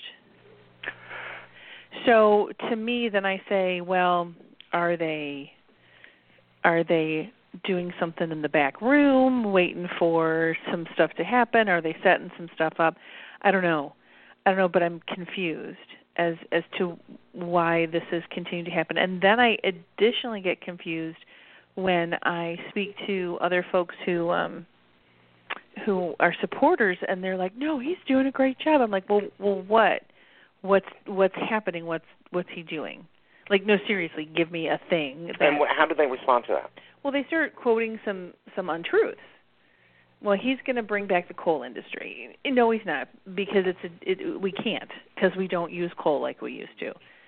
So 2.04 2.50
to 2.70 2.76
me 2.76 3.08
then 3.08 3.24
I 3.24 3.40
say, 3.48 3.80
well, 3.80 4.32
are 4.72 4.96
they 4.96 5.52
are 6.64 6.82
they 6.84 7.32
doing 7.64 7.92
something 7.98 8.30
in 8.30 8.42
the 8.42 8.48
back 8.48 8.82
room 8.82 9.52
waiting 9.52 9.88
for 9.98 10.56
some 10.70 10.86
stuff 10.94 11.10
to 11.16 11.24
happen? 11.24 11.68
Are 11.68 11.80
they 11.80 11.96
setting 12.02 12.30
some 12.36 12.48
stuff 12.54 12.74
up? 12.78 12.96
I 13.42 13.50
don't 13.50 13.62
know. 13.62 13.94
I 14.44 14.50
don't 14.50 14.58
know, 14.58 14.68
but 14.68 14.82
I'm 14.82 15.00
confused 15.12 15.78
as 16.16 16.34
as 16.52 16.62
to 16.78 16.98
why 17.32 17.86
this 17.86 18.02
is 18.12 18.22
continuing 18.30 18.64
to 18.64 18.70
happen. 18.70 18.96
And 18.96 19.20
then 19.20 19.40
I 19.40 19.56
additionally 19.64 20.40
get 20.40 20.60
confused 20.60 21.18
when 21.74 22.14
I 22.22 22.56
speak 22.70 22.94
to 23.06 23.38
other 23.40 23.64
folks 23.70 23.94
who 24.04 24.30
um 24.30 24.66
who 25.84 26.14
are 26.20 26.34
supporters 26.40 26.98
and 27.06 27.22
they're 27.22 27.36
like, 27.36 27.56
"No, 27.56 27.78
he's 27.78 27.98
doing 28.06 28.26
a 28.26 28.30
great 28.30 28.58
job." 28.58 28.80
I'm 28.80 28.90
like, 28.90 29.08
"Well, 29.08 29.22
well 29.38 29.62
what? 29.66 30.02
What's 30.62 30.86
what's 31.06 31.34
happening? 31.36 31.86
What's 31.86 32.04
what's 32.30 32.48
he 32.54 32.62
doing?" 32.62 33.06
Like, 33.48 33.64
no, 33.64 33.76
seriously, 33.86 34.28
give 34.36 34.50
me 34.50 34.66
a 34.66 34.80
thing. 34.90 35.26
That, 35.38 35.48
and 35.48 35.58
how 35.76 35.86
do 35.86 35.94
they 35.94 36.06
respond 36.06 36.46
to 36.48 36.54
that? 36.54 36.70
well, 37.06 37.12
they 37.12 37.24
start 37.28 37.54
quoting 37.54 38.00
some 38.04 38.32
some 38.56 38.68
untruths. 38.68 39.20
Well, 40.20 40.36
he's 40.36 40.56
going 40.66 40.74
to 40.74 40.82
bring 40.82 41.06
back 41.06 41.28
the 41.28 41.34
coal 41.34 41.62
industry. 41.62 42.36
No, 42.44 42.72
he's 42.72 42.84
not 42.84 43.08
because 43.36 43.62
it's 43.64 43.78
a, 43.84 44.10
it, 44.10 44.40
we 44.40 44.50
can't 44.50 44.90
because 45.14 45.30
we 45.36 45.46
don't 45.46 45.70
use 45.70 45.92
coal 45.96 46.20
like 46.20 46.42
we 46.42 46.52
used 46.52 46.76
to. 46.80 46.86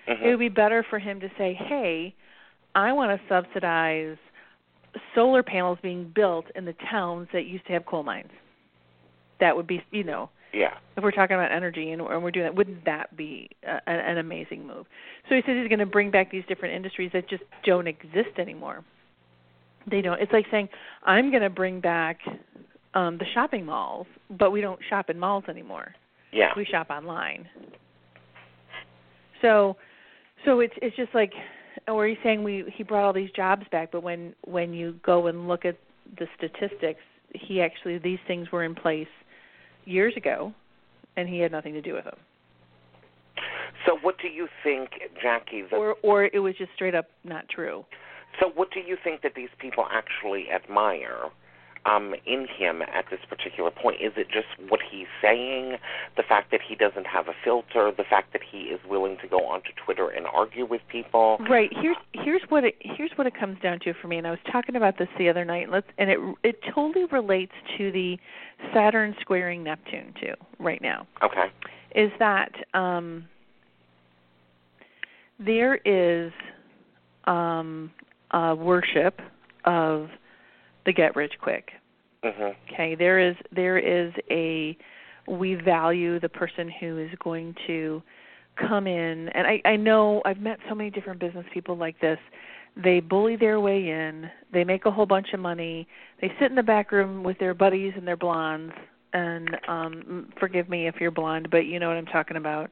Mhm. 0.09 0.21
It 0.21 0.29
would 0.31 0.39
be 0.39 0.49
better 0.49 0.85
for 0.89 0.99
him 0.99 1.21
to 1.21 1.29
say, 1.37 1.53
"Hey, 1.53 2.13
I 2.75 2.91
want 2.91 3.17
to 3.17 3.27
subsidize 3.29 4.17
solar 5.15 5.43
panels 5.43 5.77
being 5.81 6.11
built 6.13 6.45
in 6.55 6.65
the 6.65 6.75
towns 6.89 7.27
that 7.33 7.45
used 7.45 7.65
to 7.67 7.73
have 7.73 7.85
coal 7.85 8.03
mines." 8.03 8.31
That 9.39 9.55
would 9.55 9.67
be, 9.67 9.81
you 9.91 10.03
know, 10.03 10.29
Yeah. 10.51 10.73
if 10.97 11.03
we're 11.03 11.11
talking 11.11 11.35
about 11.35 11.51
energy 11.51 11.91
and, 11.91 12.01
and 12.01 12.21
we're 12.21 12.31
doing 12.31 12.45
that, 12.45 12.55
wouldn't 12.55 12.83
that 12.85 13.15
be 13.15 13.49
a, 13.63 13.79
an, 13.89 13.99
an 13.99 14.17
amazing 14.17 14.67
move? 14.67 14.85
So 15.29 15.35
he 15.35 15.41
says 15.45 15.55
he's 15.57 15.69
going 15.69 15.79
to 15.79 15.85
bring 15.85 16.11
back 16.11 16.29
these 16.29 16.43
different 16.47 16.75
industries 16.75 17.11
that 17.13 17.29
just 17.29 17.43
don't 17.63 17.87
exist 17.87 18.37
anymore. 18.37 18.83
They 19.89 20.01
don't. 20.01 20.19
It's 20.21 20.33
like 20.33 20.45
saying 20.51 20.67
I'm 21.03 21.29
going 21.31 21.43
to 21.43 21.49
bring 21.49 21.79
back 21.79 22.19
um 22.95 23.17
the 23.17 23.25
shopping 23.33 23.65
malls, 23.65 24.07
but 24.29 24.51
we 24.51 24.59
don't 24.61 24.79
shop 24.89 25.09
in 25.09 25.17
malls 25.17 25.45
anymore. 25.47 25.93
Yeah. 26.33 26.49
We 26.57 26.65
shop 26.65 26.89
online. 26.89 27.47
So, 29.41 29.77
so 30.45 30.59
it's 30.59 30.73
it's 30.81 30.95
just 30.95 31.13
like, 31.15 31.31
Oh, 31.89 31.95
or 31.95 32.07
he's 32.07 32.17
saying 32.23 32.43
we 32.43 32.71
he 32.75 32.83
brought 32.83 33.03
all 33.03 33.13
these 33.13 33.31
jobs 33.31 33.63
back, 33.71 33.91
but 33.91 34.03
when 34.03 34.35
when 34.45 34.73
you 34.73 34.95
go 35.03 35.25
and 35.27 35.47
look 35.47 35.65
at 35.65 35.75
the 36.19 36.27
statistics, 36.37 37.01
he 37.33 37.61
actually 37.61 37.97
these 37.97 38.19
things 38.27 38.51
were 38.51 38.63
in 38.63 38.75
place 38.75 39.07
years 39.85 40.13
ago, 40.15 40.53
and 41.17 41.27
he 41.27 41.39
had 41.39 41.51
nothing 41.51 41.73
to 41.73 41.81
do 41.81 41.93
with 41.93 42.03
them, 42.05 42.17
So 43.87 43.97
what 44.03 44.19
do 44.21 44.27
you 44.27 44.47
think, 44.63 44.91
Jacki? 45.23 45.67
That, 45.69 45.77
or 45.77 45.95
or 46.03 46.25
it 46.25 46.39
was 46.39 46.53
just 46.57 46.71
straight 46.75 46.93
up 46.93 47.07
not 47.23 47.49
true. 47.49 47.85
so 48.39 48.51
what 48.53 48.69
do 48.71 48.81
you 48.81 48.95
think 49.03 49.23
that 49.23 49.33
these 49.35 49.49
people 49.57 49.85
actually 49.91 50.45
admire 50.51 51.31
um, 51.85 52.13
in 52.25 52.47
him 52.47 52.81
at 52.81 53.05
this 53.09 53.19
particular 53.27 53.71
point? 53.71 54.01
Is 54.01 54.13
it 54.17 54.27
just 54.27 54.47
what 54.69 54.79
he's 54.89 55.07
saying, 55.21 55.77
the 56.17 56.23
fact 56.23 56.51
that 56.51 56.61
he 56.67 56.75
doesn't 56.75 57.07
have 57.07 57.27
a 57.27 57.33
filter, 57.43 57.91
the 57.95 58.03
fact 58.03 58.33
that 58.33 58.41
he 58.49 58.63
is 58.63 58.79
willing 58.87 59.17
to 59.21 59.27
go 59.27 59.45
onto 59.45 59.69
Twitter 59.83 60.09
and 60.09 60.25
argue 60.27 60.65
with 60.65 60.81
people? 60.89 61.37
Right. 61.49 61.71
Here's 61.81 61.97
here's 62.13 62.41
what 62.49 62.63
it 62.63 62.75
here's 62.79 63.11
what 63.15 63.27
it 63.27 63.33
comes 63.37 63.59
down 63.61 63.79
to 63.81 63.93
for 64.01 64.07
me. 64.07 64.17
And 64.17 64.27
I 64.27 64.31
was 64.31 64.39
talking 64.51 64.75
about 64.75 64.97
this 64.97 65.07
the 65.17 65.29
other 65.29 65.45
night. 65.45 65.69
Let's 65.71 65.87
and 65.97 66.09
it 66.09 66.19
it 66.43 66.59
totally 66.73 67.05
relates 67.05 67.53
to 67.77 67.91
the 67.91 68.17
Saturn 68.73 69.15
squaring 69.21 69.63
Neptune 69.63 70.13
too 70.19 70.33
right 70.59 70.81
now. 70.81 71.07
Okay. 71.23 71.45
Is 71.95 72.11
that 72.19 72.51
um 72.73 73.25
there 75.39 75.75
is 75.75 76.31
um 77.25 77.91
a 78.31 78.53
worship 78.53 79.21
of 79.65 80.09
the 80.89 80.93
get 80.93 81.15
rich 81.15 81.33
quick. 81.39 81.71
Mhm. 82.23 82.55
Okay, 82.71 82.95
there 82.95 83.19
is 83.19 83.35
there 83.51 83.77
is 83.77 84.11
a 84.31 84.75
we 85.27 85.53
value 85.53 86.19
the 86.19 86.29
person 86.29 86.67
who 86.79 86.97
is 86.97 87.11
going 87.23 87.55
to 87.67 88.01
come 88.55 88.87
in 88.87 89.29
and 89.29 89.45
I, 89.47 89.61
I 89.63 89.75
know 89.75 90.21
I've 90.25 90.39
met 90.39 90.57
so 90.67 90.73
many 90.75 90.89
different 90.89 91.19
business 91.19 91.45
people 91.53 91.77
like 91.77 91.99
this. 92.01 92.17
They 92.75 92.99
bully 92.99 93.35
their 93.35 93.59
way 93.59 93.89
in, 93.89 94.29
they 94.51 94.63
make 94.63 94.85
a 94.85 94.91
whole 94.91 95.05
bunch 95.05 95.27
of 95.33 95.39
money, 95.39 95.87
they 96.21 96.29
sit 96.39 96.49
in 96.49 96.55
the 96.55 96.63
back 96.63 96.91
room 96.91 97.23
with 97.23 97.37
their 97.39 97.53
buddies 97.53 97.93
and 97.95 98.07
their 98.07 98.17
blondes 98.17 98.73
and 99.13 99.49
um 99.67 100.29
forgive 100.39 100.67
me 100.69 100.87
if 100.87 100.95
you're 100.99 101.11
blonde, 101.11 101.47
but 101.51 101.65
you 101.65 101.79
know 101.79 101.87
what 101.89 101.97
I'm 101.97 102.05
talking 102.07 102.37
about. 102.37 102.71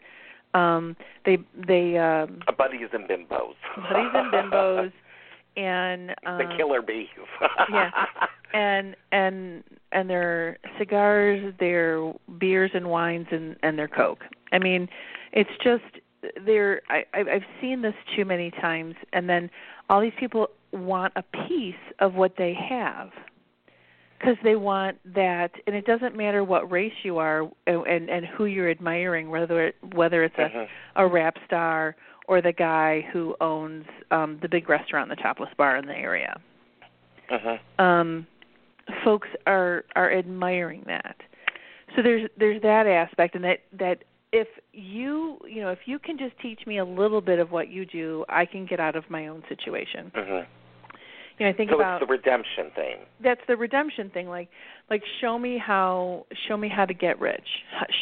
Um 0.56 0.96
they 1.26 1.38
they 1.68 1.98
um 1.98 2.40
Uh, 2.48 2.54
buddies 2.58 2.90
and 2.92 3.08
bimbos. 3.08 3.56
buddies 3.78 4.12
and 4.16 4.32
bimbos 4.34 4.92
and 5.58 6.12
um 6.26 6.38
the 6.38 6.54
killer 6.56 6.82
bees. 6.82 7.08
yeah. 7.72 7.92
and 8.54 8.96
and 9.12 9.64
and 9.92 10.10
their 10.10 10.58
cigars, 10.78 11.54
their 11.60 12.14
beers 12.40 12.72
and 12.74 12.88
wines, 12.90 13.28
and 13.32 13.56
and 13.64 13.78
their 13.78 13.88
coke. 13.88 14.24
I 14.54 14.60
mean, 14.60 14.88
it's 15.34 15.50
just 15.64 15.84
they're 16.46 16.82
I 16.90 17.04
I- 17.14 17.32
I've 17.34 17.46
seen 17.60 17.82
this 17.82 17.96
too 18.16 18.24
many 18.26 18.52
times, 18.52 18.96
and 19.14 19.28
then 19.30 19.50
all 19.90 20.00
these 20.00 20.14
people 20.20 20.48
want 20.72 21.14
a 21.16 21.24
piece 21.48 21.76
of 22.00 22.14
what 22.16 22.36
they 22.38 22.54
have 22.54 23.10
because 24.20 24.36
they 24.44 24.56
want 24.56 24.98
that, 25.14 25.52
and 25.68 25.76
it 25.76 25.86
doesn't 25.86 26.16
matter 26.16 26.44
what 26.44 26.70
race 26.72 26.94
you 27.04 27.18
are 27.18 27.50
and 27.68 27.86
and, 27.88 28.10
and 28.10 28.26
who 28.26 28.46
you're 28.46 28.70
admiring, 28.70 29.30
whether 29.30 29.68
it, 29.68 29.76
whether 29.94 30.24
it's 30.24 30.38
a 30.38 30.50
Mhm. 30.50 30.68
a 30.98 31.08
rap 31.08 31.38
star 31.46 31.96
or 32.28 32.42
the 32.42 32.52
guy 32.52 33.02
who 33.12 33.36
owns 33.42 33.86
um 34.12 34.40
the 34.42 34.50
big 34.50 34.70
restaurant, 34.70 35.10
the 35.10 35.16
topless 35.16 35.50
bar 35.58 35.78
in 35.78 35.86
the 35.86 35.96
area 35.96 36.40
Mhm. 37.30 37.60
um, 37.80 38.28
folks 39.04 39.28
are 39.46 39.86
are 39.96 40.12
admiring 40.12 40.84
that. 40.88 41.16
So 41.96 42.02
there's 42.02 42.30
there's 42.38 42.62
that 42.62 42.88
aspect, 42.88 43.36
and 43.36 43.44
that 43.44 43.62
that 43.74 44.04
if 44.32 44.48
you 44.74 45.40
you 45.48 45.62
know 45.62 45.72
if 45.72 45.80
you 45.88 46.00
can 46.00 46.18
just 46.18 46.38
teach 46.40 46.66
me 46.66 46.78
a 46.78 46.86
little 46.86 47.22
bit 47.22 47.40
of 47.40 47.52
what 47.52 47.70
you 47.70 47.86
do, 47.86 48.26
I 48.30 48.46
can 48.46 48.66
get 48.66 48.80
out 48.80 48.96
of 48.96 49.10
my 49.10 49.28
own 49.28 49.44
situation. 49.48 50.12
Mhm. 50.16 50.46
You 51.40 51.46
know, 51.46 51.52
I 51.52 51.54
think 51.54 51.70
So 51.70 51.76
about 51.78 52.02
it's 52.02 52.08
the 52.08 52.12
redemption 52.12 52.72
thing. 52.76 52.96
that's 53.22 53.42
the 53.48 53.56
redemption 53.56 54.10
thing 54.10 54.28
like 54.28 54.50
like 54.90 55.04
show 55.22 55.38
me 55.38 55.58
how 55.60 56.26
show 56.48 56.58
me 56.58 56.68
how 56.68 56.84
to 56.86 56.94
get 56.96 57.20
rich 57.20 57.48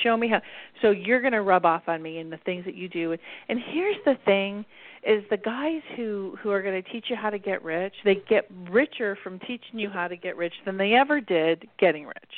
show 0.03 0.15
me 0.15 0.29
how 0.29 0.41
so 0.81 0.91
you're 0.91 1.19
going 1.19 1.33
to 1.33 1.41
rub 1.41 1.65
off 1.65 1.83
on 1.87 2.01
me 2.01 2.19
and 2.19 2.31
the 2.31 2.37
things 2.45 2.63
that 2.63 2.75
you 2.75 2.87
do 2.87 3.15
and 3.49 3.59
here's 3.73 3.97
the 4.05 4.15
thing 4.23 4.63
is 5.05 5.21
the 5.29 5.35
guys 5.37 5.81
who 5.97 6.37
who 6.41 6.49
are 6.49 6.61
going 6.61 6.81
to 6.81 6.89
teach 6.91 7.05
you 7.09 7.15
how 7.17 7.29
to 7.29 7.37
get 7.37 7.61
rich 7.63 7.93
they 8.05 8.15
get 8.29 8.49
richer 8.69 9.17
from 9.21 9.37
teaching 9.39 9.79
you 9.79 9.89
how 9.89 10.07
to 10.07 10.15
get 10.15 10.37
rich 10.37 10.53
than 10.65 10.77
they 10.77 10.93
ever 10.93 11.19
did 11.19 11.67
getting 11.77 12.05
rich 12.05 12.33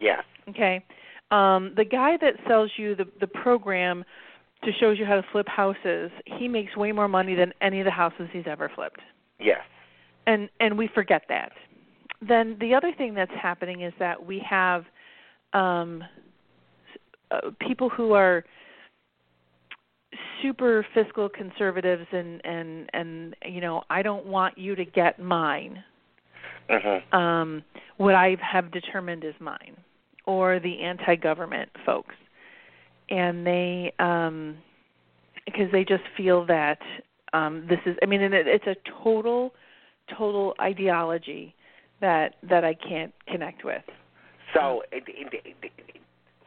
Yes. 0.00 0.24
okay 0.48 0.84
um 1.30 1.72
the 1.76 1.84
guy 1.84 2.16
that 2.20 2.34
sells 2.48 2.70
you 2.76 2.96
the 2.96 3.06
the 3.20 3.26
program 3.28 4.04
to 4.64 4.72
shows 4.80 4.98
you 4.98 5.04
how 5.04 5.14
to 5.14 5.24
flip 5.30 5.46
houses 5.48 6.10
he 6.38 6.48
makes 6.48 6.76
way 6.76 6.90
more 6.90 7.06
money 7.08 7.34
than 7.36 7.52
any 7.60 7.78
of 7.80 7.84
the 7.84 7.90
houses 7.92 8.28
he's 8.32 8.46
ever 8.48 8.68
flipped 8.74 9.00
Yes. 9.38 9.60
And 10.26 10.48
and 10.60 10.76
we 10.76 10.88
forget 10.88 11.22
that. 11.28 11.52
Then 12.26 12.56
the 12.60 12.74
other 12.74 12.92
thing 12.96 13.14
that's 13.14 13.32
happening 13.40 13.82
is 13.82 13.92
that 13.98 14.24
we 14.24 14.38
have 14.48 14.84
um 15.52 16.02
uh, 17.30 17.50
people 17.60 17.88
who 17.88 18.12
are 18.12 18.44
super 20.42 20.86
fiscal 20.94 21.28
conservatives 21.28 22.06
and 22.12 22.44
and 22.44 22.90
and 22.92 23.36
you 23.44 23.60
know 23.60 23.82
I 23.90 24.02
don't 24.02 24.26
want 24.26 24.56
you 24.58 24.74
to 24.74 24.84
get 24.84 25.18
mine. 25.18 25.82
Mhm. 26.68 27.14
um 27.14 27.62
what 27.96 28.14
I 28.14 28.36
have 28.40 28.72
determined 28.72 29.24
is 29.24 29.34
mine 29.40 29.76
or 30.24 30.58
the 30.58 30.80
anti-government 30.80 31.70
folks. 31.84 32.14
And 33.08 33.46
they 33.46 33.92
um 33.98 34.56
because 35.44 35.70
they 35.70 35.84
just 35.84 36.02
feel 36.16 36.44
that 36.46 36.80
um 37.32 37.66
this 37.68 37.78
is 37.86 37.96
I 38.02 38.06
mean 38.06 38.22
and 38.22 38.34
it, 38.34 38.46
it's 38.48 38.66
a 38.66 38.76
total 39.04 39.52
total 40.16 40.54
ideology 40.60 41.54
that 42.00 42.34
that 42.42 42.64
I 42.64 42.74
can't 42.74 43.14
connect 43.26 43.64
with. 43.64 43.82
So, 44.54 44.82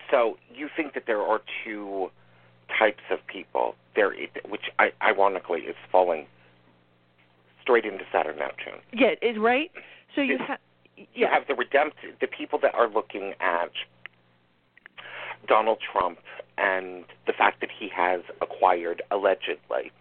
so 0.10 0.38
you 0.54 0.70
think 0.76 0.94
that 0.94 1.04
there 1.08 1.22
are 1.22 1.42
two 1.64 2.10
types 2.78 3.04
of 3.12 3.20
people. 3.28 3.76
There, 3.96 4.14
which 4.48 4.70
I, 4.78 4.92
ironically 5.02 5.62
is 5.62 5.76
falling 5.92 6.28
straight 7.62 7.86
into 7.86 8.06
Saturn 8.12 8.38
Neptune. 8.38 8.80
Yeah, 8.94 9.16
is 9.22 9.38
right. 9.38 9.72
So 10.16 10.22
you 10.22 10.38
have 10.38 10.60
You 11.16 11.28
have 11.32 11.48
the 11.48 11.56
redemptive, 11.56 12.20
the 12.20 12.28
people 12.28 12.60
that 12.62 12.76
are 12.76 12.90
looking 12.90 13.34
at 13.40 13.72
Donald 15.48 15.80
Trump 15.92 16.20
and 16.58 17.06
the 17.26 17.34
fact 17.34 17.62
that 17.62 17.70
he 17.78 17.90
has 17.96 18.22
acquired 18.42 19.02
allegedly 19.10 19.92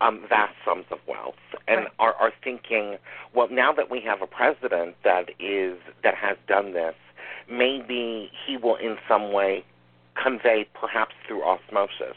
um, 0.00 0.24
vast 0.28 0.54
sums 0.64 0.86
of 0.90 0.98
wealth, 1.06 1.34
and 1.66 1.80
Right. 1.80 1.88
are, 1.98 2.14
are 2.14 2.32
thinking, 2.42 2.98
well, 3.34 3.48
now 3.50 3.72
that 3.72 3.90
we 3.90 4.00
have 4.00 4.22
a 4.22 4.26
president 4.26 4.96
that 5.04 5.30
is 5.38 5.78
that 6.02 6.14
has 6.14 6.36
done 6.46 6.72
this, 6.72 6.94
maybe 7.50 8.30
he 8.46 8.56
will 8.56 8.76
in 8.76 8.96
some 9.08 9.32
way 9.32 9.64
convey, 10.14 10.66
perhaps 10.74 11.14
through 11.26 11.42
osmosis, 11.44 12.16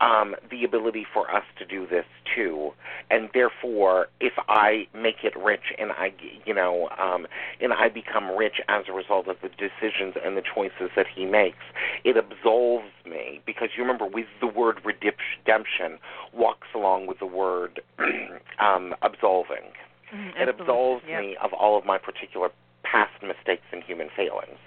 um, 0.00 0.34
the 0.50 0.64
ability 0.64 1.06
for 1.12 1.30
us 1.34 1.44
to 1.58 1.64
do 1.64 1.86
this 1.86 2.04
too. 2.34 2.72
And 3.10 3.30
therefore, 3.34 4.08
if 4.20 4.32
I 4.48 4.86
make 4.94 5.24
it 5.24 5.36
rich 5.36 5.72
and 5.78 5.92
I, 5.92 6.12
you 6.44 6.54
know, 6.54 6.88
um, 6.98 7.26
and 7.60 7.72
I 7.72 7.88
become 7.88 8.30
rich 8.36 8.60
as 8.68 8.84
a 8.88 8.92
result 8.92 9.28
of 9.28 9.36
the 9.42 9.48
decisions 9.48 10.14
and 10.24 10.36
the 10.36 10.42
choices 10.42 10.90
that 10.96 11.06
he 11.14 11.24
makes, 11.26 11.58
it 12.04 12.16
absolves 12.16 12.90
me 13.08 13.40
because 13.46 13.70
you 13.76 13.82
remember 13.82 14.06
with 14.06 14.26
the 14.40 14.46
word 14.46 14.80
redemption 14.84 15.98
walks 16.32 16.68
along 16.74 17.06
with 17.06 17.18
the 17.18 17.26
word 17.26 17.80
um, 18.58 18.94
absolving. 19.02 19.72
Mhm, 20.14 20.36
It 20.40 20.48
absolves 20.48 21.04
Yeah. 21.08 21.20
me 21.20 21.36
of 21.36 21.52
all 21.52 21.76
of 21.78 21.84
my 21.84 21.98
particular 21.98 22.50
past 22.82 23.22
mistakes 23.22 23.64
and 23.72 23.82
human 23.82 24.08
failings. 24.10 24.58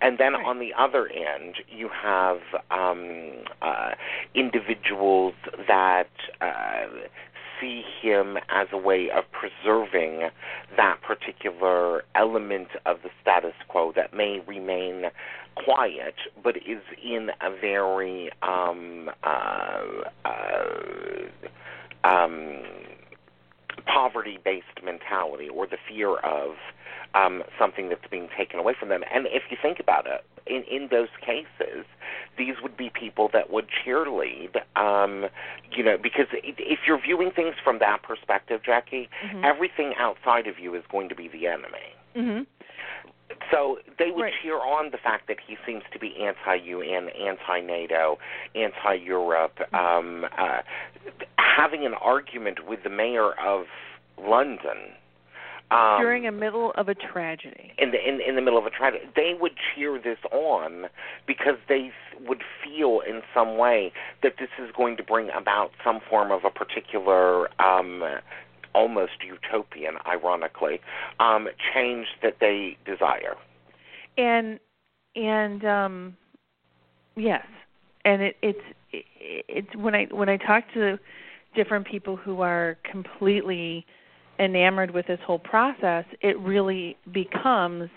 And 0.00 0.18
then 0.18 0.32
Right. 0.34 0.46
on 0.46 0.58
the 0.58 0.72
other 0.74 1.08
end, 1.08 1.56
you 1.68 1.88
have 1.88 2.40
um, 2.70 3.32
uh, 3.60 3.92
individuals 4.34 5.34
that 5.68 6.10
uh, 6.40 6.86
see 7.60 7.82
him 8.00 8.38
as 8.48 8.68
a 8.72 8.78
way 8.78 9.10
of 9.10 9.24
preserving 9.32 10.30
that 10.76 11.02
particular 11.02 12.04
element 12.14 12.68
of 12.86 13.02
the 13.02 13.10
status 13.20 13.54
quo 13.68 13.92
that 13.92 14.14
may 14.14 14.40
remain 14.46 15.10
quiet, 15.56 16.14
but 16.42 16.56
is 16.56 16.82
in 17.02 17.30
a 17.42 17.50
very 17.50 18.30
um, 18.42 19.10
uh, 19.22 19.84
uh, 20.24 20.60
um, 23.78 23.84
poverty-based 23.84 24.82
mentality 24.84 25.48
or 25.48 25.66
the 25.66 25.76
fear 25.88 26.16
of 26.18 26.56
um, 27.14 27.42
something 27.58 27.88
that's 27.88 28.06
being 28.10 28.28
taken 28.36 28.58
away 28.60 28.74
from 28.78 28.88
them. 28.88 29.02
And 29.12 29.26
if 29.26 29.44
you 29.50 29.56
think 29.60 29.80
about 29.80 30.06
it, 30.06 30.24
in, 30.46 30.62
in 30.64 30.88
those 30.90 31.08
cases, 31.20 31.84
these 32.38 32.54
would 32.62 32.76
be 32.76 32.90
people 32.90 33.28
that 33.32 33.50
would 33.50 33.66
cheerlead, 33.68 34.56
um, 34.76 35.26
you 35.70 35.82
know, 35.84 35.96
because 35.98 36.26
i- 36.32 36.40
if 36.58 36.80
you're 36.86 37.00
viewing 37.00 37.30
things 37.30 37.54
from 37.62 37.78
that 37.80 38.02
perspective, 38.02 38.62
Jacki, 38.62 39.08
Mhm. 39.24 39.44
everything 39.44 39.94
outside 39.96 40.46
of 40.46 40.58
you 40.58 40.74
is 40.74 40.84
going 40.90 41.08
to 41.08 41.14
be 41.14 41.28
the 41.28 41.46
enemy. 41.46 41.94
Mhm. 42.16 42.46
So 43.50 43.78
they 43.98 44.10
would 44.10 44.22
Right. 44.22 44.34
cheer 44.42 44.56
on 44.58 44.90
the 44.90 44.98
fact 44.98 45.26
that 45.28 45.38
he 45.40 45.56
seems 45.66 45.82
to 45.92 45.98
be 45.98 46.16
anti-UN, 46.24 47.08
anti-NATO, 47.10 48.18
anti-Europe, 48.54 49.60
um, 49.74 50.26
uh, 50.36 50.62
having 51.38 51.84
an 51.86 51.94
argument 51.94 52.64
with 52.66 52.82
the 52.82 52.90
mayor 52.90 53.32
of 53.32 53.66
London 54.18 54.94
um, 55.70 56.00
During 56.00 56.26
a 56.26 56.32
middle 56.32 56.72
of 56.72 56.88
a 56.88 56.94
tragedy. 56.96 57.72
in 57.78 57.92
the 57.92 58.08
in, 58.08 58.20
in 58.20 58.34
the 58.34 58.40
middle 58.42 58.58
of 58.58 58.66
a 58.66 58.70
tragedy, 58.70 59.04
they 59.14 59.34
would 59.40 59.52
cheer 59.56 60.00
this 60.00 60.18
on 60.32 60.86
because 61.28 61.58
they 61.68 61.92
would 62.26 62.42
feel 62.62 63.00
in 63.08 63.22
some 63.32 63.56
way 63.56 63.92
that 64.22 64.34
this 64.38 64.48
is 64.58 64.70
going 64.76 64.96
to 64.96 65.02
bring 65.04 65.30
about 65.30 65.70
some 65.84 66.00
form 66.00 66.32
of 66.32 66.44
a 66.44 66.50
particular 66.50 67.48
um, 67.62 68.02
almost 68.74 69.12
utopian, 69.26 69.94
ironically, 70.06 70.80
um, 71.18 71.48
change 71.74 72.06
that 72.22 72.36
they 72.40 72.76
desire. 72.84 73.36
and 74.16 74.58
and 75.16 75.64
um 75.64 76.16
yes 77.16 77.44
and 78.04 78.22
it 78.22 78.36
it's 78.42 78.58
it, 78.92 79.04
it's 79.48 79.76
when 79.76 79.94
i 79.94 80.06
when 80.10 80.28
i 80.28 80.36
talk 80.36 80.64
to 80.72 80.98
different 81.54 81.86
people 81.86 82.16
who 82.16 82.40
are 82.40 82.76
completely 82.88 83.84
enamored 84.38 84.90
with 84.92 85.06
this 85.06 85.18
whole 85.26 85.38
process 85.38 86.04
it 86.20 86.38
really 86.38 86.96
becomes 87.12 87.90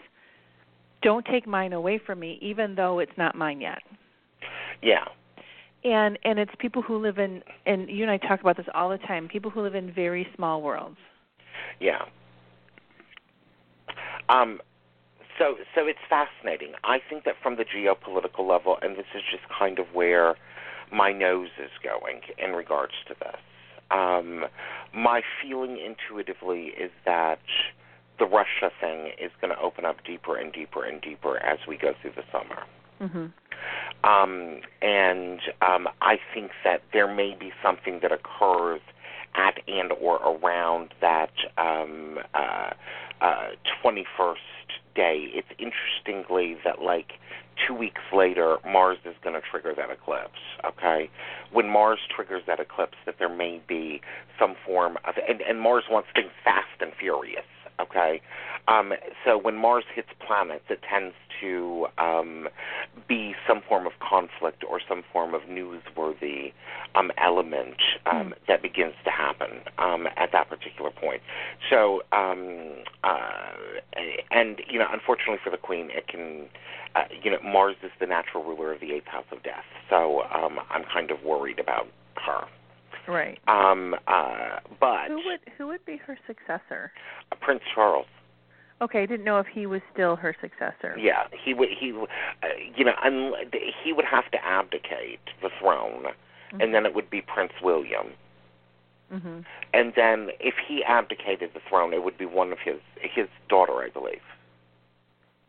don't 1.02 1.26
take 1.26 1.46
mine 1.46 1.74
away 1.74 2.00
from 2.04 2.20
me 2.20 2.40
even 2.42 2.76
though 2.76 3.00
it's 3.00 3.18
not 3.18 3.36
mine 3.36 3.62
yet 3.62 3.82
Yeah. 4.82 5.06
And 5.84 6.18
and 6.24 6.40
it's 6.40 6.52
people 6.60 6.82
who 6.82 6.98
live 6.98 7.18
in 7.18 7.42
and 7.66 7.90
you 7.90 8.04
and 8.04 8.12
i 8.12 8.18
talk 8.18 8.42
about 8.42 8.58
this 8.58 8.66
all 8.74 8.90
the 8.90 8.98
time 9.00 9.28
people 9.28 9.52
who 9.52 9.62
live 9.62 9.76
in 9.76 9.92
very 9.92 10.28
small 10.36 10.62
worlds 10.62 10.98
Yeah. 11.80 12.06
Um, 14.30 14.62
so 15.38 15.56
so 15.76 15.88
it's 15.88 16.00
fascinating. 16.10 16.74
I 16.84 17.00
think 17.10 17.26
that 17.26 17.36
from 17.42 17.56
the 17.58 17.66
geopolitical 17.66 18.48
level, 18.48 18.78
and 18.82 18.96
this 18.96 19.06
is 19.16 19.22
just 19.30 19.44
kind 19.50 19.80
of 19.80 19.88
where 19.94 20.36
my 20.92 21.12
nose 21.12 21.50
is 21.62 21.72
going 21.84 22.22
in 22.38 22.52
regards 22.52 22.94
to 23.08 23.16
this. 23.20 23.42
Um, 23.92 24.46
my 24.94 25.22
feeling 25.42 25.78
intuitively 25.78 26.68
is 26.80 26.92
that 27.06 27.40
the 28.20 28.26
Russia 28.26 28.72
thing 28.80 29.12
is 29.20 29.32
going 29.42 29.52
to 29.54 29.60
open 29.60 29.86
up 29.86 30.04
deeper 30.06 30.38
and 30.38 30.54
deeper 30.54 30.86
and 30.86 31.02
deeper 31.02 31.38
as 31.38 31.60
we 31.68 31.78
go 31.78 31.94
through 32.02 32.14
the 32.16 32.24
summer. 32.32 32.64
Mhm 33.04 33.32
Um, 34.04 34.62
and 34.82 35.40
um, 35.62 35.88
I 36.02 36.20
think 36.34 36.52
that 36.64 36.82
there 36.92 37.08
may 37.14 37.36
be 37.40 37.52
something 37.64 38.00
that 38.02 38.12
occurs 38.12 38.82
at 39.36 39.60
and 39.68 39.92
or 39.94 40.18
around 40.18 40.94
that 41.02 41.32
um, 41.58 42.20
uh, 42.34 42.72
uh, 43.22 43.48
21st 43.84 44.36
day. 44.96 45.28
It's 45.34 45.48
interestingly 45.58 46.58
that 46.66 46.82
like 46.82 47.14
two 47.66 47.74
weeks 47.74 48.02
later, 48.14 48.58
Mars 48.66 48.98
is 49.06 49.16
going 49.24 49.36
to 49.36 49.42
trigger 49.50 49.74
that 49.76 49.90
eclipse. 49.90 50.40
Okay, 50.66 51.10
when 51.52 51.70
Mars 51.70 52.00
triggers 52.14 52.44
that 52.48 52.60
eclipse, 52.60 52.98
that 53.06 53.16
there 53.20 53.34
may 53.34 53.62
be 53.68 54.02
some 54.40 54.56
form 54.66 54.98
of 55.06 55.16
and, 55.28 55.42
and 55.42 55.60
Mars 55.62 55.86
wants 55.90 56.10
things 56.16 56.32
fast 56.44 56.82
and 56.82 56.92
furious. 57.00 57.46
Okay, 57.80 58.22
um, 58.68 58.94
so 59.26 59.38
when 59.38 59.56
Mars 59.56 59.84
hits 59.94 60.10
planets, 60.26 60.66
it 60.70 60.80
tends 60.90 61.16
to 61.42 61.88
um, 61.98 62.48
be 63.08 63.34
some 63.48 63.62
form 63.68 63.86
of 63.86 63.94
conflict 64.00 64.64
or 64.70 64.80
some 64.88 65.04
form 65.12 65.34
of 65.34 65.42
newsworthy 65.44 66.54
um, 66.96 67.12
element 67.18 67.78
um, 68.06 68.14
Mm. 68.14 68.34
that 68.48 68.62
begins 68.62 68.94
to 69.04 69.10
happen 69.12 69.62
um, 69.80 70.08
at 70.16 70.32
that 70.32 70.50
particular 70.50 70.92
point. 70.92 71.22
So, 71.70 72.04
um, 72.12 72.84
uh, 73.04 73.52
and 74.32 74.62
you 74.70 74.78
know, 74.80 74.88
unfortunately 74.92 75.40
for 75.44 75.50
the 75.50 75.58
Queen, 75.58 75.90
it 75.92 76.08
can, 76.08 76.46
uh, 76.96 77.04
you 77.24 77.32
know, 77.32 77.40
Mars 77.44 77.76
is 77.84 77.92
the 78.00 78.06
natural 78.06 78.44
ruler 78.44 78.72
of 78.72 78.80
the 78.80 78.94
eighth 78.94 79.08
house 79.08 79.26
of 79.32 79.42
death. 79.44 79.66
So, 79.90 80.22
um, 80.34 80.60
I'm 80.70 80.84
kind 80.84 81.12
of 81.12 81.24
worried 81.24 81.60
about 81.60 81.88
her. 82.26 82.46
Right 83.08 83.40
Um, 83.48 83.96
uh, 84.08 84.60
but 84.80 85.08
who 85.08 85.16
would 85.16 85.40
who 85.58 85.68
would 85.68 85.86
be 85.86 85.98
her 85.98 86.18
successor 86.28 86.92
uh, 87.32 87.36
Prince 87.42 87.62
Charles. 87.74 88.08
okay 88.82 89.04
i 89.04 89.06
didn't 89.06 89.26
know 89.26 89.40
if 89.40 89.48
he 89.48 89.66
was 89.66 89.82
still 89.94 90.16
her 90.16 90.36
successor 90.42 90.96
Yeah, 90.98 91.24
he 91.44 91.54
would. 91.54 91.70
He, 91.70 91.92
uh, 91.92 92.48
you 92.76 92.84
know, 92.86 92.94
un- 93.04 93.34
he 93.84 93.94
would 93.94 94.06
have 94.06 94.30
to 94.32 94.44
abdicate 94.46 95.20
the 95.42 95.50
throne, 95.60 96.06
and 96.60 96.74
then 96.74 96.86
it 96.86 96.94
would 96.96 97.10
be 97.10 97.22
Prince 97.22 97.54
William. 97.62 98.08
hmm 99.12 99.40
And 99.74 99.94
then, 99.96 100.30
if 100.40 100.56
he 100.68 100.84
abdicated 100.84 101.52
the 101.54 101.62
throne, 101.70 101.94
it 101.94 102.04
would 102.04 102.18
be 102.18 102.26
one 102.26 102.52
of 102.52 102.60
his 102.60 102.80
his 103.02 103.28
daughter, 103.50 103.78
I 103.84 103.90
believe, 103.90 104.22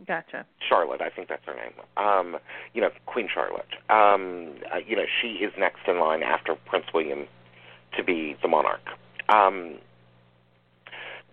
Gotcha. 0.07 0.45
Charlotte. 0.69 1.01
I 1.01 1.11
think 1.11 1.29
that's 1.29 1.45
her 1.47 1.55
name. 1.55 1.73
Um, 1.97 2.39
you 2.73 2.81
know, 2.81 2.91
Queen 3.07 3.29
Charlotte. 3.33 3.67
Um, 3.89 4.57
uh, 4.73 4.79
you 4.85 4.97
know, 4.97 5.05
she 5.21 5.45
is 5.45 5.53
next 5.59 5.87
in 5.87 6.01
line 6.01 6.23
after 6.23 6.55
Prince 6.67 6.87
William 6.93 7.27
to 7.97 8.05
be 8.05 8.37
the 8.43 8.49
monarch. 8.49 8.83
Um, 9.29 9.77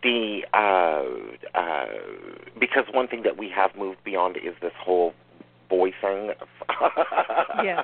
the 0.04 0.42
uh, 0.54 1.58
uh, 1.58 1.86
because 2.60 2.86
one 2.94 3.08
thing 3.08 3.24
that 3.24 3.38
we 3.38 3.50
have 3.50 3.76
moved 3.76 4.04
beyond 4.04 4.38
is 4.38 4.54
this 4.62 4.74
whole 4.80 5.14
boy 5.70 5.92
thing. 6.02 6.32
Yeah. 7.64 7.84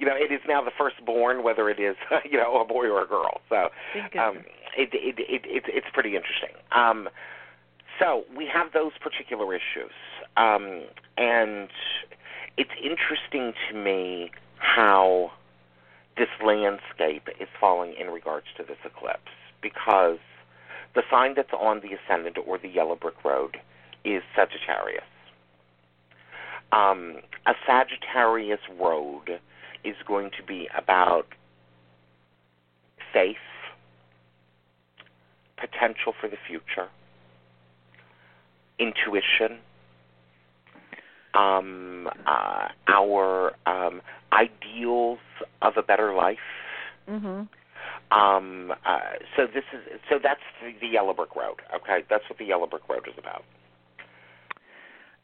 You 0.00 0.06
know, 0.06 0.14
it 0.16 0.32
is 0.32 0.40
now 0.48 0.60
the 0.64 0.72
firstborn, 0.76 1.44
whether 1.44 1.68
it 1.68 1.78
is 1.78 1.94
you 2.30 2.36
know 2.36 2.60
a 2.60 2.64
boy 2.64 2.86
or 2.88 3.02
a 3.02 3.06
girl. 3.06 3.40
So 3.48 3.68
um, 4.18 4.38
it, 4.76 4.90
it, 4.92 5.18
it, 5.18 5.42
it, 5.44 5.64
it's 5.68 5.86
pretty 5.92 6.16
interesting. 6.16 6.50
Um, 6.72 7.08
so 7.98 8.24
we 8.36 8.46
have 8.46 8.72
those 8.72 8.92
particular 9.00 9.54
issues, 9.54 9.92
um, 10.36 10.82
and 11.16 11.68
it's 12.56 12.70
interesting 12.82 13.52
to 13.68 13.76
me 13.76 14.30
how 14.58 15.32
this 16.16 16.28
landscape 16.44 17.28
is 17.40 17.48
falling 17.60 17.94
in 17.98 18.08
regards 18.08 18.46
to 18.56 18.62
this 18.62 18.78
eclipse 18.84 19.32
because 19.60 20.18
the 20.94 21.02
sign 21.10 21.34
that's 21.34 21.52
on 21.52 21.80
the 21.80 21.90
ascendant 21.94 22.38
or 22.46 22.58
the 22.58 22.68
yellow 22.68 22.94
brick 22.94 23.24
road 23.24 23.56
is 24.04 24.22
Sagittarius. 24.36 25.02
Um, 26.72 27.16
a 27.46 27.54
Sagittarius 27.66 28.60
road 28.80 29.40
is 29.82 29.96
going 30.06 30.30
to 30.36 30.42
be 30.42 30.68
about 30.76 31.26
faith, 33.12 33.36
potential 35.56 36.14
for 36.20 36.28
the 36.28 36.38
future, 36.46 36.88
intuition, 38.78 39.58
um, 41.34 42.08
uh, 42.26 42.68
our 42.88 43.52
um, 43.66 44.00
ideals 44.32 45.18
of 45.62 45.76
a 45.76 45.82
better 45.82 46.14
life. 46.14 46.38
Mhm. 47.08 47.48
Um, 48.10 48.72
uh, 48.84 49.00
so 49.36 49.46
this 49.46 49.64
is 49.72 50.00
so 50.08 50.18
that's 50.22 50.40
the, 50.62 50.72
the 50.80 50.86
Yellow 50.86 51.12
Brick 51.14 51.34
Road. 51.34 51.60
Okay, 51.74 52.04
that's 52.08 52.28
what 52.28 52.38
the 52.38 52.44
Yellow 52.44 52.66
Brick 52.66 52.88
Road 52.88 53.06
is 53.08 53.14
about. 53.18 53.44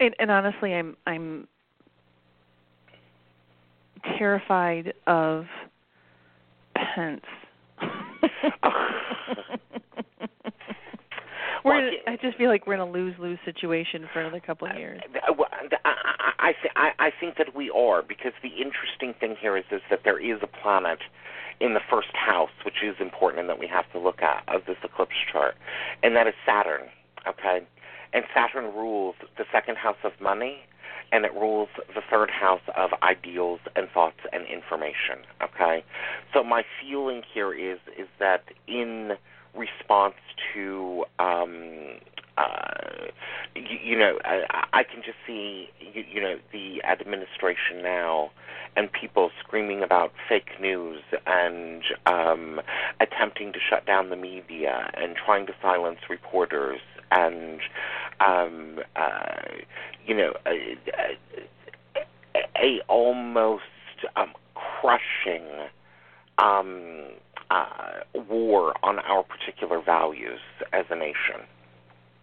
And, 0.01 0.15
and 0.19 0.31
honestly, 0.31 0.75
I'm 0.75 0.97
I'm 1.07 1.47
terrified 4.19 4.95
of 5.07 5.47
Pence. 6.75 7.25
we're 11.65 11.91
Well, 11.91 11.91
I 12.07 12.17
just 12.17 12.37
feel 12.37 12.49
like 12.49 12.67
we're 12.67 12.75
in 12.75 12.81
a 12.81 12.91
lose 12.91 13.15
lose 13.19 13.39
situation 13.45 14.09
for 14.13 14.21
another 14.21 14.41
couple 14.41 14.69
of 14.69 14.77
years. 14.77 15.01
Uh, 15.05 15.33
well, 15.37 15.49
I, 15.85 15.95
I, 16.39 16.53
th- 16.53 16.73
I 16.77 16.91
I 16.99 17.11
think 17.19 17.37
that 17.39 17.55
we 17.55 17.71
are 17.71 18.03
because 18.03 18.33
the 18.43 18.49
interesting 18.49 19.15
thing 19.19 19.37
here 19.41 19.57
is 19.57 19.65
is 19.71 19.83
that 19.91 20.01
there 20.05 20.19
is 20.19 20.41
a 20.43 20.47
planet 20.47 21.01
in 21.61 21.75
the 21.75 21.81
first 21.91 22.15
house, 22.15 22.51
which 22.65 22.83
is 22.83 22.97
important 23.01 23.41
and 23.41 23.49
that 23.49 23.59
we 23.59 23.67
have 23.67 23.91
to 23.93 23.99
look 23.99 24.23
at 24.23 24.43
of 24.49 24.63
this 24.67 24.77
eclipse 24.83 25.17
chart, 25.31 25.55
and 26.03 26.17
that 26.17 26.27
is 26.27 26.35
Saturn. 26.47 26.89
Okay, 27.29 27.61
and 28.13 28.25
Saturn 28.35 28.75
rules 28.75 29.15
the 29.37 29.45
second 29.53 29.77
house 29.77 29.99
of 30.05 30.13
money, 30.21 30.61
and 31.13 31.25
it 31.25 31.33
rules 31.35 31.69
the 31.95 32.03
third 32.11 32.31
house 32.31 32.63
of 32.77 32.91
ideals 33.03 33.61
and 33.77 33.89
thoughts 33.93 34.21
and 34.33 34.47
information. 34.47 35.27
Okay, 35.43 35.85
so 36.33 36.43
my 36.43 36.63
feeling 36.81 37.23
here 37.35 37.53
is 37.53 37.79
is 37.99 38.09
that 38.19 38.45
in 38.67 39.13
response 39.55 40.15
to 40.55 41.05
um, 41.19 41.99
uh, 42.39 43.07
you, 43.55 43.79
you 43.83 43.99
know 43.99 44.19
I, 44.25 44.67
I 44.73 44.83
can 44.85 45.03
just 45.05 45.19
see 45.27 45.69
you, 45.81 46.05
you 46.11 46.21
know 46.21 46.37
the 46.53 46.83
administration 46.85 47.83
now 47.83 48.31
and 48.77 48.91
people 48.93 49.31
screaming 49.41 49.83
about 49.83 50.13
fake 50.29 50.61
news 50.61 51.03
and 51.27 51.83
um, 52.07 52.61
attempting 53.01 53.53
to 53.53 53.59
shut 53.59 53.85
down 53.87 54.11
the 54.11 54.17
media 54.17 54.91
and 54.95 55.17
trying 55.17 55.47
to 55.47 55.55
silence 55.61 55.99
reporters 56.09 56.81
and 57.11 57.61
um, 58.21 58.79
uh, 58.97 59.43
you 60.07 60.15
know 60.17 60.33
a, 60.47 60.77
a, 61.97 62.41
a 62.57 62.81
almost 62.89 63.65
um, 64.17 64.33
crushing 64.55 65.47
um, 66.39 67.09
uh, 67.51 68.01
war 68.29 68.75
on 68.83 68.99
our 69.01 69.23
particular 69.23 69.81
values 69.81 70.41
as 70.73 70.85
a 70.91 70.97
nation. 70.97 71.47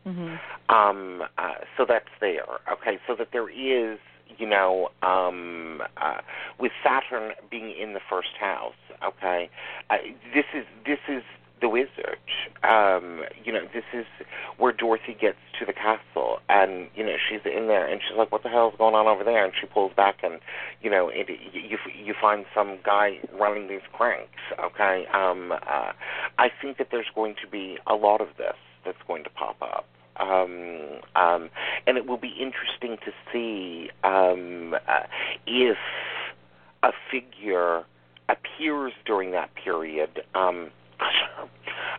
Mhm. 0.05 0.39
Um, 0.69 1.23
uh, 1.37 1.55
so 1.75 1.85
that's 1.85 2.09
there. 2.21 2.59
Okay, 2.71 2.97
so 3.05 3.15
that 3.15 3.31
there 3.31 3.49
is, 3.49 3.99
you 4.37 4.47
know, 4.47 4.89
um, 5.01 5.83
uh, 5.97 6.21
with 6.59 6.71
Saturn 6.81 7.33
being 7.49 7.71
in 7.71 7.93
the 7.93 7.99
first 8.09 8.35
house. 8.39 8.73
Okay, 9.03 9.49
uh, 9.89 9.97
this 10.33 10.45
is 10.53 10.65
this 10.85 10.99
is 11.09 11.23
the 11.61 11.69
wizard. 11.69 12.19
Um, 12.63 13.23
you 13.43 13.51
know, 13.51 13.61
this 13.73 13.83
is 13.93 14.05
where 14.57 14.71
Dorothy 14.71 15.15
gets 15.19 15.37
to 15.59 15.65
the 15.65 15.73
castle, 15.73 16.39
and 16.49 16.87
you 16.95 17.03
know 17.03 17.15
she's 17.29 17.41
in 17.45 17.67
there, 17.67 17.87
and 17.87 18.01
she's 18.01 18.17
like, 18.17 18.31
"What 18.31 18.43
the 18.43 18.49
hell's 18.49 18.75
going 18.77 18.95
on 18.95 19.07
over 19.07 19.23
there?" 19.23 19.43
And 19.43 19.53
she 19.59 19.67
pulls 19.67 19.93
back, 19.93 20.17
and 20.23 20.39
you 20.81 20.89
know, 20.89 21.09
it, 21.09 21.27
you 21.53 21.77
you 21.93 22.13
find 22.19 22.45
some 22.53 22.79
guy 22.83 23.19
running 23.33 23.67
these 23.67 23.85
cranks. 23.93 24.39
Okay, 24.59 25.05
um, 25.13 25.51
uh, 25.51 25.93
I 26.37 26.49
think 26.61 26.77
that 26.77 26.87
there's 26.91 27.09
going 27.13 27.35
to 27.41 27.47
be 27.49 27.77
a 27.87 27.95
lot 27.95 28.21
of 28.21 28.29
this 28.37 28.55
that's 28.85 29.01
going 29.07 29.23
to 29.23 29.29
pop 29.29 29.57
up. 29.61 29.85
Um, 30.19 31.01
um, 31.15 31.49
and 31.85 31.95
it 31.97 32.07
will 32.07 32.17
be 32.17 32.33
interesting 32.39 32.97
to 33.05 33.11
see 33.31 33.91
um, 34.03 34.73
uh, 34.73 35.03
if 35.45 35.77
a 36.81 36.91
figure 37.11 37.83
appears 38.29 38.93
during 39.05 39.31
that 39.31 39.53
period 39.55 40.21
um, 40.33 40.71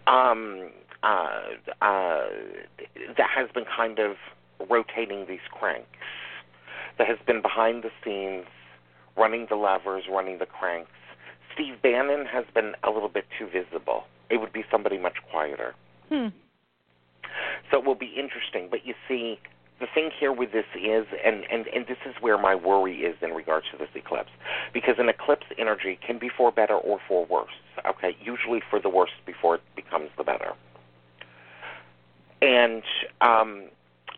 um, 0.08 0.70
uh, 1.02 1.40
uh, 1.82 2.26
that 3.16 3.30
has 3.34 3.48
been 3.54 3.64
kind 3.64 3.98
of 3.98 4.16
rotating 4.68 5.26
these 5.28 5.46
cranks, 5.50 5.86
that 6.98 7.06
has 7.06 7.18
been 7.26 7.42
behind 7.42 7.84
the 7.84 7.90
scenes, 8.04 8.46
running 9.16 9.46
the 9.48 9.56
levers, 9.56 10.04
running 10.10 10.38
the 10.38 10.46
cranks. 10.46 10.90
Steve 11.54 11.80
Bannon 11.82 12.26
has 12.26 12.44
been 12.54 12.74
a 12.84 12.90
little 12.90 13.08
bit 13.08 13.26
too 13.38 13.46
visible. 13.46 14.04
It 14.30 14.38
would 14.38 14.52
be 14.52 14.64
somebody 14.70 14.98
much 14.98 15.16
quieter. 15.30 15.74
Hmm. 16.08 16.28
So 17.70 17.78
it 17.78 17.84
will 17.84 17.94
be 17.94 18.14
interesting. 18.16 18.68
But 18.70 18.86
you 18.86 18.94
see, 19.08 19.38
the 19.80 19.86
thing 19.94 20.10
here 20.18 20.32
with 20.32 20.52
this 20.52 20.64
is, 20.74 21.06
and, 21.24 21.44
and, 21.50 21.66
and 21.68 21.86
this 21.86 21.98
is 22.04 22.14
where 22.20 22.36
my 22.36 22.54
worry 22.54 23.02
is 23.02 23.16
in 23.22 23.30
regards 23.30 23.66
to 23.70 23.78
this 23.78 23.88
eclipse, 23.94 24.30
because 24.72 24.96
an 24.98 25.08
eclipse 25.08 25.46
energy 25.56 25.98
can 26.04 26.18
be 26.18 26.28
for 26.28 26.50
better 26.50 26.74
or 26.74 26.98
for 27.06 27.24
worse. 27.26 27.52
Okay, 27.86 28.16
usually 28.20 28.60
for 28.68 28.80
the 28.80 28.88
worse 28.88 29.10
before 29.24 29.56
it 29.56 29.62
becomes 29.76 30.10
the 30.16 30.24
better. 30.24 30.52
And 32.42 32.82
um, 33.20 33.68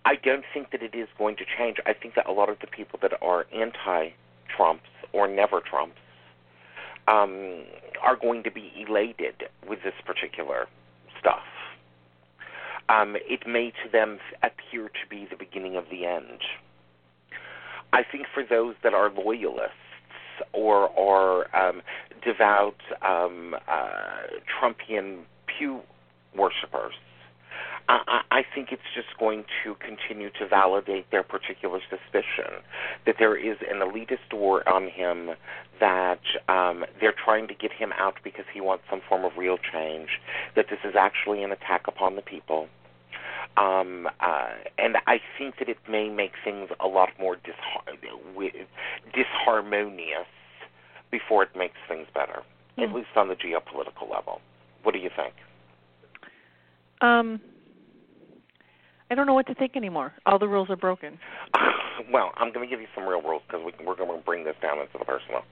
I 0.04 0.16
don't 0.16 0.44
think 0.52 0.70
that 0.72 0.82
it 0.82 0.94
is 0.94 1.08
going 1.18 1.36
to 1.36 1.44
change. 1.58 1.76
I 1.84 1.92
think 1.92 2.14
that 2.14 2.26
a 2.26 2.32
lot 2.32 2.48
of 2.48 2.58
the 2.60 2.66
people 2.66 2.98
that 3.02 3.12
are 3.22 3.46
anti-Trumps 3.54 4.88
or 5.12 5.28
never 5.28 5.60
Trumps 5.60 5.96
um, 7.06 7.64
are 8.02 8.16
going 8.16 8.42
to 8.44 8.50
be 8.50 8.72
elated 8.76 9.44
with 9.68 9.80
this 9.82 9.94
particular 10.06 10.66
stuff 11.18 11.42
um, 12.90 13.16
it 13.28 13.46
may 13.46 13.70
to 13.84 13.90
them 13.90 14.18
appear 14.42 14.88
to 14.88 15.08
be 15.08 15.26
the 15.30 15.36
beginning 15.36 15.76
of 15.76 15.84
the 15.90 16.04
end. 16.06 16.40
I 17.92 18.02
think 18.02 18.26
for 18.32 18.42
those 18.48 18.74
that 18.82 18.94
are 18.94 19.10
loyalists 19.10 19.74
or 20.52 20.88
or 20.88 21.54
um, 21.56 21.82
devout 22.24 22.80
um, 23.02 23.54
uh, 23.68 24.22
Trumpian 24.48 25.22
pew 25.46 25.80
worshippers, 26.36 26.94
I, 27.88 28.20
I 28.30 28.42
think 28.54 28.68
it's 28.70 28.82
just 28.94 29.18
going 29.18 29.44
to 29.64 29.74
continue 29.74 30.30
to 30.38 30.46
validate 30.46 31.10
their 31.10 31.22
particular 31.24 31.80
suspicion 31.90 32.62
that 33.06 33.16
there 33.18 33.36
is 33.36 33.56
an 33.68 33.80
elitist 33.80 34.32
war 34.32 34.68
on 34.68 34.88
him, 34.88 35.30
that 35.80 36.20
um, 36.48 36.84
they're 37.00 37.14
trying 37.24 37.48
to 37.48 37.54
get 37.54 37.72
him 37.72 37.92
out 37.98 38.14
because 38.22 38.44
he 38.52 38.60
wants 38.60 38.84
some 38.88 39.00
form 39.08 39.24
of 39.24 39.32
real 39.36 39.58
change, 39.72 40.08
that 40.54 40.66
this 40.70 40.78
is 40.84 40.94
actually 40.96 41.42
an 41.42 41.50
attack 41.50 41.86
upon 41.88 42.14
the 42.16 42.22
people. 42.22 42.68
Um, 43.56 44.08
uh, 44.20 44.48
and 44.78 44.96
I 45.06 45.20
think 45.38 45.56
that 45.58 45.68
it 45.68 45.78
may 45.88 46.08
make 46.08 46.32
things 46.44 46.70
a 46.80 46.86
lot 46.86 47.10
more 47.18 47.36
dishar- 47.36 48.66
disharmonious 49.14 50.26
before 51.10 51.42
it 51.42 51.50
makes 51.56 51.76
things 51.88 52.06
better, 52.14 52.42
Hmm. 52.76 52.82
at 52.82 52.92
least 52.94 53.08
on 53.16 53.28
the 53.28 53.34
geopolitical 53.36 54.08
level. 54.10 54.40
What 54.82 54.92
do 54.92 54.98
you 55.00 55.10
think? 55.14 55.34
Um, 57.00 57.40
I 59.10 59.14
don't 59.14 59.26
know 59.26 59.34
what 59.34 59.46
to 59.48 59.54
think 59.54 59.76
anymore. 59.76 60.14
All 60.26 60.38
the 60.38 60.48
rules 60.48 60.70
are 60.70 60.76
broken. 60.76 61.18
well, 62.12 62.32
I'm 62.36 62.52
going 62.52 62.66
to 62.66 62.70
give 62.70 62.80
you 62.80 62.86
some 62.94 63.06
real 63.06 63.22
rules 63.22 63.42
because 63.46 63.62
we, 63.64 63.84
we're 63.84 63.96
going 63.96 64.16
to 64.16 64.24
bring 64.24 64.44
this 64.44 64.56
down 64.62 64.78
into 64.78 64.98
the 64.98 65.04
personal. 65.04 65.42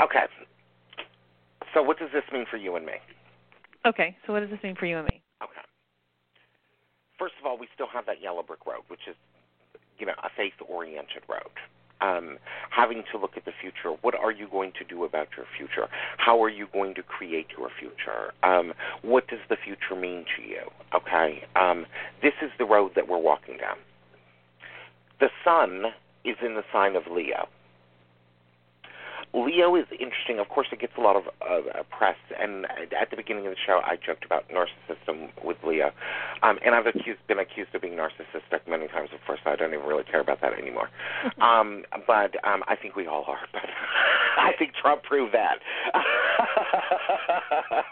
Okay. 0.00 0.24
So, 1.72 1.82
what 1.82 1.98
does 1.98 2.10
this 2.12 2.24
mean 2.32 2.46
for 2.50 2.56
you 2.56 2.74
and 2.76 2.84
me? 2.84 2.94
Okay, 3.86 4.16
so 4.26 4.32
what 4.32 4.40
does 4.40 4.50
this 4.50 4.62
mean 4.62 4.74
for 4.74 4.86
you 4.86 4.96
and 4.98 5.06
me? 5.06 5.20
First 7.18 7.34
of 7.40 7.46
all, 7.46 7.58
we 7.58 7.68
still 7.74 7.86
have 7.92 8.06
that 8.06 8.20
yellow 8.20 8.42
brick 8.42 8.66
road, 8.66 8.82
which 8.88 9.06
is, 9.08 9.16
you 9.98 10.06
know, 10.06 10.14
a 10.22 10.28
faith-oriented 10.36 11.22
road. 11.28 11.54
Um, 12.00 12.38
having 12.70 13.04
to 13.12 13.18
look 13.18 13.36
at 13.36 13.44
the 13.44 13.52
future. 13.60 13.96
What 14.02 14.14
are 14.14 14.32
you 14.32 14.48
going 14.50 14.72
to 14.78 14.84
do 14.84 15.04
about 15.04 15.28
your 15.36 15.46
future? 15.56 15.88
How 16.18 16.42
are 16.42 16.50
you 16.50 16.66
going 16.72 16.94
to 16.96 17.02
create 17.02 17.46
your 17.56 17.70
future? 17.78 18.34
Um, 18.42 18.74
what 19.02 19.28
does 19.28 19.38
the 19.48 19.56
future 19.56 19.98
mean 19.98 20.26
to 20.36 20.42
you? 20.42 20.62
Okay. 20.94 21.44
Um, 21.56 21.86
this 22.20 22.34
is 22.42 22.50
the 22.58 22.64
road 22.64 22.90
that 22.96 23.08
we're 23.08 23.18
walking 23.18 23.56
down. 23.58 23.76
The 25.20 25.28
sun 25.44 25.92
is 26.24 26.36
in 26.44 26.54
the 26.54 26.64
sign 26.72 26.96
of 26.96 27.04
Leo. 27.10 27.48
Leo 29.34 29.74
is 29.74 29.86
interesting. 29.90 30.38
Of 30.38 30.48
course, 30.48 30.68
it 30.70 30.78
gets 30.78 30.92
a 30.96 31.00
lot 31.00 31.16
of 31.16 31.24
uh, 31.42 31.82
press. 31.90 32.16
And 32.40 32.66
at 32.66 33.10
the 33.10 33.16
beginning 33.16 33.46
of 33.46 33.52
the 33.52 33.58
show, 33.66 33.80
I 33.84 33.96
joked 33.96 34.24
about 34.24 34.44
narcissism 34.48 35.30
with 35.44 35.56
Leo, 35.66 35.90
um, 36.42 36.58
and 36.64 36.74
I've 36.74 36.86
accused, 36.86 37.18
been 37.26 37.40
accused 37.40 37.74
of 37.74 37.82
being 37.82 37.94
narcissistic 37.94 38.68
many 38.68 38.86
times. 38.88 39.10
Of 39.12 39.20
course, 39.26 39.40
I 39.44 39.56
don't 39.56 39.74
even 39.74 39.86
really 39.86 40.04
care 40.04 40.20
about 40.20 40.40
that 40.40 40.54
anymore. 40.54 40.88
um, 41.40 41.84
but 42.06 42.36
um, 42.46 42.62
I 42.68 42.76
think 42.80 42.94
we 42.96 43.06
all 43.06 43.24
are. 43.26 43.46
But 44.34 44.42
I 44.42 44.52
think 44.58 44.72
Trump 44.74 45.04
proved 45.04 45.32
that. 45.32 45.58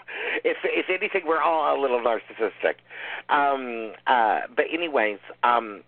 if 0.44 0.56
if 0.64 0.86
anything, 0.90 1.22
we're 1.24 1.40
all 1.40 1.78
a 1.78 1.80
little 1.80 2.00
narcissistic. 2.00 2.82
Um, 3.28 3.92
uh, 4.06 4.40
but 4.54 4.64
anyways. 4.72 5.18
Um, 5.44 5.82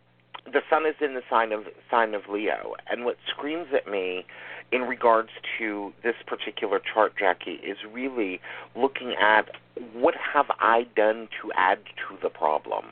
the 0.46 0.60
sun 0.68 0.86
is 0.86 0.94
in 1.00 1.14
the 1.14 1.22
sign 1.28 1.52
of 1.52 1.64
sign 1.90 2.14
of 2.14 2.22
Leo, 2.30 2.74
and 2.90 3.04
what 3.04 3.16
screams 3.28 3.68
at 3.74 3.90
me 3.90 4.26
in 4.72 4.82
regards 4.82 5.30
to 5.58 5.92
this 6.02 6.14
particular 6.26 6.80
chart, 6.80 7.14
Jacki, 7.20 7.62
is 7.62 7.76
really 7.90 8.40
looking 8.76 9.14
at 9.20 9.50
what 9.92 10.14
have 10.14 10.46
I 10.58 10.86
done 10.96 11.28
to 11.42 11.52
add 11.56 11.78
to 12.08 12.16
the 12.22 12.28
problem. 12.28 12.84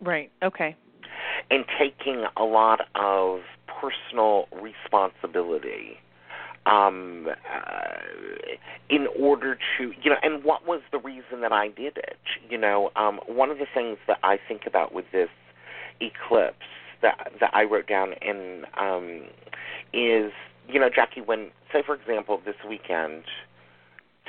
Right. 0.00 0.30
Okay. 0.42 0.76
And 1.50 1.64
taking 1.78 2.24
a 2.36 2.44
lot 2.44 2.82
of 2.94 3.40
personal 3.80 4.46
responsibility 4.52 5.98
um, 6.66 7.28
uh, 7.28 7.96
in 8.88 9.06
order 9.18 9.56
to, 9.78 9.92
you 10.02 10.10
know, 10.10 10.16
and 10.22 10.44
what 10.44 10.66
was 10.66 10.80
the 10.92 10.98
reason 10.98 11.40
that 11.42 11.52
I 11.52 11.68
did 11.68 11.96
it? 11.96 12.18
You 12.48 12.58
know, 12.58 12.90
um, 12.96 13.20
one 13.26 13.50
of 13.50 13.58
the 13.58 13.66
things 13.72 13.98
that 14.06 14.18
I 14.22 14.38
think 14.48 14.62
about 14.66 14.94
with 14.94 15.04
this 15.12 15.28
eclipse 16.00 16.56
that 17.02 17.32
that 17.40 17.50
I 17.54 17.64
wrote 17.64 17.86
down 17.86 18.14
in 18.22 18.64
um, 18.78 19.24
is, 19.92 20.32
you 20.68 20.80
know, 20.80 20.88
Jacki, 20.88 21.24
when 21.24 21.50
say 21.72 21.82
for 21.84 21.94
example 21.94 22.40
this 22.44 22.56
weekend. 22.68 23.24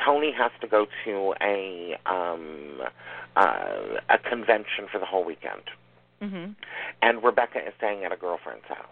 Tony 0.04 0.34
has 0.38 0.52
to 0.60 0.68
go 0.68 0.88
to 1.06 1.34
a 1.42 1.98
um, 2.06 2.82
uh, 3.38 3.98
a 4.10 4.18
convention 4.18 4.88
for 4.92 5.00
the 5.00 5.06
whole 5.06 5.24
weekend, 5.24 5.64
Mhm. 6.22 6.56
and 7.02 7.24
Rebecca 7.24 7.66
is 7.66 7.74
staying 7.78 8.04
at 8.04 8.12
a 8.12 8.18
girlfriend's 8.18 8.66
house. 8.68 8.88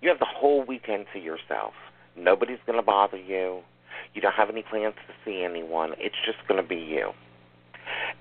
You 0.00 0.08
have 0.10 0.20
the 0.20 0.24
whole 0.26 0.62
weekend 0.62 1.06
to 1.12 1.18
yourself. 1.18 1.74
Nobody's 2.14 2.60
going 2.66 2.78
to 2.78 2.84
bother 2.84 3.16
you. 3.16 3.64
You 4.14 4.20
don't 4.22 4.34
have 4.34 4.48
any 4.48 4.62
plans 4.62 4.94
to 5.08 5.14
see 5.24 5.42
anyone. 5.42 5.94
It's 5.98 6.14
just 6.24 6.38
going 6.46 6.62
to 6.62 6.68
be 6.68 6.76
you. 6.76 7.12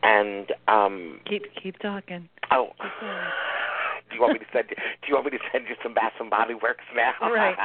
And 0.03 0.51
um 0.67 1.19
Keep 1.27 1.43
keep 1.61 1.79
talking. 1.79 2.29
oh, 2.51 2.69
Keep 2.81 2.91
do 4.09 4.15
you 4.15 4.21
want 4.21 4.33
me 4.33 4.39
to 4.39 4.45
send 4.51 4.65
you? 4.69 4.75
Do 4.75 5.07
you 5.07 5.13
want 5.15 5.25
me 5.25 5.31
to 5.31 5.43
send 5.51 5.65
you 5.69 5.75
some 5.81 5.93
Bath 5.93 6.13
and 6.19 6.29
Body 6.29 6.53
Works 6.53 6.83
now? 6.95 7.13
Right. 7.21 7.55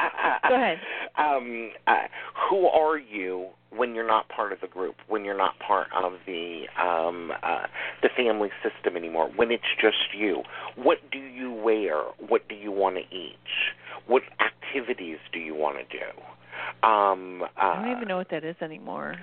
Go 0.47 0.55
ahead. 0.55 0.77
Um, 1.17 1.71
uh, 1.87 2.05
who 2.47 2.67
are 2.67 2.95
you 2.97 3.47
when 3.75 3.95
you're 3.95 4.05
not 4.07 4.29
part 4.29 4.53
of 4.53 4.61
the 4.61 4.67
group? 4.67 4.97
When 5.07 5.25
you're 5.25 5.35
not 5.37 5.57
part 5.59 5.87
of 5.91 6.13
the 6.27 6.65
um, 6.79 7.31
uh, 7.41 7.65
the 8.03 8.09
family 8.15 8.49
system 8.61 8.95
anymore? 8.95 9.31
When 9.35 9.51
it's 9.51 9.63
just 9.81 10.13
you? 10.15 10.43
What 10.75 10.99
do 11.11 11.17
you 11.17 11.51
wear? 11.51 11.95
What 12.19 12.47
do 12.47 12.53
you 12.55 12.71
want 12.71 12.97
to 12.97 13.01
eat? 13.15 13.35
What 14.05 14.21
activities 14.39 15.17
do 15.33 15.39
you 15.39 15.55
want 15.55 15.77
to 15.77 15.83
do? 15.97 16.05
Um, 16.83 17.43
uh, 17.43 17.47
I 17.57 17.81
don't 17.83 17.97
even 17.97 18.07
know 18.07 18.17
what 18.17 18.29
that 18.29 18.43
is 18.43 18.55
anymore. 18.61 19.15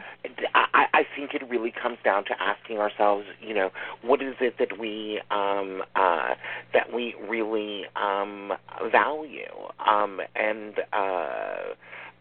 I, 0.54 0.86
I 0.92 1.02
think 1.16 1.34
it 1.34 1.48
really 1.48 1.72
comes 1.72 1.98
down 2.04 2.24
to 2.24 2.42
asking 2.42 2.78
ourselves, 2.78 3.26
you 3.40 3.54
know, 3.54 3.70
what 4.02 4.22
is 4.22 4.34
it 4.40 4.56
that 4.58 4.78
we 4.78 5.20
um, 5.30 5.82
uh, 5.94 6.34
that 6.72 6.92
we 6.92 7.14
really 7.28 7.84
um, 7.96 8.52
value, 8.90 9.52
um, 9.86 10.20
and 10.34 10.74
uh, 10.92 11.74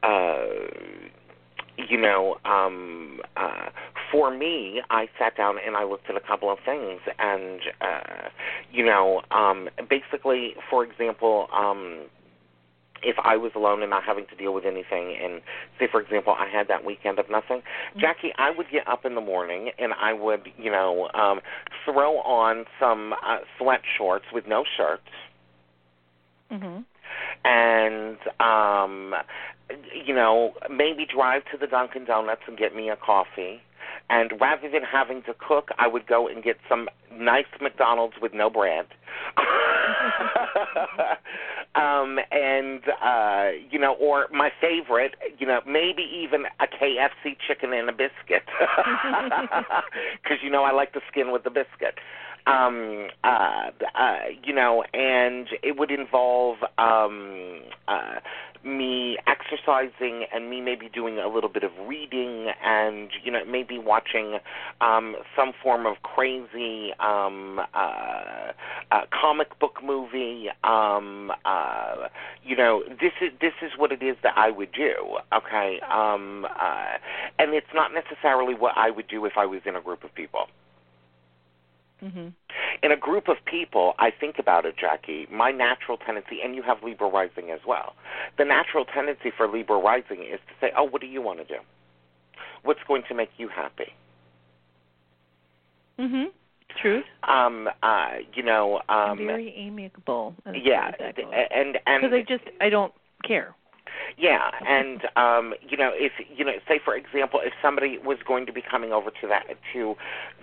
uh, 0.04 0.46
you 1.78 1.98
know, 1.98 2.38
um, 2.46 3.22
uh, 3.36 3.70
for 4.12 4.36
me, 4.36 4.82
I 4.90 5.08
sat 5.18 5.36
down 5.36 5.56
and 5.66 5.76
I 5.76 5.84
looked 5.84 6.10
at 6.10 6.16
a 6.16 6.22
couple 6.22 6.52
of 6.52 6.60
things, 6.64 7.02
and 7.18 7.60
uh, 7.82 8.30
you 8.72 8.86
know, 8.86 9.22
um, 9.32 9.70
basically, 9.90 10.56
for 10.70 10.84
example. 10.84 11.48
Um, 11.54 12.04
if 13.04 13.16
I 13.24 13.38
was 13.38 13.52
alone 13.56 13.82
and 13.82 13.90
not 13.90 14.04
having 14.04 14.26
to 14.28 14.36
deal 14.36 14.54
with 14.54 14.66
anything, 14.66 15.16
and 15.22 15.42
say, 15.80 15.88
for 15.92 16.02
example, 16.02 16.36
I 16.38 16.48
had 16.48 16.68
that 16.68 16.86
weekend 16.86 17.20
of 17.20 17.30
nothing, 17.30 17.62
Jacki, 17.98 18.32
I 18.38 18.52
would 18.52 18.68
get 18.72 18.88
up 18.88 19.06
in 19.06 19.16
the 19.16 19.22
morning 19.22 19.72
and 19.78 19.94
I 19.94 20.14
would, 20.14 20.50
you 20.58 20.72
know, 20.72 21.10
um, 21.14 21.42
throw 21.86 22.18
on 22.20 22.66
some 22.80 23.14
uh, 23.14 23.40
sweat 23.58 23.82
shorts 23.98 24.26
with 24.34 24.48
no 24.48 24.64
shirts, 24.78 25.10
Mhm. 26.52 26.84
and 27.46 28.18
um, 28.40 29.16
you 29.94 30.14
know, 30.14 30.54
maybe 30.70 31.06
drive 31.06 31.44
to 31.52 31.58
the 31.58 31.68
Dunkin' 31.68 32.06
Donuts 32.06 32.42
and 32.48 32.58
get 32.58 32.76
me 32.76 32.90
a 32.90 32.96
coffee. 32.96 33.62
And 34.10 34.40
rather 34.40 34.70
than 34.70 34.84
having 34.84 35.24
to 35.24 35.34
cook, 35.34 35.70
I 35.80 35.88
would 35.88 36.06
go 36.06 36.28
and 36.28 36.44
get 36.44 36.58
some 36.68 36.90
nice 37.12 37.46
McDonald's 37.62 38.16
with 38.22 38.34
no 38.34 38.50
bread. 38.50 38.86
um, 41.76 42.20
and 42.32 42.82
uh, 43.04 43.50
you 43.70 43.80
know, 43.80 43.94
or 43.94 44.28
my 44.32 44.52
favorite, 44.62 45.16
you 45.40 45.48
know, 45.48 45.62
maybe 45.66 46.04
even 46.04 46.46
a 46.60 46.68
KFC 46.68 47.36
chicken 47.48 47.74
and 47.74 47.90
a 47.90 47.92
biscuit, 47.92 48.44
because 50.24 50.38
you 50.44 50.50
know 50.50 50.64
I 50.64 50.72
like 50.72 50.94
the 50.94 51.02
skin 51.10 51.32
with 51.32 51.44
the 51.44 51.50
biscuit. 51.50 51.96
Um, 52.46 53.08
uh, 53.24 53.72
uh, 53.96 54.20
you 54.44 54.54
know, 54.54 54.84
and 54.94 55.48
it 55.62 55.78
would 55.78 55.92
involve 55.92 56.58
um, 56.78 57.62
uh, 57.88 58.20
me 58.64 59.18
exercising 59.28 60.26
and 60.34 60.50
me 60.50 60.62
maybe 60.62 60.90
doing 60.90 61.20
a 61.20 61.28
little 61.28 61.50
bit 61.50 61.64
of 61.64 61.72
reading 61.86 62.50
and 62.64 63.10
you 63.24 63.32
know 63.32 63.44
maybe 63.46 63.78
watching 63.78 64.40
um, 64.82 65.16
some 65.36 65.52
form 65.62 65.86
of 65.86 66.02
crazy 66.04 66.92
um, 67.00 67.60
uh, 67.74 68.52
uh, 68.92 69.02
comic 69.12 69.58
book 69.60 69.80
movie. 69.84 70.48
Um, 70.64 71.32
uh, 71.46 72.08
you 72.44 72.56
know, 72.56 72.84
this 72.88 73.14
is 73.22 73.32
this 73.42 73.54
is 73.62 73.72
what 73.78 73.92
it 73.92 74.02
is 74.02 74.16
that 74.24 74.34
I 74.38 74.50
would 74.50 74.72
do. 74.72 75.18
Okay, 75.34 75.80
um, 75.90 76.46
uh, 76.46 76.98
and 77.40 77.54
it's 77.54 77.68
not 77.74 77.92
necessarily 77.94 78.54
what 78.54 78.74
I 78.78 78.90
would 78.90 79.08
do 79.08 79.26
if 79.26 79.34
I 79.38 79.46
was 79.46 79.62
in 79.66 79.76
a 79.76 79.82
group 79.82 80.04
of 80.04 80.14
people. 80.16 80.48
Mhm. 82.04 82.34
In 82.82 82.92
a 82.92 82.98
group 82.98 83.28
of 83.30 83.38
people, 83.46 83.94
I 83.98 84.12
think 84.12 84.38
about 84.40 84.66
it, 84.66 84.76
Jacki. 84.76 85.30
My 85.30 85.52
natural 85.52 85.98
tendency, 85.98 86.42
and 86.44 86.56
you 86.56 86.62
have 86.64 86.84
Libra 86.84 87.08
rising 87.08 87.50
as 87.50 87.62
well. 87.66 87.96
The 88.38 88.46
natural 88.46 88.84
tendency 88.86 89.32
for 89.32 89.48
Libra 89.48 89.78
rising 89.78 90.24
is 90.24 90.40
to 90.48 90.54
say, 90.60 90.72
"Oh, 90.76 90.84
what 90.84 91.02
do 91.02 91.08
you 91.08 91.22
want 91.22 91.40
to 91.40 91.46
do? 91.46 91.60
What's 92.64 92.84
going 92.84 93.04
to 93.04 93.14
make 93.14 93.32
you 93.38 93.48
happy?" 93.48 93.94
Mhm. 95.98 96.32
Truth. 96.76 97.06
Um, 97.24 97.70
uh, 97.84 98.18
you 98.34 98.42
know, 98.44 98.82
um, 98.90 99.18
Very 99.18 99.50
amiable. 99.56 100.36
as 100.46 100.56
yeah, 100.56 100.82
far 100.82 100.90
as 100.90 100.96
that 101.00 101.16
goes. 101.16 101.34
and 101.52 101.80
and 101.86 102.02
Because 102.02 102.14
I 102.14 102.22
just 102.24 102.44
I 102.60 102.70
don't 102.70 102.94
care. 103.24 103.54
Yeah, 104.18 104.52
and 104.68 105.02
um, 105.16 105.54
you 105.68 105.78
know, 105.78 105.92
if 105.94 106.14
you 106.36 106.46
know, 106.46 106.54
say 106.68 106.80
for 106.84 106.96
example, 106.96 107.40
if 107.44 107.54
somebody 107.62 107.98
was 107.98 108.18
going 108.26 108.46
to 108.46 108.54
be 108.54 108.62
coming 108.62 108.92
over 108.92 109.10
to 109.10 109.28
that 109.28 109.46
to 109.74 109.96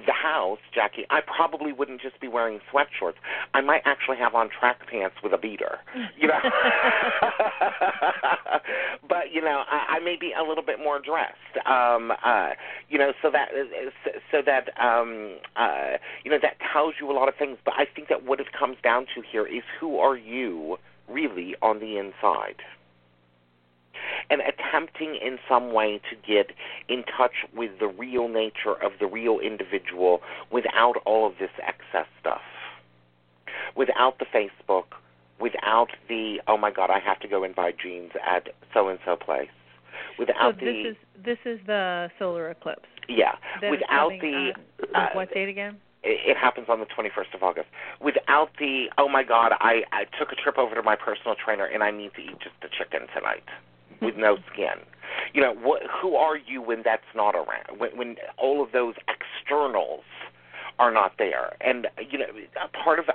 the 0.06 0.12
house, 0.12 0.58
Jacki, 0.74 1.04
I 1.10 1.20
probably 1.20 1.72
wouldn't 1.72 2.00
just 2.00 2.20
be 2.20 2.28
wearing 2.28 2.60
sweatshorts. 2.72 3.14
I 3.54 3.60
might 3.60 3.82
actually 3.84 4.16
have 4.18 4.34
on 4.34 4.48
track 4.50 4.86
pants 4.90 5.16
with 5.22 5.32
a 5.32 5.38
beater. 5.38 5.78
You 6.18 6.28
know, 6.28 6.38
but 9.08 9.32
you 9.32 9.40
know, 9.40 9.62
I, 9.70 9.96
I 9.96 10.00
may 10.00 10.16
be 10.20 10.32
a 10.38 10.42
little 10.42 10.64
bit 10.64 10.78
more 10.78 11.00
dressed. 11.00 11.66
Um, 11.66 12.12
uh, 12.24 12.50
you 12.88 12.98
know, 12.98 13.12
so 13.22 13.30
that 13.30 13.48
so 14.30 14.42
that 14.44 14.70
um, 14.80 15.36
uh, 15.56 15.98
you 16.24 16.30
know 16.30 16.38
that 16.42 16.56
tells 16.72 16.94
you 17.00 17.10
a 17.10 17.14
lot 17.14 17.28
of 17.28 17.34
things. 17.36 17.58
But 17.64 17.74
I 17.74 17.84
think 17.84 18.08
that 18.08 18.24
what 18.24 18.40
it 18.40 18.48
comes 18.58 18.78
down 18.82 19.06
to 19.14 19.22
here 19.22 19.46
is 19.46 19.62
who 19.78 19.98
are 19.98 20.16
you 20.16 20.78
really 21.08 21.54
on 21.62 21.80
the 21.80 21.98
inside 21.98 22.62
and 24.28 24.40
attempting 24.40 25.16
in 25.16 25.38
some 25.48 25.72
way 25.72 26.00
to 26.10 26.16
get 26.26 26.52
in 26.88 27.04
touch 27.04 27.44
with 27.54 27.78
the 27.78 27.88
real 27.88 28.28
nature 28.28 28.74
of 28.82 28.92
the 29.00 29.06
real 29.06 29.38
individual 29.40 30.20
without 30.50 30.94
all 31.06 31.26
of 31.26 31.34
this 31.38 31.50
excess 31.66 32.06
stuff. 32.20 32.40
Without 33.76 34.18
the 34.18 34.26
Facebook, 34.26 34.98
without 35.40 35.88
the 36.08 36.40
oh 36.46 36.56
my 36.56 36.70
god, 36.70 36.90
I 36.90 36.98
have 36.98 37.18
to 37.20 37.28
go 37.28 37.44
and 37.44 37.54
buy 37.54 37.72
jeans 37.72 38.12
at 38.26 38.48
so 38.74 38.88
and 38.88 38.98
so 39.04 39.16
place. 39.16 39.48
So 40.16 40.24
Without 40.26 40.54
this 40.56 40.64
the 40.64 40.88
is 40.90 40.96
this 41.24 41.38
is 41.44 41.60
the 41.66 42.10
solar 42.18 42.50
eclipse. 42.50 42.88
yeah, 43.08 43.36
without 43.70 44.12
the 44.20 44.52
on, 44.94 45.02
uh, 45.02 45.08
what 45.14 45.32
date 45.32 45.48
again? 45.48 45.76
it 46.02 46.32
it 46.32 46.36
happens 46.36 46.66
on 46.68 46.80
the 46.80 46.86
21st 46.86 47.34
of 47.34 47.42
August. 47.42 47.68
Without 48.00 48.50
the 48.58 48.86
oh 48.98 49.08
my 49.08 49.22
god, 49.22 49.52
I 49.60 49.82
I 49.92 50.04
took 50.18 50.32
a 50.32 50.36
trip 50.36 50.58
over 50.58 50.74
to 50.74 50.82
my 50.82 50.96
personal 50.96 51.34
trainer 51.34 51.64
and 51.64 51.82
I 51.82 51.90
need 51.90 52.12
to 52.14 52.22
eat 52.22 52.38
just 52.40 52.56
a 52.62 52.68
chicken 52.68 53.06
tonight 53.14 53.44
with 54.00 54.16
no 54.16 54.38
skin. 54.52 54.84
You 55.32 55.42
know, 55.42 55.54
what 55.54 55.82
who 56.00 56.16
are 56.16 56.36
you 56.36 56.62
when 56.62 56.82
that's 56.84 57.02
not 57.14 57.34
around? 57.34 57.78
When 57.78 57.96
when 57.96 58.16
all 58.38 58.62
of 58.62 58.72
those 58.72 58.94
externals 59.08 60.04
are 60.78 60.90
not 60.90 61.12
there. 61.18 61.56
And 61.60 61.86
you 62.10 62.18
know, 62.18 62.26
a 62.62 62.68
part 62.68 62.98
of 62.98 63.06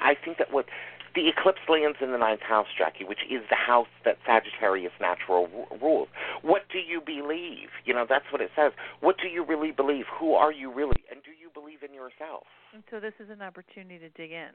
I 0.00 0.14
think 0.24 0.38
that 0.38 0.52
what 0.52 0.66
the 1.14 1.28
eclipse 1.28 1.60
lands 1.68 1.98
in 2.00 2.12
the 2.12 2.18
ninth 2.18 2.40
house, 2.40 2.68
Jacki, 2.78 3.06
which 3.06 3.20
is 3.28 3.42
the 3.50 3.56
house 3.56 3.88
that 4.04 4.18
Sagittarius 4.24 4.92
natural 5.00 5.48
ru- 5.48 5.78
rules. 5.80 6.08
What 6.42 6.62
do 6.70 6.78
you 6.78 7.00
believe? 7.00 7.68
You 7.84 7.94
know, 7.94 8.06
that's 8.08 8.26
what 8.30 8.40
it 8.40 8.50
says. 8.54 8.72
What 9.00 9.16
do 9.18 9.26
you 9.26 9.44
really 9.44 9.72
believe? 9.72 10.04
Who 10.18 10.34
are 10.34 10.52
you 10.52 10.72
really? 10.72 11.02
And 11.10 11.20
do 11.24 11.32
you 11.32 11.39
believe 11.52 11.82
in 11.82 11.94
yourself? 11.94 12.44
And 12.72 12.82
so 12.90 13.00
this 13.00 13.14
is 13.20 13.30
an 13.30 13.42
opportunity 13.42 13.98
to 13.98 14.08
dig 14.10 14.32
in 14.32 14.50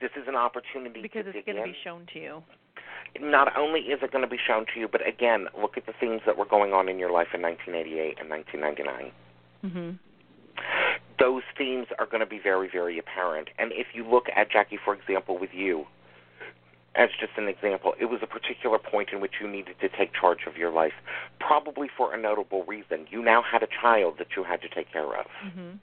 This 0.00 0.10
is 0.16 0.28
an 0.28 0.36
opportunity 0.36 1.02
because 1.02 1.24
it's 1.26 1.46
going 1.46 1.58
to 1.58 1.64
be 1.64 1.76
shown 1.82 2.06
to 2.12 2.18
you. 2.18 2.42
Not 3.20 3.56
only 3.56 3.80
is 3.80 4.00
it 4.02 4.10
going 4.10 4.24
to 4.24 4.30
be 4.30 4.40
shown 4.44 4.66
to 4.74 4.80
you, 4.80 4.88
but 4.88 5.06
again, 5.06 5.46
look 5.60 5.76
at 5.76 5.86
the 5.86 5.94
things 5.98 6.22
that 6.26 6.36
were 6.36 6.46
going 6.46 6.72
on 6.72 6.88
in 6.88 6.98
your 6.98 7.12
life 7.12 7.28
in 7.34 7.42
1988 7.42 8.18
and 8.18 8.28
1999. 8.28 9.12
Mhm. 9.64 9.98
those 11.18 11.42
themes 11.56 11.86
are 11.98 12.06
going 12.06 12.20
to 12.20 12.26
be 12.26 12.38
very, 12.38 12.68
very 12.68 12.98
apparent. 12.98 13.48
And 13.58 13.72
if 13.72 13.88
you 13.94 14.04
look 14.06 14.26
at 14.34 14.50
Jacki, 14.50 14.78
for 14.84 14.94
example, 14.94 15.38
with 15.38 15.50
you, 15.52 15.86
as 16.96 17.10
just 17.18 17.32
an 17.36 17.48
example, 17.48 17.94
it 18.00 18.06
was 18.06 18.20
a 18.22 18.26
particular 18.26 18.78
point 18.78 19.08
in 19.12 19.20
which 19.20 19.34
you 19.40 19.48
needed 19.48 19.76
to 19.80 19.88
take 19.88 20.12
charge 20.14 20.46
of 20.46 20.56
your 20.56 20.70
life, 20.70 20.92
probably 21.40 21.88
for 21.88 22.14
a 22.14 22.20
notable 22.20 22.64
reason. 22.64 23.06
You 23.10 23.22
now 23.22 23.42
had 23.42 23.62
a 23.62 23.66
child 23.66 24.14
that 24.18 24.28
you 24.36 24.44
had 24.44 24.60
to 24.62 24.68
take 24.68 24.92
care 24.92 25.18
of. 25.18 25.26
Mm-hmm. 25.44 25.76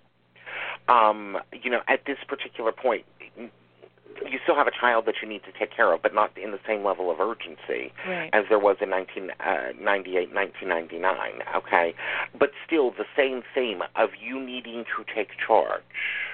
Um, 0.92 1.38
you 1.54 1.70
know, 1.70 1.82
at 1.88 2.06
this 2.06 2.18
particular 2.28 2.72
point, 2.72 3.06
you 3.38 4.40
still 4.44 4.56
have 4.56 4.68
a 4.68 4.72
child 4.72 5.06
that 5.06 5.16
you 5.22 5.28
need 5.28 5.42
to 5.44 5.52
take 5.58 5.76
care 5.76 5.94
of, 5.94 6.02
but 6.02 6.14
not 6.14 6.38
in 6.38 6.52
the 6.52 6.60
same 6.68 6.84
level 6.84 7.10
of 7.10 7.20
urgency 7.20 7.92
Right. 8.08 8.30
as 8.34 8.46
there 8.50 8.60
was 8.60 8.78
in 8.82 8.90
1998, 8.90 10.34
1999. 10.34 11.44
Okay, 11.56 11.94
but 12.38 12.52
still 12.66 12.92
the 12.92 13.06
same 13.16 13.42
theme 13.54 13.82
of 13.96 14.10
you 14.22 14.40
needing 14.40 14.86
to 14.96 15.06
take 15.16 15.30
charge. 15.46 15.82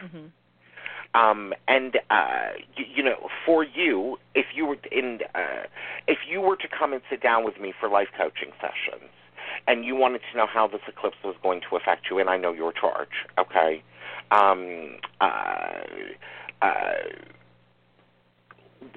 Mm-hmm. 0.03 0.27
Um, 1.13 1.53
and 1.67 1.97
uh, 2.09 2.49
you, 2.75 2.85
you 2.95 3.03
know, 3.03 3.29
for 3.45 3.63
you, 3.63 4.17
if 4.35 4.47
you 4.53 4.65
were 4.65 4.77
in, 4.91 5.19
uh, 5.33 5.63
if 6.07 6.19
you 6.29 6.41
were 6.41 6.57
to 6.57 6.67
come 6.67 6.93
and 6.93 7.01
sit 7.09 7.21
down 7.21 7.45
with 7.45 7.59
me 7.59 7.73
for 7.79 7.89
life 7.89 8.09
coaching 8.17 8.51
sessions, 8.59 9.09
and 9.67 9.85
you 9.85 9.95
wanted 9.95 10.21
to 10.31 10.37
know 10.37 10.45
how 10.45 10.67
this 10.67 10.81
eclipse 10.87 11.17
was 11.23 11.35
going 11.41 11.61
to 11.69 11.75
affect 11.75 12.07
you, 12.11 12.19
and 12.19 12.29
I 12.29 12.37
know 12.37 12.53
your 12.53 12.71
charge, 12.73 13.25
okay. 13.39 13.81
Um, 14.31 14.97
uh, 15.21 15.81
uh, 16.61 16.93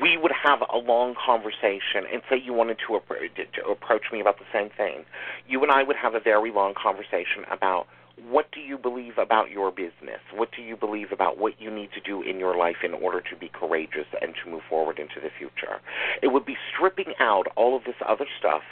we 0.00 0.16
would 0.16 0.32
have 0.32 0.60
a 0.72 0.78
long 0.78 1.14
conversation 1.14 2.04
and 2.12 2.22
say 2.28 2.40
you 2.42 2.52
wanted 2.52 2.78
to, 2.86 2.98
appro- 2.98 3.34
to 3.34 3.70
approach 3.70 4.04
me 4.12 4.20
about 4.20 4.38
the 4.38 4.44
same 4.52 4.70
thing. 4.70 5.04
You 5.48 5.62
and 5.62 5.70
I 5.70 5.82
would 5.82 5.96
have 5.96 6.14
a 6.14 6.20
very 6.20 6.50
long 6.50 6.74
conversation 6.74 7.44
about 7.50 7.86
what 8.28 8.50
do 8.52 8.60
you 8.60 8.76
believe 8.76 9.18
about 9.18 9.50
your 9.50 9.70
business? 9.70 10.20
What 10.34 10.50
do 10.54 10.62
you 10.62 10.76
believe 10.76 11.12
about 11.12 11.38
what 11.38 11.60
you 11.60 11.70
need 11.70 11.90
to 11.92 12.00
do 12.00 12.22
in 12.22 12.38
your 12.38 12.56
life 12.56 12.76
in 12.84 12.94
order 12.94 13.20
to 13.20 13.36
be 13.36 13.48
courageous 13.48 14.06
and 14.20 14.34
to 14.42 14.50
move 14.50 14.62
forward 14.68 14.98
into 14.98 15.20
the 15.22 15.30
future? 15.36 15.80
It 16.22 16.28
would 16.28 16.44
be 16.44 16.56
stripping 16.72 17.14
out 17.18 17.46
all 17.56 17.76
of 17.76 17.84
this 17.84 17.94
other 18.06 18.26
stuff 18.38 18.62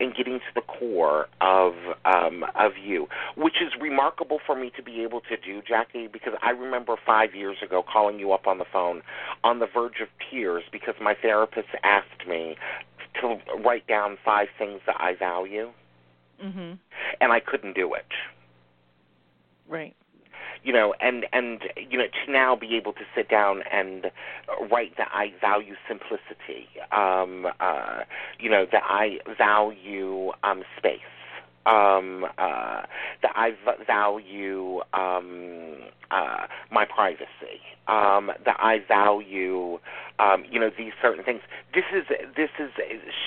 and 0.00 0.14
getting 0.14 0.38
to 0.38 0.54
the 0.54 0.60
core 0.62 1.28
of 1.40 1.74
um, 2.04 2.44
of 2.54 2.72
you, 2.82 3.08
which 3.36 3.56
is 3.60 3.72
remarkable 3.80 4.38
for 4.44 4.54
me 4.54 4.70
to 4.76 4.82
be 4.82 5.02
able 5.02 5.20
to 5.22 5.36
do, 5.36 5.60
Jacki, 5.62 6.10
because 6.10 6.34
I 6.42 6.50
remember 6.50 6.96
five 7.04 7.34
years 7.34 7.56
ago 7.62 7.82
calling 7.82 8.18
you 8.18 8.32
up 8.32 8.46
on 8.46 8.58
the 8.58 8.66
phone 8.72 9.02
on 9.42 9.58
the 9.58 9.66
verge 9.66 10.00
of 10.00 10.08
tears 10.30 10.64
because 10.72 10.94
my 11.00 11.14
therapist 11.14 11.68
asked 11.82 12.26
me 12.28 12.56
to 13.20 13.36
write 13.64 13.86
down 13.86 14.18
five 14.24 14.48
things 14.58 14.80
that 14.86 14.96
I 14.98 15.14
value, 15.14 15.70
Mm-hmm. 16.42 16.74
and 17.20 17.32
I 17.32 17.38
couldn't 17.38 17.74
do 17.74 17.94
it. 17.94 18.06
Right. 19.68 19.94
you 20.62 20.72
know, 20.72 20.94
and 21.00 21.26
and 21.32 21.60
you 21.76 21.98
know 21.98 22.06
to 22.24 22.32
now 22.32 22.56
be 22.56 22.76
able 22.76 22.92
to 22.94 23.04
sit 23.14 23.28
down 23.28 23.62
and 23.70 24.10
write 24.70 24.96
that 24.96 25.08
I 25.12 25.32
value 25.40 25.74
simplicity, 25.88 26.68
um, 26.92 27.46
uh, 27.60 28.00
you 28.38 28.50
know 28.50 28.66
that 28.72 28.82
I 28.84 29.18
value 29.36 30.32
um, 30.42 30.62
space, 30.78 31.00
um, 31.66 32.24
uh, 32.38 32.82
that 33.22 33.32
I 33.34 33.52
value 33.86 34.80
um, 34.92 35.76
uh, 36.10 36.46
my 36.70 36.84
privacy, 36.84 37.60
um, 37.88 38.30
that 38.44 38.56
I 38.60 38.78
value, 38.86 39.78
um, 40.18 40.44
you 40.50 40.60
know, 40.60 40.70
these 40.76 40.92
certain 41.00 41.24
things. 41.24 41.40
This 41.74 41.84
is 41.94 42.04
this 42.36 42.50
is 42.58 42.70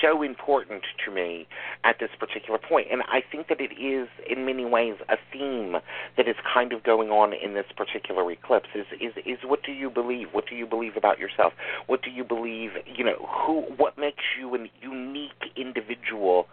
so 0.00 0.22
important 0.22 0.84
to 1.04 1.10
me 1.10 1.46
at 1.84 1.96
this 1.98 2.10
particular 2.18 2.58
point, 2.58 2.88
and 2.90 3.02
I 3.02 3.22
think 3.30 3.48
that 3.48 3.60
it 3.60 3.72
is 3.78 4.08
in 4.28 4.46
many 4.46 4.64
ways 4.64 4.94
a 5.08 5.16
theme 5.32 5.76
that 6.16 6.28
is 6.28 6.36
kind 6.52 6.72
of 6.72 6.82
going 6.82 7.10
on 7.10 7.32
in 7.32 7.54
this 7.54 7.66
particular 7.76 8.30
eclipse. 8.30 8.68
Is 8.74 8.86
is 9.00 9.12
is 9.26 9.38
what 9.44 9.62
do 9.64 9.72
you 9.72 9.90
believe? 9.90 10.28
What 10.32 10.46
do 10.48 10.54
you 10.54 10.66
believe 10.66 10.96
about 10.96 11.18
yourself? 11.18 11.52
What 11.86 12.02
do 12.02 12.10
you 12.10 12.24
believe? 12.24 12.70
You 12.86 13.04
know, 13.04 13.28
who? 13.28 13.62
What 13.76 13.98
makes 13.98 14.24
you 14.38 14.54
a 14.54 14.66
unique 14.80 15.52
individual? 15.56 16.46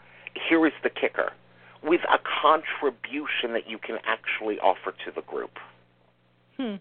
Here 0.49 0.65
is 0.67 0.73
the 0.83 0.89
kicker 0.89 1.31
with 1.83 2.01
a 2.01 2.17
contribution 2.41 3.53
that 3.53 3.69
you 3.69 3.77
can 3.77 3.97
actually 4.05 4.59
offer 4.59 4.91
to 5.05 5.11
the 5.13 5.21
group. 5.21 5.51
Hmm. 6.57 6.75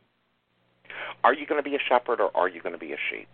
Are 1.23 1.35
you 1.35 1.47
going 1.47 1.63
to 1.63 1.69
be 1.69 1.77
a 1.77 1.81
shepherd 1.89 2.21
or 2.21 2.35
are 2.37 2.49
you 2.49 2.61
going 2.63 2.75
to 2.75 2.79
be 2.79 2.93
a 2.93 2.99
sheep? 3.11 3.29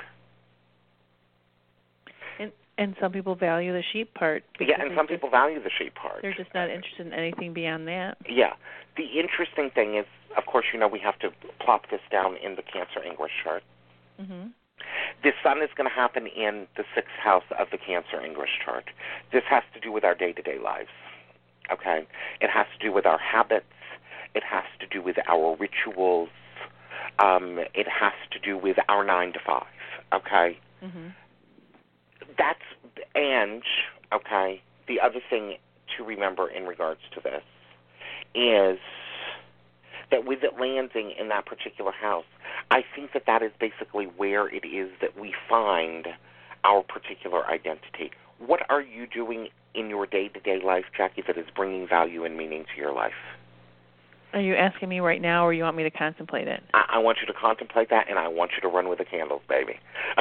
And 2.39 2.53
and 2.79 2.97
some 3.01 3.13
people 3.13 3.35
value 3.35 3.73
the 3.73 3.83
sheep 3.93 4.15
part. 4.15 4.43
Yeah, 4.59 4.81
and 4.81 4.91
some 4.97 5.07
just- 5.07 5.11
people 5.11 5.31
value 5.31 5.63
the 5.63 5.71
sheep 5.79 5.95
part. 5.95 6.23
they're 6.23 6.35
just 6.35 6.55
not 6.55 6.71
interested 6.71 7.07
in 7.07 7.13
anything 7.13 7.53
beyond 7.53 7.87
that. 7.89 8.17
Yeah. 8.29 8.55
The 8.97 9.21
interesting 9.21 9.71
thing 9.71 9.97
is, 9.97 10.07
of 10.37 10.47
course, 10.47 10.67
you 10.73 10.79
know, 10.79 10.89
we 10.89 10.99
have 11.01 11.19
to 11.21 11.31
plop 11.65 11.91
this 11.91 12.01
down 12.11 12.37
in 12.37 12.57
the 12.57 12.63
Cancer 12.63 13.03
Ingress 13.05 13.33
chart. 13.45 13.63
Mm-hmm. 14.21 14.49
This 15.23 15.35
sun 15.43 15.63
is 15.63 15.69
going 15.77 15.89
to 15.89 15.95
happen 15.95 16.27
in 16.27 16.67
the 16.77 16.85
sixth 16.95 17.13
house 17.23 17.45
of 17.59 17.69
the 17.71 17.79
Cancer 17.79 18.21
Ingress 18.25 18.51
chart. 18.65 18.85
This 19.33 19.43
has 19.49 19.63
to 19.75 19.81
do 19.81 19.93
with 19.93 20.05
our 20.05 20.15
day 20.15 20.33
to 20.33 20.43
day 20.43 20.59
lives. 20.59 20.89
Okay? 21.73 22.07
It 22.41 22.51
has 22.51 22.67
to 22.79 22.87
do 22.87 22.93
with 22.93 23.07
our 23.07 23.19
habits. 23.19 23.67
It 24.35 24.43
has 24.45 24.65
to 24.81 24.87
do 24.87 25.03
with 25.03 25.17
our 25.29 25.57
rituals. 25.57 26.29
Um, 27.19 27.59
it 27.75 27.87
has 27.89 28.13
to 28.33 28.39
do 28.39 28.57
with 28.57 28.77
our 28.89 29.05
nine 29.05 29.33
to 29.33 29.39
five. 29.45 29.67
Okay? 30.13 30.59
Mm-hmm. 30.83 31.09
That's, 32.39 32.61
and, 33.15 33.63
okay, 34.13 34.63
the 34.89 35.01
other 35.01 35.21
thing 35.29 35.57
to 35.97 36.05
remember 36.05 36.49
in 36.49 36.65
regards 36.65 37.01
to 37.15 37.21
this 37.21 37.43
is 38.35 38.79
that 40.11 40.25
with 40.25 40.43
it 40.43 40.59
landing 40.61 41.13
in 41.19 41.29
that 41.29 41.47
particular 41.47 41.93
house, 41.93 42.25
I 42.71 42.83
think 42.95 43.13
that 43.13 43.25
that 43.27 43.43
is 43.43 43.53
basically 43.61 44.07
where 44.07 44.49
it 44.49 44.65
is 44.67 44.91
that 45.01 45.19
we 45.19 45.35
find 45.49 46.09
our 46.65 46.83
particular 46.83 47.47
identity. 47.47 48.11
What 48.39 48.61
are 48.71 48.81
you 48.81 49.07
doing 49.07 49.49
in 49.75 49.89
your 49.89 50.07
day 50.07 50.29
to 50.29 50.41
day 50.41 50.61
life, 50.65 50.85
Jacki, 50.99 51.27
that 51.27 51.39
is 51.39 51.47
bringing 51.55 51.87
value 51.89 52.25
and 52.25 52.37
meaning 52.37 52.65
to 52.75 52.81
your 52.81 52.93
life? 52.93 53.13
Are 54.33 54.41
you 54.41 54.55
asking 54.55 54.89
me 54.89 55.01
right 55.01 55.21
now, 55.21 55.45
or 55.45 55.53
you 55.53 55.65
want 55.65 55.77
me 55.77 55.83
to 55.83 55.91
contemplate 55.91 56.47
it? 56.47 56.63
I, 56.73 56.85
I 56.95 56.99
want 56.99 57.19
you 57.21 57.27
to 57.27 57.39
contemplate 57.39 57.91
that, 57.91 58.09
and 58.09 58.17
I 58.17 58.29
want 58.29 58.53
you 58.55 58.61
to 58.63 58.69
run 58.69 58.89
with 58.89 58.99
the 58.99 59.05
candles, 59.05 59.43
baby. 59.49 59.73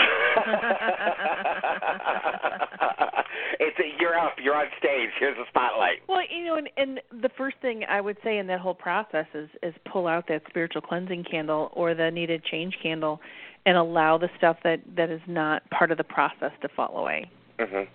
it's 3.59 3.77
a, 3.77 3.83
you're 3.99 4.17
up, 4.17 4.33
you're 4.41 4.55
on 4.55 4.65
stage. 4.79 5.09
Here's 5.19 5.37
the 5.37 5.43
spotlight. 5.49 5.97
Well, 6.07 6.21
you 6.27 6.45
know, 6.45 6.55
and, 6.55 6.69
and 6.77 6.99
the 7.21 7.29
first 7.37 7.57
thing 7.61 7.83
I 7.87 8.01
would 8.01 8.17
say 8.23 8.39
in 8.39 8.47
that 8.47 8.59
whole 8.59 8.73
process 8.73 9.27
is 9.33 9.49
is 9.61 9.75
pull 9.91 10.07
out 10.07 10.27
that 10.29 10.41
spiritual 10.49 10.81
cleansing 10.81 11.25
candle 11.29 11.69
or 11.73 11.93
the 11.93 12.09
needed 12.09 12.43
change 12.43 12.75
candle, 12.81 13.19
and 13.65 13.77
allow 13.77 14.17
the 14.17 14.29
stuff 14.37 14.57
that 14.63 14.79
that 14.95 15.11
is 15.11 15.21
not 15.27 15.69
part 15.69 15.91
of 15.91 15.97
the 15.97 16.03
process 16.03 16.51
to 16.61 16.69
fall 16.69 16.97
away. 16.97 17.29
Mhm. 17.59 17.87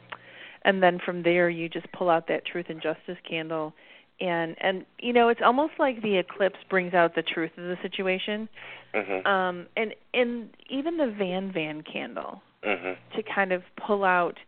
And 0.64 0.82
then 0.82 0.98
from 1.04 1.22
there, 1.22 1.50
you 1.50 1.68
just 1.68 1.90
pull 1.92 2.08
out 2.08 2.26
that 2.28 2.46
truth 2.46 2.66
and 2.68 2.80
justice 2.80 3.18
candle, 3.28 3.74
and 4.20 4.56
and 4.60 4.86
you 4.98 5.12
know, 5.12 5.28
it's 5.28 5.40
almost 5.44 5.74
like 5.78 6.00
the 6.02 6.16
eclipse 6.16 6.58
brings 6.70 6.94
out 6.94 7.14
the 7.14 7.22
truth 7.22 7.50
of 7.58 7.64
the 7.64 7.76
situation. 7.82 8.48
Mhm. 8.94 9.26
Um, 9.26 9.66
and 9.76 9.94
and 10.14 10.48
even 10.70 10.96
the 10.96 11.08
Van 11.08 11.52
Van 11.52 11.82
candle 11.82 12.42
Mhm. 12.62 12.96
to 13.14 13.22
kind 13.22 13.52
of 13.52 13.62
pull 13.76 14.04
out 14.04 14.38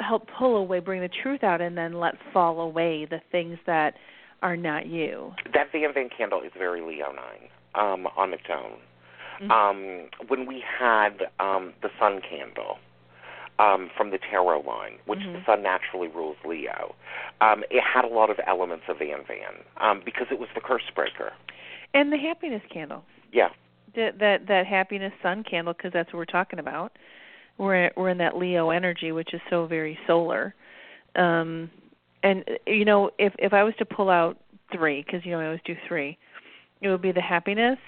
help 0.00 0.26
pull 0.36 0.56
away 0.56 0.80
bring 0.80 1.00
the 1.00 1.08
truth 1.08 1.44
out 1.44 1.60
and 1.60 1.78
then 1.78 1.92
let 1.92 2.14
fall 2.32 2.60
away 2.60 3.04
the 3.04 3.20
things 3.30 3.56
that 3.66 3.94
are 4.42 4.56
not 4.56 4.86
you 4.86 5.32
That 5.54 5.70
Van 5.70 5.92
Van 5.92 6.08
candle 6.08 6.42
is 6.42 6.50
very 6.58 6.80
Leonine 6.80 7.48
um, 7.76 8.08
on 8.16 8.32
its 8.34 8.50
own. 8.50 8.78
Mhm. 9.40 9.50
Um, 9.50 10.10
when 10.28 10.46
we 10.46 10.60
had 10.60 11.30
um, 11.38 11.72
the 11.82 11.90
Sun 12.00 12.20
candle 12.22 12.78
um, 13.58 13.90
from 13.96 14.10
the 14.10 14.18
tarot 14.18 14.60
line, 14.62 14.98
which 15.06 15.20
Mhm. 15.20 15.34
the 15.34 15.44
Sun 15.44 15.62
naturally 15.62 16.08
rules 16.08 16.36
Leo, 16.44 16.94
um, 17.40 17.62
it 17.70 17.82
had 17.82 18.04
a 18.04 18.08
lot 18.08 18.30
of 18.30 18.40
elements 18.46 18.84
of 18.88 18.98
Van 18.98 19.22
Van 19.24 19.54
um, 19.76 20.00
because 20.04 20.26
it 20.30 20.38
was 20.38 20.48
the 20.54 20.60
curse 20.60 20.88
breaker. 20.94 21.32
and 21.94 22.10
the 22.12 22.16
happiness 22.16 22.62
candle 22.70 23.04
Yeah. 23.32 23.50
that 23.94 24.18
that, 24.18 24.46
that 24.46 24.66
happiness 24.66 25.12
sun 25.22 25.44
candle 25.44 25.74
because 25.74 25.92
that's 25.92 26.10
what 26.12 26.18
we're 26.18 26.24
talking 26.24 26.58
about 26.58 26.96
we're 27.58 27.90
we're 27.96 28.08
in 28.08 28.16
that 28.18 28.34
leo 28.38 28.70
energy 28.70 29.12
which 29.12 29.34
is 29.34 29.40
so 29.50 29.66
very 29.66 29.98
solar 30.06 30.54
um 31.16 31.70
and 32.22 32.44
you 32.66 32.86
know 32.86 33.10
if 33.18 33.34
if 33.38 33.52
i 33.52 33.62
was 33.62 33.74
to 33.76 33.84
pull 33.84 34.08
out 34.08 34.38
three 34.72 35.02
because 35.02 35.22
you 35.26 35.32
know 35.32 35.40
i 35.40 35.44
always 35.44 35.60
do 35.66 35.76
three 35.86 36.16
it 36.80 36.88
would 36.88 37.02
be 37.02 37.12
the 37.12 37.20
happiness 37.20 37.78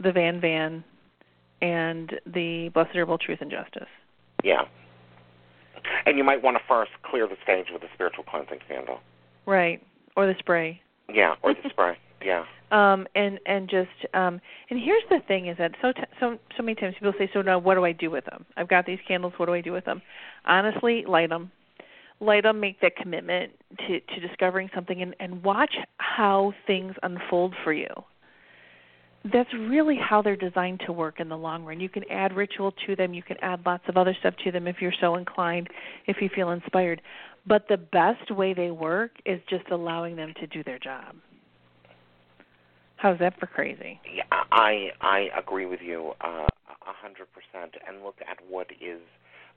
the 0.00 0.10
van 0.10 0.40
van 0.40 0.82
and 1.62 2.18
the 2.26 2.68
blessed 2.70 2.96
herbal 2.96 3.18
truth 3.18 3.38
and 3.40 3.50
justice 3.52 3.88
Yeah. 4.44 4.62
And 6.06 6.18
you 6.18 6.24
might 6.24 6.42
want 6.42 6.56
to 6.56 6.62
first 6.68 6.90
clear 7.02 7.26
the 7.26 7.36
stage 7.42 7.66
with 7.72 7.82
a 7.82 7.88
spiritual 7.94 8.24
cleansing 8.24 8.60
candle. 8.68 9.00
right 9.46 9.82
or 10.16 10.26
the 10.26 10.34
spray 10.38 10.80
Yeah, 11.12 11.34
or 11.42 11.54
the 11.54 11.68
spray. 11.70 11.96
Yeah. 12.24 12.44
um 12.72 13.06
and 13.14 13.38
and 13.46 13.68
just 13.70 13.88
um 14.14 14.40
and 14.70 14.80
here's 14.80 15.04
the 15.08 15.20
thing 15.28 15.46
is 15.46 15.56
that 15.58 15.72
so 15.80 15.92
t- 15.92 16.02
so 16.20 16.36
so 16.56 16.62
many 16.62 16.74
times 16.74 16.94
people 16.98 17.12
say 17.18 17.30
so 17.32 17.40
now 17.42 17.58
what 17.58 17.76
do 17.76 17.84
i 17.84 17.92
do 17.92 18.10
with 18.10 18.24
them 18.24 18.44
i've 18.56 18.68
got 18.68 18.84
these 18.86 18.98
candles 19.06 19.32
what 19.36 19.46
do 19.46 19.54
i 19.54 19.60
do 19.60 19.70
with 19.72 19.84
them 19.84 20.02
honestly 20.44 21.04
light 21.06 21.28
them 21.30 21.50
light 22.20 22.42
them 22.42 22.58
make 22.58 22.80
that 22.80 22.96
commitment 22.96 23.52
to 23.86 24.00
to 24.00 24.20
discovering 24.20 24.68
something 24.74 25.00
and 25.00 25.14
and 25.20 25.42
watch 25.44 25.74
how 25.98 26.52
things 26.66 26.94
unfold 27.04 27.54
for 27.62 27.72
you 27.72 27.86
that's 29.24 29.52
really 29.52 29.96
how 29.96 30.22
they're 30.22 30.36
designed 30.36 30.80
to 30.86 30.92
work 30.92 31.20
in 31.20 31.28
the 31.28 31.36
long 31.36 31.64
run. 31.64 31.80
You 31.80 31.88
can 31.88 32.04
add 32.10 32.34
ritual 32.34 32.72
to 32.86 32.96
them, 32.96 33.14
you 33.14 33.22
can 33.22 33.36
add 33.42 33.60
lots 33.66 33.84
of 33.88 33.96
other 33.96 34.16
stuff 34.18 34.34
to 34.44 34.52
them 34.52 34.66
if 34.66 34.76
you're 34.80 34.92
so 35.00 35.16
inclined, 35.16 35.68
if 36.06 36.18
you 36.20 36.28
feel 36.34 36.50
inspired. 36.50 37.02
But 37.46 37.66
the 37.68 37.76
best 37.76 38.30
way 38.30 38.54
they 38.54 38.70
work 38.70 39.12
is 39.24 39.40
just 39.48 39.64
allowing 39.70 40.16
them 40.16 40.34
to 40.40 40.46
do 40.46 40.62
their 40.62 40.78
job. 40.78 41.16
How's 42.96 43.18
that 43.20 43.38
for 43.38 43.46
crazy? 43.46 44.00
Yeah, 44.12 44.24
I 44.30 44.88
I 45.00 45.28
agree 45.38 45.66
with 45.66 45.80
you 45.80 46.12
uh, 46.20 46.48
a 46.48 46.92
hundred 47.00 47.28
percent. 47.32 47.74
And 47.86 48.02
look 48.02 48.16
at 48.28 48.38
what 48.48 48.66
is 48.80 49.00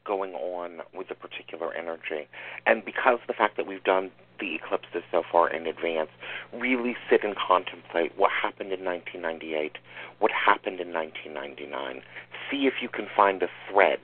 going 0.05 0.33
on 0.33 0.81
with 0.93 1.09
the 1.09 1.15
particular 1.15 1.73
energy. 1.73 2.27
And 2.65 2.85
because 2.85 3.19
the 3.27 3.33
fact 3.33 3.57
that 3.57 3.67
we've 3.67 3.83
done 3.83 4.11
the 4.41 4.55
eclipses 4.55 5.03
so 5.11 5.23
far 5.31 5.49
in 5.49 5.67
advance, 5.67 6.09
really 6.51 6.97
sit 7.09 7.23
and 7.23 7.35
contemplate 7.35 8.11
what 8.17 8.31
happened 8.31 8.73
in 8.73 8.83
1998, 8.83 9.77
what 10.19 10.31
happened 10.31 10.81
in 10.81 10.91
1999. 10.91 12.01
See 12.49 12.65
if 12.67 12.81
you 12.81 12.89
can 12.89 13.07
find 13.15 13.41
a 13.43 13.47
thread 13.69 13.99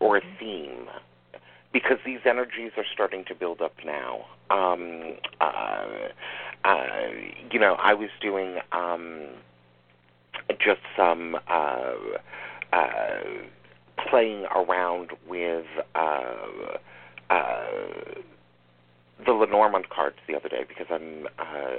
or 0.00 0.16
a 0.16 0.22
theme. 0.40 0.88
Because 1.72 1.98
these 2.06 2.20
energies 2.24 2.72
are 2.76 2.86
starting 2.90 3.24
to 3.26 3.34
build 3.34 3.60
up 3.60 3.74
now. 3.84 4.24
Um, 4.50 5.16
uh, 5.40 6.08
uh, 6.64 6.88
you 7.50 7.60
know, 7.60 7.76
I 7.78 7.92
was 7.92 8.08
doing 8.20 8.58
um, 8.72 9.26
just 10.58 10.80
some 10.96 11.36
uh, 11.48 11.92
uh, 12.72 13.20
playing 14.08 14.46
around 14.54 15.10
with 15.28 15.66
uh, 15.94 16.78
uh, 17.30 17.64
the 19.24 19.32
Lenormand 19.32 19.88
cards 19.88 20.16
the 20.28 20.36
other 20.36 20.48
day 20.48 20.64
because 20.68 20.86
I'm, 20.90 21.26
uh, 21.38 21.76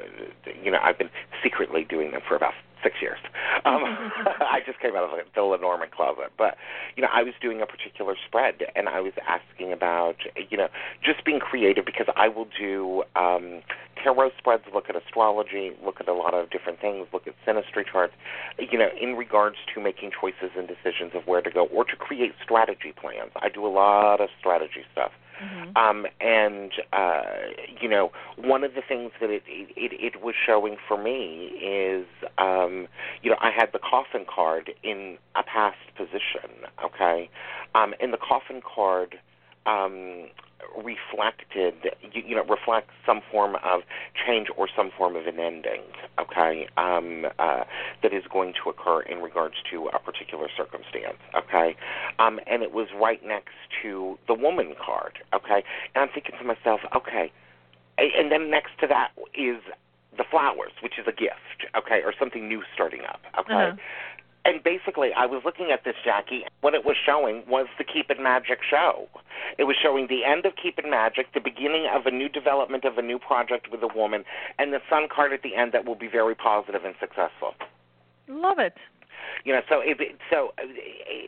you 0.64 0.72
know, 0.72 0.80
I've 0.82 0.98
been 0.98 1.10
secretly 1.44 1.86
doing 1.88 2.12
them 2.12 2.22
for 2.28 2.36
about 2.36 2.54
six 2.84 2.96
years. 3.02 3.20
Um, 3.66 3.84
I 4.42 4.60
just 4.66 4.80
came 4.80 4.96
out 4.96 5.04
of 5.04 5.12
the 5.36 5.42
Lenormand 5.42 5.92
closet, 5.92 6.32
but 6.38 6.58
you 6.96 7.04
know, 7.04 7.10
I 7.14 7.24
was 7.24 7.34
doing 7.42 7.62
a 7.62 7.66
particular 7.66 8.16
spread, 8.28 8.56
and 8.76 8.90
I 8.90 9.02
was 9.02 9.14
asking 9.28 9.72
about, 9.72 10.16
you 10.50 10.58
know, 10.58 10.68
just 11.04 11.24
being 11.26 11.40
creative 11.40 11.86
because 11.86 12.08
I 12.16 12.28
will 12.28 12.48
do 12.60 13.04
um, 13.16 13.62
tarot 14.04 14.32
spreads, 14.38 14.64
look 14.74 14.90
at 14.90 14.96
astrology, 14.96 15.72
look 15.84 16.00
at 16.00 16.08
a 16.08 16.14
lot 16.14 16.34
of 16.34 16.50
different 16.50 16.80
things, 16.80 17.08
look 17.14 17.28
at 17.28 17.36
synastry 17.46 17.86
charts, 17.90 18.14
you 18.60 18.78
know, 18.78 18.90
in 19.00 19.16
regards 19.16 19.58
to 19.74 19.82
making 19.82 20.12
choices 20.20 20.52
and 20.58 20.68
decisions 20.68 21.12
of 21.14 21.28
where 21.28 21.42
to 21.42 21.52
go 21.52 21.66
or 21.68 21.84
to 21.86 21.96
create 21.96 22.34
strategy 22.44 22.94
plans. 23.00 23.32
I 23.36 23.50
do 23.50 23.66
a 23.66 23.70
lot 23.70 24.22
of 24.22 24.30
strategy 24.40 24.86
stuff. 24.92 25.12
Mm-hmm. 25.42 25.78
Um, 25.78 26.06
and 26.20 26.72
uh, 26.94 27.22
you 27.80 27.88
know, 27.88 28.12
one 28.38 28.64
of 28.64 28.74
the 28.74 28.82
things 28.88 29.12
that 29.22 29.30
it, 29.30 29.44
it 29.48 29.70
it 29.78 30.22
was 30.22 30.36
showing 30.46 30.78
for 30.88 31.02
me 31.02 31.52
is, 31.62 32.08
um, 32.38 32.88
you 33.22 33.30
know, 33.30 33.38
I 33.40 33.52
had 33.52 33.70
the 33.72 33.80
coffin 33.80 34.26
card 34.28 34.72
in 34.84 35.18
a 35.36 35.44
past 35.44 35.78
position. 35.96 36.68
Okay, 36.84 37.30
um, 37.76 37.94
and 38.00 38.12
the 38.14 38.18
coffin 38.18 38.62
card 38.62 39.20
um, 39.68 40.28
reflected, 40.76 41.76
you, 42.14 42.24
you 42.26 42.36
know, 42.36 42.44
reflects 42.46 42.94
some 43.06 43.22
form 43.32 43.56
of 43.64 43.82
change 44.26 44.48
or 44.58 44.68
some 44.76 44.92
form 44.98 45.16
of 45.16 45.26
an 45.28 45.40
ending, 45.40 45.82
okay, 46.20 46.68
um, 46.78 47.26
uh, 47.40 47.64
that 48.04 48.14
is 48.14 48.24
going 48.32 48.54
to 48.64 48.70
occur 48.70 49.02
in 49.02 49.20
regards 49.20 49.56
to 49.72 49.88
a 49.88 50.00
particular 50.00 50.48
circumstance, 50.56 51.18
okay, 51.36 51.76
um, 52.20 52.40
and 52.48 52.64
it 52.64 52.72
was 52.72 52.88
right 53.00 53.26
next 53.26 53.56
to 53.82 54.18
the 54.28 54.34
woman 54.34 54.76
card, 54.84 55.20
okay, 55.34 55.64
and 55.96 56.04
I'm 56.04 56.10
thinking 56.14 56.36
to 56.40 56.46
myself, 56.46 56.82
okay, 56.96 57.32
and 57.98 58.32
then 58.32 58.50
next 58.50 58.72
to 58.82 58.88
that 58.88 59.12
is 59.34 59.62
the 60.18 60.24
flowers, 60.30 60.72
which 60.82 61.00
is 61.00 61.06
a 61.08 61.12
gift, 61.12 61.66
okay, 61.76 62.02
or 62.04 62.14
something 62.18 62.48
new 62.48 62.64
starting 62.74 63.02
up, 63.02 63.22
okay. 63.40 63.54
Uh-huh. 63.54 63.76
And 64.48 64.64
basically, 64.64 65.10
I 65.12 65.26
was 65.26 65.42
looking 65.44 65.72
at 65.74 65.84
this, 65.84 65.96
Jacki. 66.08 66.44
What 66.62 66.74
it 66.74 66.86
was 66.86 66.96
showing 67.06 67.44
was 67.50 67.68
the 67.78 67.84
Keep 67.84 68.10
It 68.10 68.18
Magic 68.18 68.60
show. 68.64 69.10
It 69.58 69.66
was 69.66 69.76
showing 69.76 70.08
the 70.08 70.24
end 70.24 70.46
of 70.46 70.54
Keep 70.56 70.80
It 70.80 70.86
Magic, 70.90 71.34
the 71.34 71.42
beginning 71.42 71.86
of 71.94 72.06
a 72.06 72.12
new 72.12 72.30
development 72.30 72.86
of 72.86 72.98
a 72.98 73.02
new 73.02 73.20
project 73.20 73.68
with 73.70 73.84
a 73.84 73.90
woman, 73.94 74.24
and 74.58 74.72
the 74.72 74.80
Sun 74.90 75.10
card 75.14 75.34
at 75.34 75.42
the 75.42 75.54
end 75.54 75.74
that 75.74 75.84
will 75.84 75.96
be 75.96 76.08
very 76.08 76.34
positive 76.34 76.86
and 76.86 76.96
successful. 76.98 77.56
Love 78.30 78.58
it. 78.60 78.76
You 79.44 79.54
know, 79.54 79.62
so 79.70 79.80
it, 79.82 79.98
so 80.30 80.54
uh, 80.58 80.64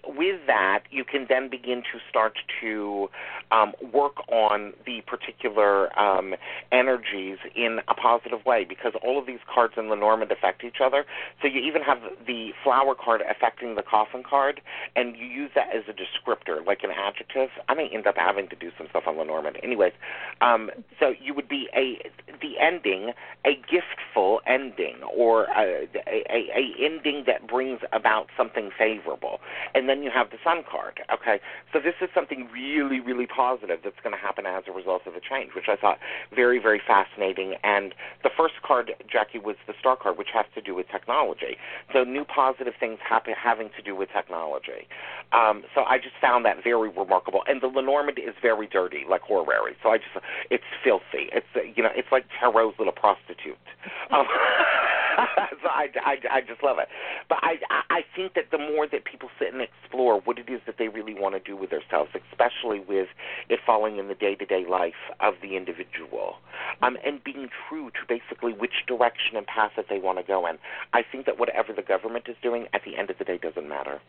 with 0.08 0.42
that, 0.48 0.84
you 0.90 1.04
can 1.04 1.26
then 1.30 1.50
begin 1.50 1.84
to 1.92 2.00
start 2.10 2.34
to 2.62 3.10
um, 3.52 3.74
work 3.94 4.18
on 4.30 4.74
the 4.86 5.02
particular 5.08 5.98
um, 6.00 6.36
energies 6.72 7.38
in 7.56 7.80
a 7.88 7.94
positive 7.94 8.46
way 8.46 8.66
because 8.68 8.94
all 9.04 9.18
of 9.18 9.26
these 9.26 9.40
cards 9.52 9.74
in 9.78 9.90
Lenormand 9.90 10.32
affect 10.32 10.64
each 10.64 10.78
other. 10.84 11.06
So 11.42 11.48
you 11.48 11.62
even 11.62 11.82
have 11.82 12.00
the 12.26 12.52
flower 12.64 12.96
card 12.96 13.22
affecting 13.30 13.76
the 13.76 13.84
coffin 13.84 14.24
card, 14.28 14.62
and 14.96 15.16
you 15.16 15.26
use 15.26 15.52
that 15.56 15.70
as 15.76 15.84
a 15.88 15.94
descriptor, 15.94 16.66
like 16.66 16.84
an 16.84 16.92
adjective. 16.92 17.50
I 17.68 17.74
may 17.74 17.90
end 17.90 18.08
up 18.08 18.16
having 18.18 18.48
to 18.50 18.56
do 18.56 18.72
some 18.78 18.88
stuff 18.90 19.04
on 19.08 19.18
Lenormand, 19.18 19.58
anyways. 19.64 19.94
Um, 20.42 20.72
so 21.00 21.14
you 21.22 21.34
would 21.34 21.48
be 21.48 21.68
a 21.76 22.00
the 22.42 22.58
ending, 22.60 23.12
a 23.46 23.60
giftful 23.72 24.40
ending, 24.46 24.98
or 25.16 25.46
a, 25.46 25.88
a, 26.08 26.24
a 26.30 26.74
ending 26.80 27.24
that 27.28 27.48
brings 27.48 27.79
about 27.92 28.28
something 28.38 28.70
favorable. 28.78 29.40
And 29.74 29.90
then 29.90 30.04
you 30.04 30.12
have 30.14 30.30
the 30.30 30.38
sun 30.44 30.64
card. 30.70 31.02
Okay, 31.14 31.40
so 31.74 31.80
this 31.80 31.96
is 32.02 32.10
something 32.14 32.48
really, 32.52 33.00
really 33.00 33.28
positive 33.28 33.80
that's 33.84 34.00
going 34.04 34.16
to 34.16 34.22
happen 34.22 34.46
as 34.46 34.64
a 34.68 34.72
result 34.72 35.04
of 35.06 35.14
the 35.14 35.22
change, 35.22 35.52
which 35.56 35.68
I 35.68 35.76
thought 35.76 36.00
very, 36.34 36.60
very 36.60 36.82
fascinating. 36.86 37.56
And 37.64 37.94
the 38.24 38.30
first 38.36 38.56
card, 38.66 38.92
Jacki, 39.08 39.42
was 39.42 39.56
the 39.68 39.74
star 39.80 39.96
card, 39.96 40.18
which 40.18 40.30
has 40.34 40.46
to 40.56 40.62
do 40.62 40.76
with 40.76 40.88
technology. 40.90 41.58
So 41.94 42.04
new 42.04 42.26
positive 42.26 42.74
things 42.80 43.00
happen, 43.08 43.34
having 43.34 43.70
to 43.78 43.82
do 43.82 43.96
with 43.96 44.10
technology. 44.12 44.88
Um, 45.32 45.64
so 45.76 45.82
I 45.84 45.98
just 45.98 46.16
found 46.22 46.46
that 46.46 46.64
very 46.64 46.90
remarkable. 46.90 47.42
And 47.48 47.62
the 47.62 47.68
Lenormand 47.68 48.20
is 48.20 48.36
very 48.42 48.68
dirty, 48.68 49.06
like 49.10 49.22
horary. 49.22 49.76
So 49.84 49.90
I 49.90 49.98
just, 49.98 50.26
it's 50.50 50.64
filthy. 50.84 51.30
It's 51.32 51.48
you 51.76 51.84
know, 51.84 51.92
it's 51.96 52.12
like 52.12 52.26
tarot's 52.40 52.78
little 52.78 52.94
prostitute. 52.94 53.58
Um, 54.12 54.26
so 55.62 55.68
I, 55.68 55.88
I, 56.04 56.18
I 56.32 56.42
just 56.42 56.64
love 56.64 56.78
it. 56.80 56.88
But 57.28 57.40
I, 57.42 57.58
I 57.90 58.02
think 58.16 58.34
that 58.36 58.52
the 58.52 58.58
more 58.58 58.88
that 58.88 59.06
people 59.06 59.30
sit 59.40 59.54
and 59.54 59.62
explore 59.62 60.22
what 60.22 60.40
it 60.40 60.50
is 60.50 60.62
that 60.66 60.76
they 60.78 60.88
really 60.88 61.14
want 61.14 61.36
to 61.36 61.40
do 61.40 61.56
with 61.56 61.72
themselves, 61.72 62.12
especially 62.32 62.80
with 62.80 63.08
it 63.50 63.60
falling 63.66 63.98
in 63.98 64.08
the 64.08 64.16
day-to-day 64.16 64.66
life 64.70 65.00
of 65.20 65.36
the 65.42 65.56
individual, 65.56 66.36
um, 66.82 66.98
and 67.06 67.24
being 67.24 67.50
true 67.68 67.90
to 67.92 68.00
basically 68.08 68.54
which 68.54 68.86
direction 68.88 69.36
and 69.36 69.46
path 69.48 69.72
that 69.76 69.86
they 69.90 70.00
want 70.00 70.18
to 70.18 70.24
go 70.24 70.46
in, 70.48 70.58
I 70.94 71.04
think 71.04 71.26
that 71.26 71.40
whatever 71.40 71.74
the 71.74 71.82
government 71.82 72.26
is 72.28 72.36
doing, 72.42 72.68
at 72.74 72.82
the 72.86 72.98
end 72.98 73.10
of 73.10 73.18
the 73.18 73.26
day, 73.26 73.38
doesn't 73.38 73.68
matter. 73.68 74.00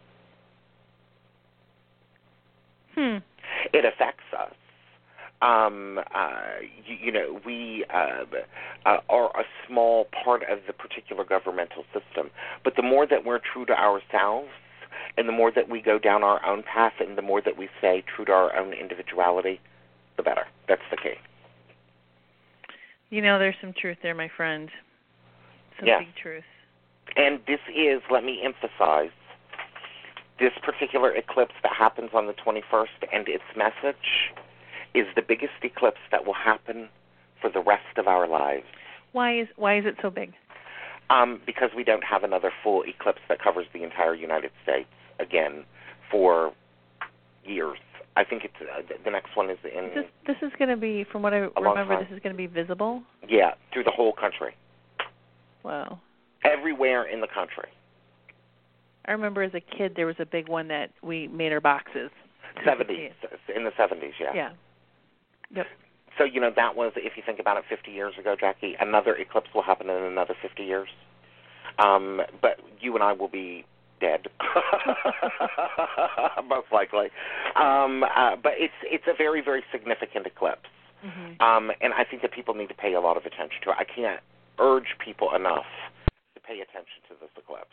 Hmm. 2.95 3.19
It 3.73 3.85
affects 3.85 4.25
us 4.37 4.55
um, 5.43 6.01
uh, 6.15 6.41
you, 6.87 6.97
you 7.07 7.13
know, 7.13 7.41
we 7.45 7.85
uh, 7.93 8.25
uh, 8.85 8.99
are 9.09 9.31
a 9.39 9.45
small 9.67 10.07
part 10.25 10.43
of 10.51 10.61
the 10.67 10.73
particular 10.73 11.25
governmental 11.25 11.85
system. 11.93 12.31
But 12.63 12.77
the 12.77 12.83
more 12.83 13.07
that 13.07 13.25
we're 13.25 13.41
true 13.41 13.65
to 13.67 13.73
ourselves, 13.73 14.49
and 15.17 15.29
the 15.29 15.33
more 15.33 15.51
that 15.51 15.69
we 15.69 15.81
go 15.81 15.99
down 15.99 16.23
our 16.23 16.45
own 16.45 16.63
path, 16.63 16.95
and 17.01 17.17
the 17.17 17.23
more 17.23 17.41
that 17.41 17.57
we 17.57 17.69
stay 17.79 18.05
true 18.15 18.25
to 18.27 18.33
our 18.33 18.57
own 18.57 18.73
individuality, 18.73 19.61
the 20.17 20.23
better. 20.23 20.47
That's 20.69 20.83
the 20.91 20.97
key. 20.97 21.15
You 23.11 23.23
know, 23.23 23.39
there's 23.39 23.57
some 23.61 23.73
truth 23.73 23.99
there, 24.03 24.15
my 24.15 24.29
friend. 24.37 24.71
Some 25.79 25.89
Yeah. 25.89 26.01
big 26.01 26.15
truth. 26.15 26.45
And 27.17 27.41
this 27.47 27.61
is, 27.75 28.03
let 28.11 28.25
me 28.25 28.43
emphasize, 28.43 29.11
this 30.39 30.53
particular 30.63 31.13
eclipse 31.15 31.55
that 31.63 31.73
happens 31.73 32.11
on 32.15 32.27
the 32.27 32.35
21st 32.35 33.05
and 33.13 33.29
its 33.29 33.45
message 33.57 34.33
is 34.95 35.07
the 35.15 35.23
biggest 35.23 35.53
eclipse 35.63 36.01
that 36.11 36.27
will 36.27 36.35
happen 36.35 36.89
for 37.41 37.51
the 37.51 37.61
rest 37.61 37.97
of 37.97 38.07
our 38.07 38.27
lives. 38.29 38.65
Why 39.13 39.41
is 39.41 39.49
why 39.57 39.79
is 39.79 39.85
it 39.87 39.97
so 40.03 40.11
big? 40.11 40.33
Um, 41.09 41.41
because 41.45 41.71
we 41.77 41.83
don't 41.83 42.05
have 42.05 42.23
another 42.23 42.53
full 42.63 42.83
eclipse 42.85 43.21
that 43.29 43.43
covers 43.43 43.67
the 43.73 43.83
entire 43.83 44.15
United 44.15 44.53
States 44.63 44.89
again 45.19 45.65
for 46.11 46.53
years. 47.45 47.79
I 48.17 48.25
think 48.25 48.45
it's 48.45 48.55
uh, 48.61 48.83
the 49.05 49.11
next 49.11 49.37
one 49.37 49.51
is 49.51 49.59
in 49.65 49.91
This 49.95 50.05
this 50.27 50.37
is 50.43 50.53
going 50.59 50.69
to 50.69 50.77
be, 50.77 51.05
from 51.11 51.23
what 51.23 51.33
I 51.33 51.39
remember, 51.61 51.99
this 51.99 52.13
is 52.15 52.23
going 52.23 52.35
to 52.35 52.37
be 52.37 52.47
visible. 52.47 53.03
yeah 53.29 53.53
through 53.73 53.85
the 53.85 53.91
whole 53.93 54.13
country, 54.13 54.55
Wow. 55.65 56.01
everywhere 56.45 57.05
in 57.05 57.21
the 57.21 57.29
country. 57.29 57.69
I 59.07 59.13
remember 59.13 59.43
as 59.43 59.55
a 59.55 59.61
kid 59.61 59.95
there 59.97 60.07
was 60.07 60.17
a 60.19 60.27
big 60.27 60.49
one 60.49 60.69
that 60.69 60.91
we 61.03 61.27
made 61.29 61.53
our 61.53 61.61
boxes. 61.61 62.11
Seventies 62.65 63.13
in 63.57 63.65
the 63.65 63.73
seventies, 63.77 64.13
yeah. 64.21 64.33
Yeah. 64.35 64.51
Yep. 65.55 65.67
So 66.19 66.25
you 66.25 66.41
know 66.41 66.51
that 66.55 66.77
was, 66.77 66.93
if 66.97 67.17
you 67.17 67.23
think 67.25 67.39
about 67.39 67.57
it, 67.57 67.65
50 67.69 67.91
years 67.91 68.15
ago, 68.19 68.37
Jacki. 68.41 68.75
Another 68.81 69.15
eclipse 69.15 69.49
will 69.55 69.63
happen 69.63 69.89
in 69.89 70.03
another 70.03 70.35
50 70.41 70.63
years. 70.63 70.89
Um, 71.79 72.21
but 72.43 72.59
you 72.81 72.95
and 72.95 73.03
I 73.03 73.13
will 73.13 73.29
be 73.29 73.65
dead, 74.01 74.27
most 76.49 76.67
likely. 76.73 77.09
Um, 77.57 78.05
uh, 78.05 78.37
but 78.43 78.53
it's 78.57 78.75
it's 78.83 79.05
a 79.07 79.15
very 79.17 79.41
very 79.41 79.63
significant 79.71 80.27
eclipse, 80.27 80.69
hmm 81.01 81.41
um, 81.41 81.71
and 81.81 81.95
I 81.95 82.05
think 82.05 82.23
that 82.23 82.33
people 82.33 82.55
need 82.55 82.69
to 82.69 82.75
pay 82.75 82.95
a 82.95 83.01
lot 83.01 83.17
of 83.17 83.25
attention 83.25 83.61
to 83.65 83.71
it. 83.71 83.77
I 83.79 83.85
can't 83.85 84.21
urge 84.59 84.97
people 85.03 85.35
enough 85.35 85.69
to 86.35 86.41
pay 86.41 86.61
attention 86.61 87.01
to 87.09 87.15
this 87.21 87.31
eclipse. 87.37 87.73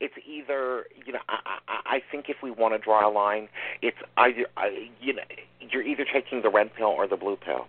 It's 0.00 0.14
either 0.26 0.86
you 1.04 1.12
know 1.12 1.20
I, 1.28 1.58
I, 1.68 1.96
I 1.96 2.02
think 2.10 2.26
if 2.28 2.36
we 2.42 2.50
want 2.50 2.74
to 2.74 2.78
draw 2.78 3.08
a 3.08 3.12
line, 3.12 3.48
it's 3.80 3.96
either 4.16 4.46
I, 4.56 4.88
you 5.00 5.14
know 5.14 5.22
you're 5.60 5.82
either 5.82 6.04
taking 6.12 6.42
the 6.42 6.50
red 6.50 6.74
pill 6.74 6.88
or 6.88 7.06
the 7.06 7.16
blue 7.16 7.36
pill 7.36 7.66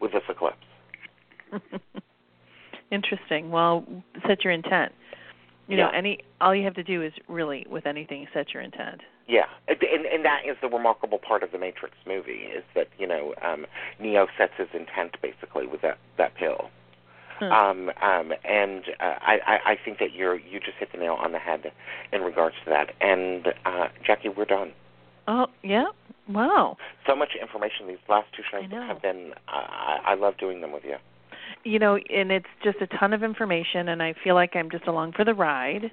with 0.00 0.12
this 0.12 0.22
eclipse. 0.28 0.56
Interesting. 2.90 3.50
Well, 3.50 3.84
set 4.26 4.44
your 4.44 4.52
intent. 4.52 4.92
You 5.68 5.78
Yeah. 5.78 5.86
know, 5.86 5.90
any 5.92 6.18
all 6.40 6.54
you 6.54 6.64
have 6.64 6.74
to 6.74 6.82
do 6.82 7.02
is 7.02 7.12
really 7.28 7.66
with 7.68 7.86
anything 7.86 8.26
set 8.34 8.52
your 8.52 8.62
intent. 8.62 9.00
Yeah, 9.26 9.46
and 9.68 9.78
and 9.82 10.24
that 10.24 10.42
is 10.46 10.56
the 10.60 10.68
remarkable 10.68 11.18
part 11.18 11.42
of 11.42 11.50
the 11.50 11.58
Matrix 11.58 11.94
movie 12.06 12.44
is 12.54 12.62
that 12.74 12.88
you 12.98 13.06
know 13.06 13.34
um, 13.42 13.66
Neo 13.98 14.26
sets 14.36 14.52
his 14.58 14.68
intent 14.74 15.16
basically 15.22 15.66
with 15.66 15.80
that 15.80 15.98
that 16.18 16.34
pill. 16.34 16.70
Hmm. 17.38 17.52
Um, 17.52 17.90
um, 18.00 18.32
and 18.44 18.84
uh, 19.00 19.14
I, 19.20 19.38
I 19.46 19.70
I 19.72 19.76
think 19.84 19.98
that 19.98 20.12
you're 20.14 20.36
you 20.36 20.60
just 20.60 20.76
hit 20.78 20.92
the 20.92 20.98
nail 20.98 21.14
on 21.14 21.32
the 21.32 21.38
head 21.38 21.72
in 22.12 22.20
regards 22.22 22.54
to 22.64 22.70
that. 22.70 22.92
And 23.00 23.48
uh, 23.64 23.88
Jacki, 24.06 24.34
we're 24.34 24.44
done. 24.44 24.72
Oh, 25.26 25.46
yeah. 25.62 25.86
Wow. 26.28 26.76
So 27.06 27.16
much 27.16 27.30
information. 27.40 27.88
These 27.88 27.98
last 28.08 28.28
two 28.36 28.42
shows 28.50 28.70
have 28.70 29.02
been. 29.02 29.32
I, 29.48 30.00
I 30.06 30.12
I 30.12 30.14
love 30.14 30.34
doing 30.38 30.60
them 30.60 30.72
with 30.72 30.84
you. 30.84 30.96
You 31.64 31.78
know, 31.78 31.96
and 31.96 32.30
it's 32.30 32.46
just 32.62 32.78
a 32.80 32.86
ton 32.98 33.12
of 33.12 33.22
information 33.22 33.88
and 33.88 34.02
I 34.02 34.14
feel 34.22 34.34
like 34.34 34.54
I'm 34.54 34.70
just 34.70 34.86
along 34.86 35.12
for 35.12 35.24
the 35.24 35.34
ride. 35.34 35.90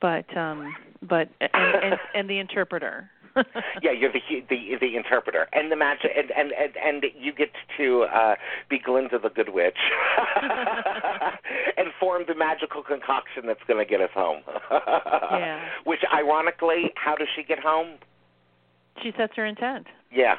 But 0.00 0.36
um 0.36 0.74
but 1.00 1.28
and 1.40 1.52
and, 1.82 1.94
and 2.14 2.30
the 2.30 2.38
interpreter. 2.38 3.08
yeah, 3.82 3.92
you're 3.92 4.12
the 4.12 4.20
the 4.48 4.76
the 4.80 4.96
interpreter 4.96 5.48
and 5.52 5.72
the 5.72 5.76
magic, 5.76 6.10
and 6.16 6.30
and 6.32 6.52
and, 6.52 6.72
and 6.76 7.04
you 7.18 7.32
get 7.32 7.50
to 7.78 8.02
uh, 8.02 8.34
be 8.68 8.78
Glinda 8.78 9.18
the 9.18 9.30
Good 9.30 9.50
Witch, 9.50 9.78
and 11.76 11.88
form 11.98 12.24
the 12.28 12.34
magical 12.34 12.82
concoction 12.82 13.46
that's 13.46 13.62
going 13.66 13.84
to 13.84 13.88
get 13.88 14.00
us 14.00 14.10
home. 14.14 14.42
Yeah. 15.32 15.64
Which, 15.84 16.00
ironically, 16.12 16.92
how 16.94 17.14
does 17.14 17.28
she 17.34 17.42
get 17.42 17.58
home? 17.58 17.96
She 19.02 19.12
sets 19.16 19.32
her 19.36 19.46
intent. 19.46 19.86
Yeah. 20.12 20.34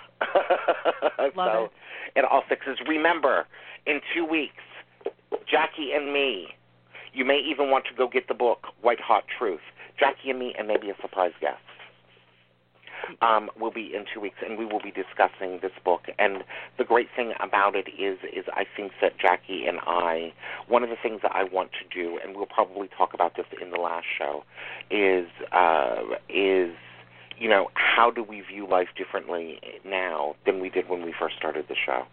Love 1.19 1.33
so 1.35 1.63
it. 2.15 2.19
it 2.19 2.25
all 2.25 2.43
fixes. 2.47 2.77
Remember, 2.87 3.47
in 3.87 3.99
two 4.13 4.23
weeks, 4.23 4.61
Jacki 5.51 5.95
and 5.95 6.13
me. 6.13 6.49
You 7.11 7.25
may 7.25 7.39
even 7.39 7.71
want 7.71 7.85
to 7.85 7.95
go 7.95 8.07
get 8.07 8.27
the 8.27 8.35
book 8.35 8.67
White 8.81 9.01
Hot 9.01 9.23
Truth. 9.39 9.61
Jacki 9.99 10.29
and 10.29 10.39
me, 10.39 10.53
and 10.57 10.67
maybe 10.67 10.89
a 10.91 10.95
surprise 11.01 11.33
guest 11.41 11.61
um, 13.22 13.49
will 13.60 13.72
be 13.72 13.93
in 13.95 14.06
two 14.12 14.20
weeks, 14.20 14.38
and 14.45 14.58
we 14.58 14.66
will 14.66 14.82
be 14.82 14.91
discussing 14.91 15.60
this 15.62 15.72
book. 15.84 16.04
And 16.20 16.43
the 16.78 16.84
great 16.84 17.08
thing 17.16 17.34
about 17.39 17.76
it 17.76 17.88
is, 17.99 18.20
is 18.34 18.45
I 18.54 18.66
think 18.76 18.93
that 19.01 19.18
Jacki 19.18 19.68
and 19.68 19.80
I, 19.86 20.34
one 20.68 20.84
of 20.84 20.89
the 20.89 20.97
things 21.01 21.22
that 21.24 21.32
I 21.34 21.43
want 21.43 21.72
to 21.74 21.88
do, 21.93 22.20
and 22.24 22.36
we'll 22.36 22.45
probably 22.45 22.89
talk 22.97 23.14
about 23.14 23.36
this 23.36 23.45
in 23.62 23.72
the 23.72 23.80
last 23.80 24.06
show, 24.18 24.43
is 24.89 25.28
uh, 25.51 26.04
is 26.30 26.74
you 27.38 27.49
know 27.49 27.70
how 27.74 28.12
do 28.12 28.24
we 28.24 28.41
view 28.41 28.68
life 28.68 28.89
differently 28.97 29.60
now 29.86 30.36
than 30.45 30.60
we 30.60 30.70
did 30.70 30.89
when 30.89 31.04
we 31.04 31.14
first 31.18 31.36
started 31.36 31.66
the 31.68 31.76
show. 31.76 32.06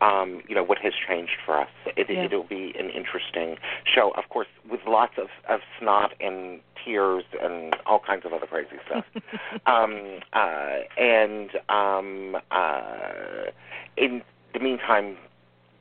Um, 0.00 0.42
you 0.48 0.54
know 0.54 0.64
what 0.64 0.78
has 0.78 0.92
changed 1.08 1.36
for 1.46 1.58
us. 1.58 1.68
It, 1.96 2.10
Yeah. 2.10 2.24
It'll 2.24 2.42
be 2.42 2.74
an 2.78 2.90
interesting 2.90 3.56
show, 3.84 4.10
of 4.16 4.28
course, 4.28 4.48
with 4.70 4.80
lots 4.86 5.14
of, 5.18 5.28
of 5.48 5.60
snot 5.78 6.12
and 6.20 6.60
tears 6.84 7.24
and 7.40 7.74
all 7.86 8.00
kinds 8.00 8.26
of 8.26 8.32
other 8.32 8.46
crazy 8.46 8.76
stuff 8.86 9.04
um, 9.66 10.20
uh, 10.32 10.80
and 10.98 11.50
um, 11.68 12.36
uh, 12.50 13.50
in 13.96 14.22
the 14.52 14.60
meantime, 14.60 15.16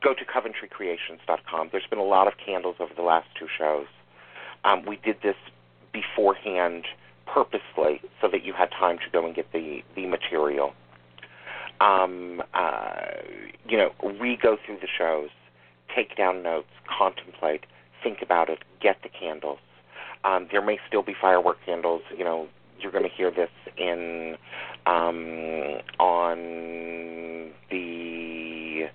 go 0.02 0.14
to 0.14 0.26
CoventryCreations.com. 0.26 1.70
There's 1.72 1.88
been 1.90 2.00
a 2.00 2.04
lot 2.04 2.28
of 2.28 2.34
candles 2.44 2.76
over 2.80 2.94
the 2.94 3.02
last 3.02 3.28
two 3.38 3.48
shows. 3.58 3.88
Um, 4.64 4.86
we 4.86 4.98
did 4.98 5.18
this 5.22 5.36
beforehand 5.92 6.86
purposely 7.26 8.02
so 8.22 8.28
that 8.30 8.44
you 8.44 8.54
had 8.54 8.70
time 8.72 8.98
to 8.98 9.10
go 9.12 9.26
and 9.26 9.36
get 9.36 9.52
the, 9.52 9.82
the 9.96 10.06
material. 10.06 10.74
Um, 11.82 12.42
uh, 12.54 13.02
you 13.68 13.78
know, 13.78 13.92
we 14.20 14.38
go 14.42 14.58
through 14.66 14.80
the 14.80 14.88
shows, 14.98 15.30
take 15.96 16.16
down 16.16 16.44
notes, 16.44 16.70
contemplate, 16.98 17.66
think 18.04 18.20
about 18.22 18.50
it, 18.50 18.60
get 18.82 18.98
the 19.04 19.10
candles. 19.10 19.60
Um, 20.24 20.48
there 20.52 20.62
may 20.62 20.80
still 20.88 21.04
be 21.04 21.14
firework 21.20 21.58
candles. 21.66 22.02
You 22.18 22.24
know, 22.24 22.48
you're 22.80 22.92
going 22.92 23.04
to 23.04 23.10
hear 23.10 23.32
this 23.32 23.50
in 23.78 24.38
um, 24.86 25.82
on 26.00 27.52
the 27.70 28.90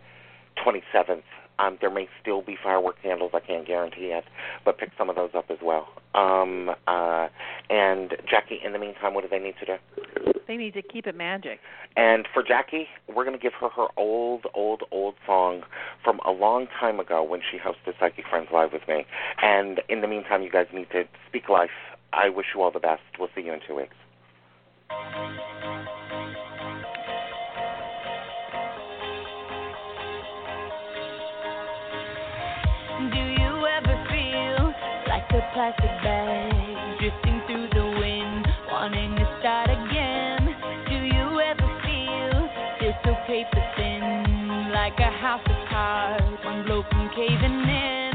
27th. 0.64 1.22
Um, 1.58 1.76
there 1.80 1.90
may 1.90 2.08
still 2.20 2.42
be 2.42 2.56
firework 2.62 3.02
candles. 3.02 3.32
I 3.34 3.40
can't 3.40 3.66
guarantee 3.66 4.12
it, 4.12 4.24
but 4.64 4.78
pick 4.78 4.90
some 4.96 5.10
of 5.10 5.16
those 5.16 5.30
up 5.34 5.46
as 5.50 5.58
well. 5.62 5.88
Um, 6.14 6.70
uh, 6.86 7.28
and 7.68 8.10
Jacki, 8.30 8.64
in 8.64 8.72
the 8.72 8.78
meantime, 8.78 9.14
what 9.14 9.22
do 9.22 9.28
they 9.28 9.40
need 9.40 9.54
to 9.60 9.66
do? 9.66 10.37
They 10.48 10.56
need 10.56 10.72
to 10.74 10.82
keep 10.82 11.06
it 11.06 11.14
magic. 11.14 11.60
And 11.94 12.26
for 12.32 12.42
Jacki, 12.42 12.86
we're 13.06 13.24
going 13.24 13.36
to 13.36 13.42
give 13.42 13.52
her 13.60 13.68
her 13.68 13.88
old, 13.98 14.46
old, 14.54 14.82
old 14.90 15.14
song 15.26 15.62
from 16.02 16.20
a 16.26 16.30
long 16.30 16.68
time 16.80 16.98
ago 16.98 17.22
when 17.22 17.40
she 17.48 17.58
hosted 17.58 17.92
Psychic 18.00 18.24
Friends 18.28 18.48
Live 18.50 18.72
with 18.72 18.88
me. 18.88 19.04
And 19.42 19.82
in 19.90 20.00
the 20.00 20.08
meantime, 20.08 20.42
you 20.42 20.50
guys 20.50 20.66
need 20.72 20.88
to 20.92 21.04
speak 21.28 21.50
life. 21.50 21.68
I 22.14 22.30
wish 22.30 22.46
you 22.54 22.62
all 22.62 22.70
the 22.70 22.80
best. 22.80 23.02
We'll 23.18 23.28
see 23.34 23.42
you 23.42 23.52
in 23.52 23.60
two 23.68 23.76
weeks. 23.76 23.94
Do 32.98 33.20
you 33.20 33.66
ever 33.66 34.06
feel 34.08 34.72
like 35.08 35.28
a 35.30 35.50
plastic 35.52 35.90
paper 43.28 43.62
thin, 43.76 44.70
like 44.72 44.98
a 44.98 45.10
house 45.10 45.42
of 45.44 45.68
cards, 45.68 46.24
one 46.46 46.64
blow 46.64 46.82
from 46.90 47.10
caving 47.14 47.68
in? 47.68 48.07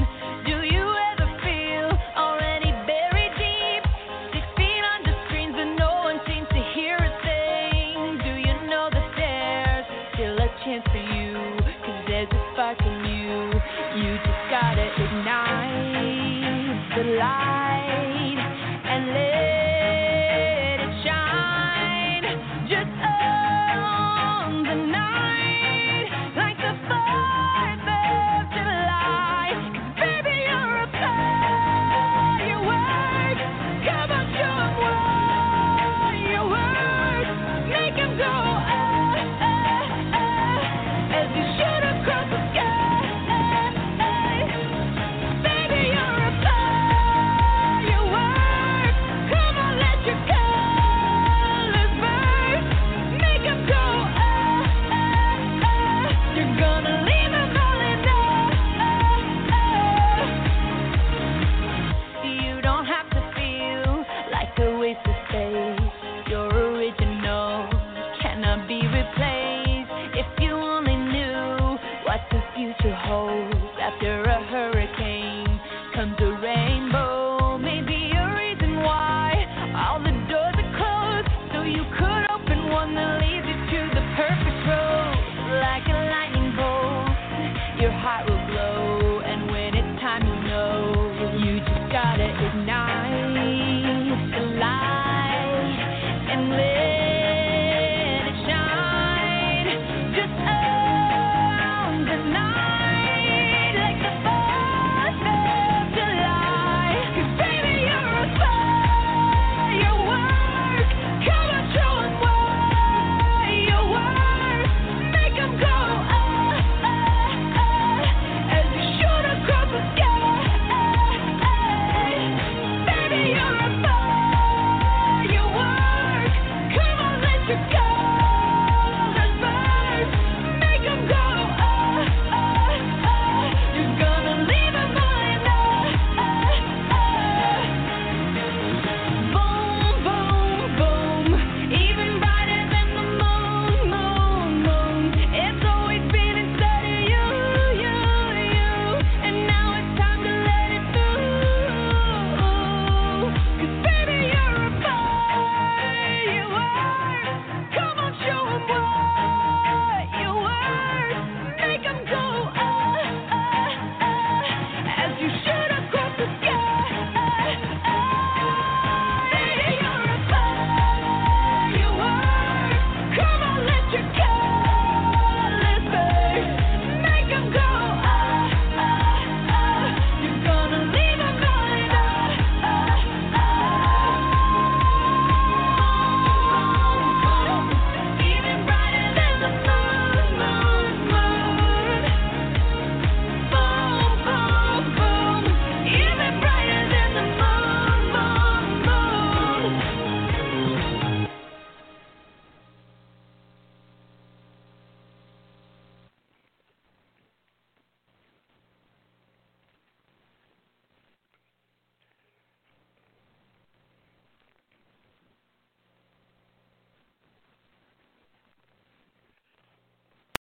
Your 87.84 87.91
heart 87.91 88.32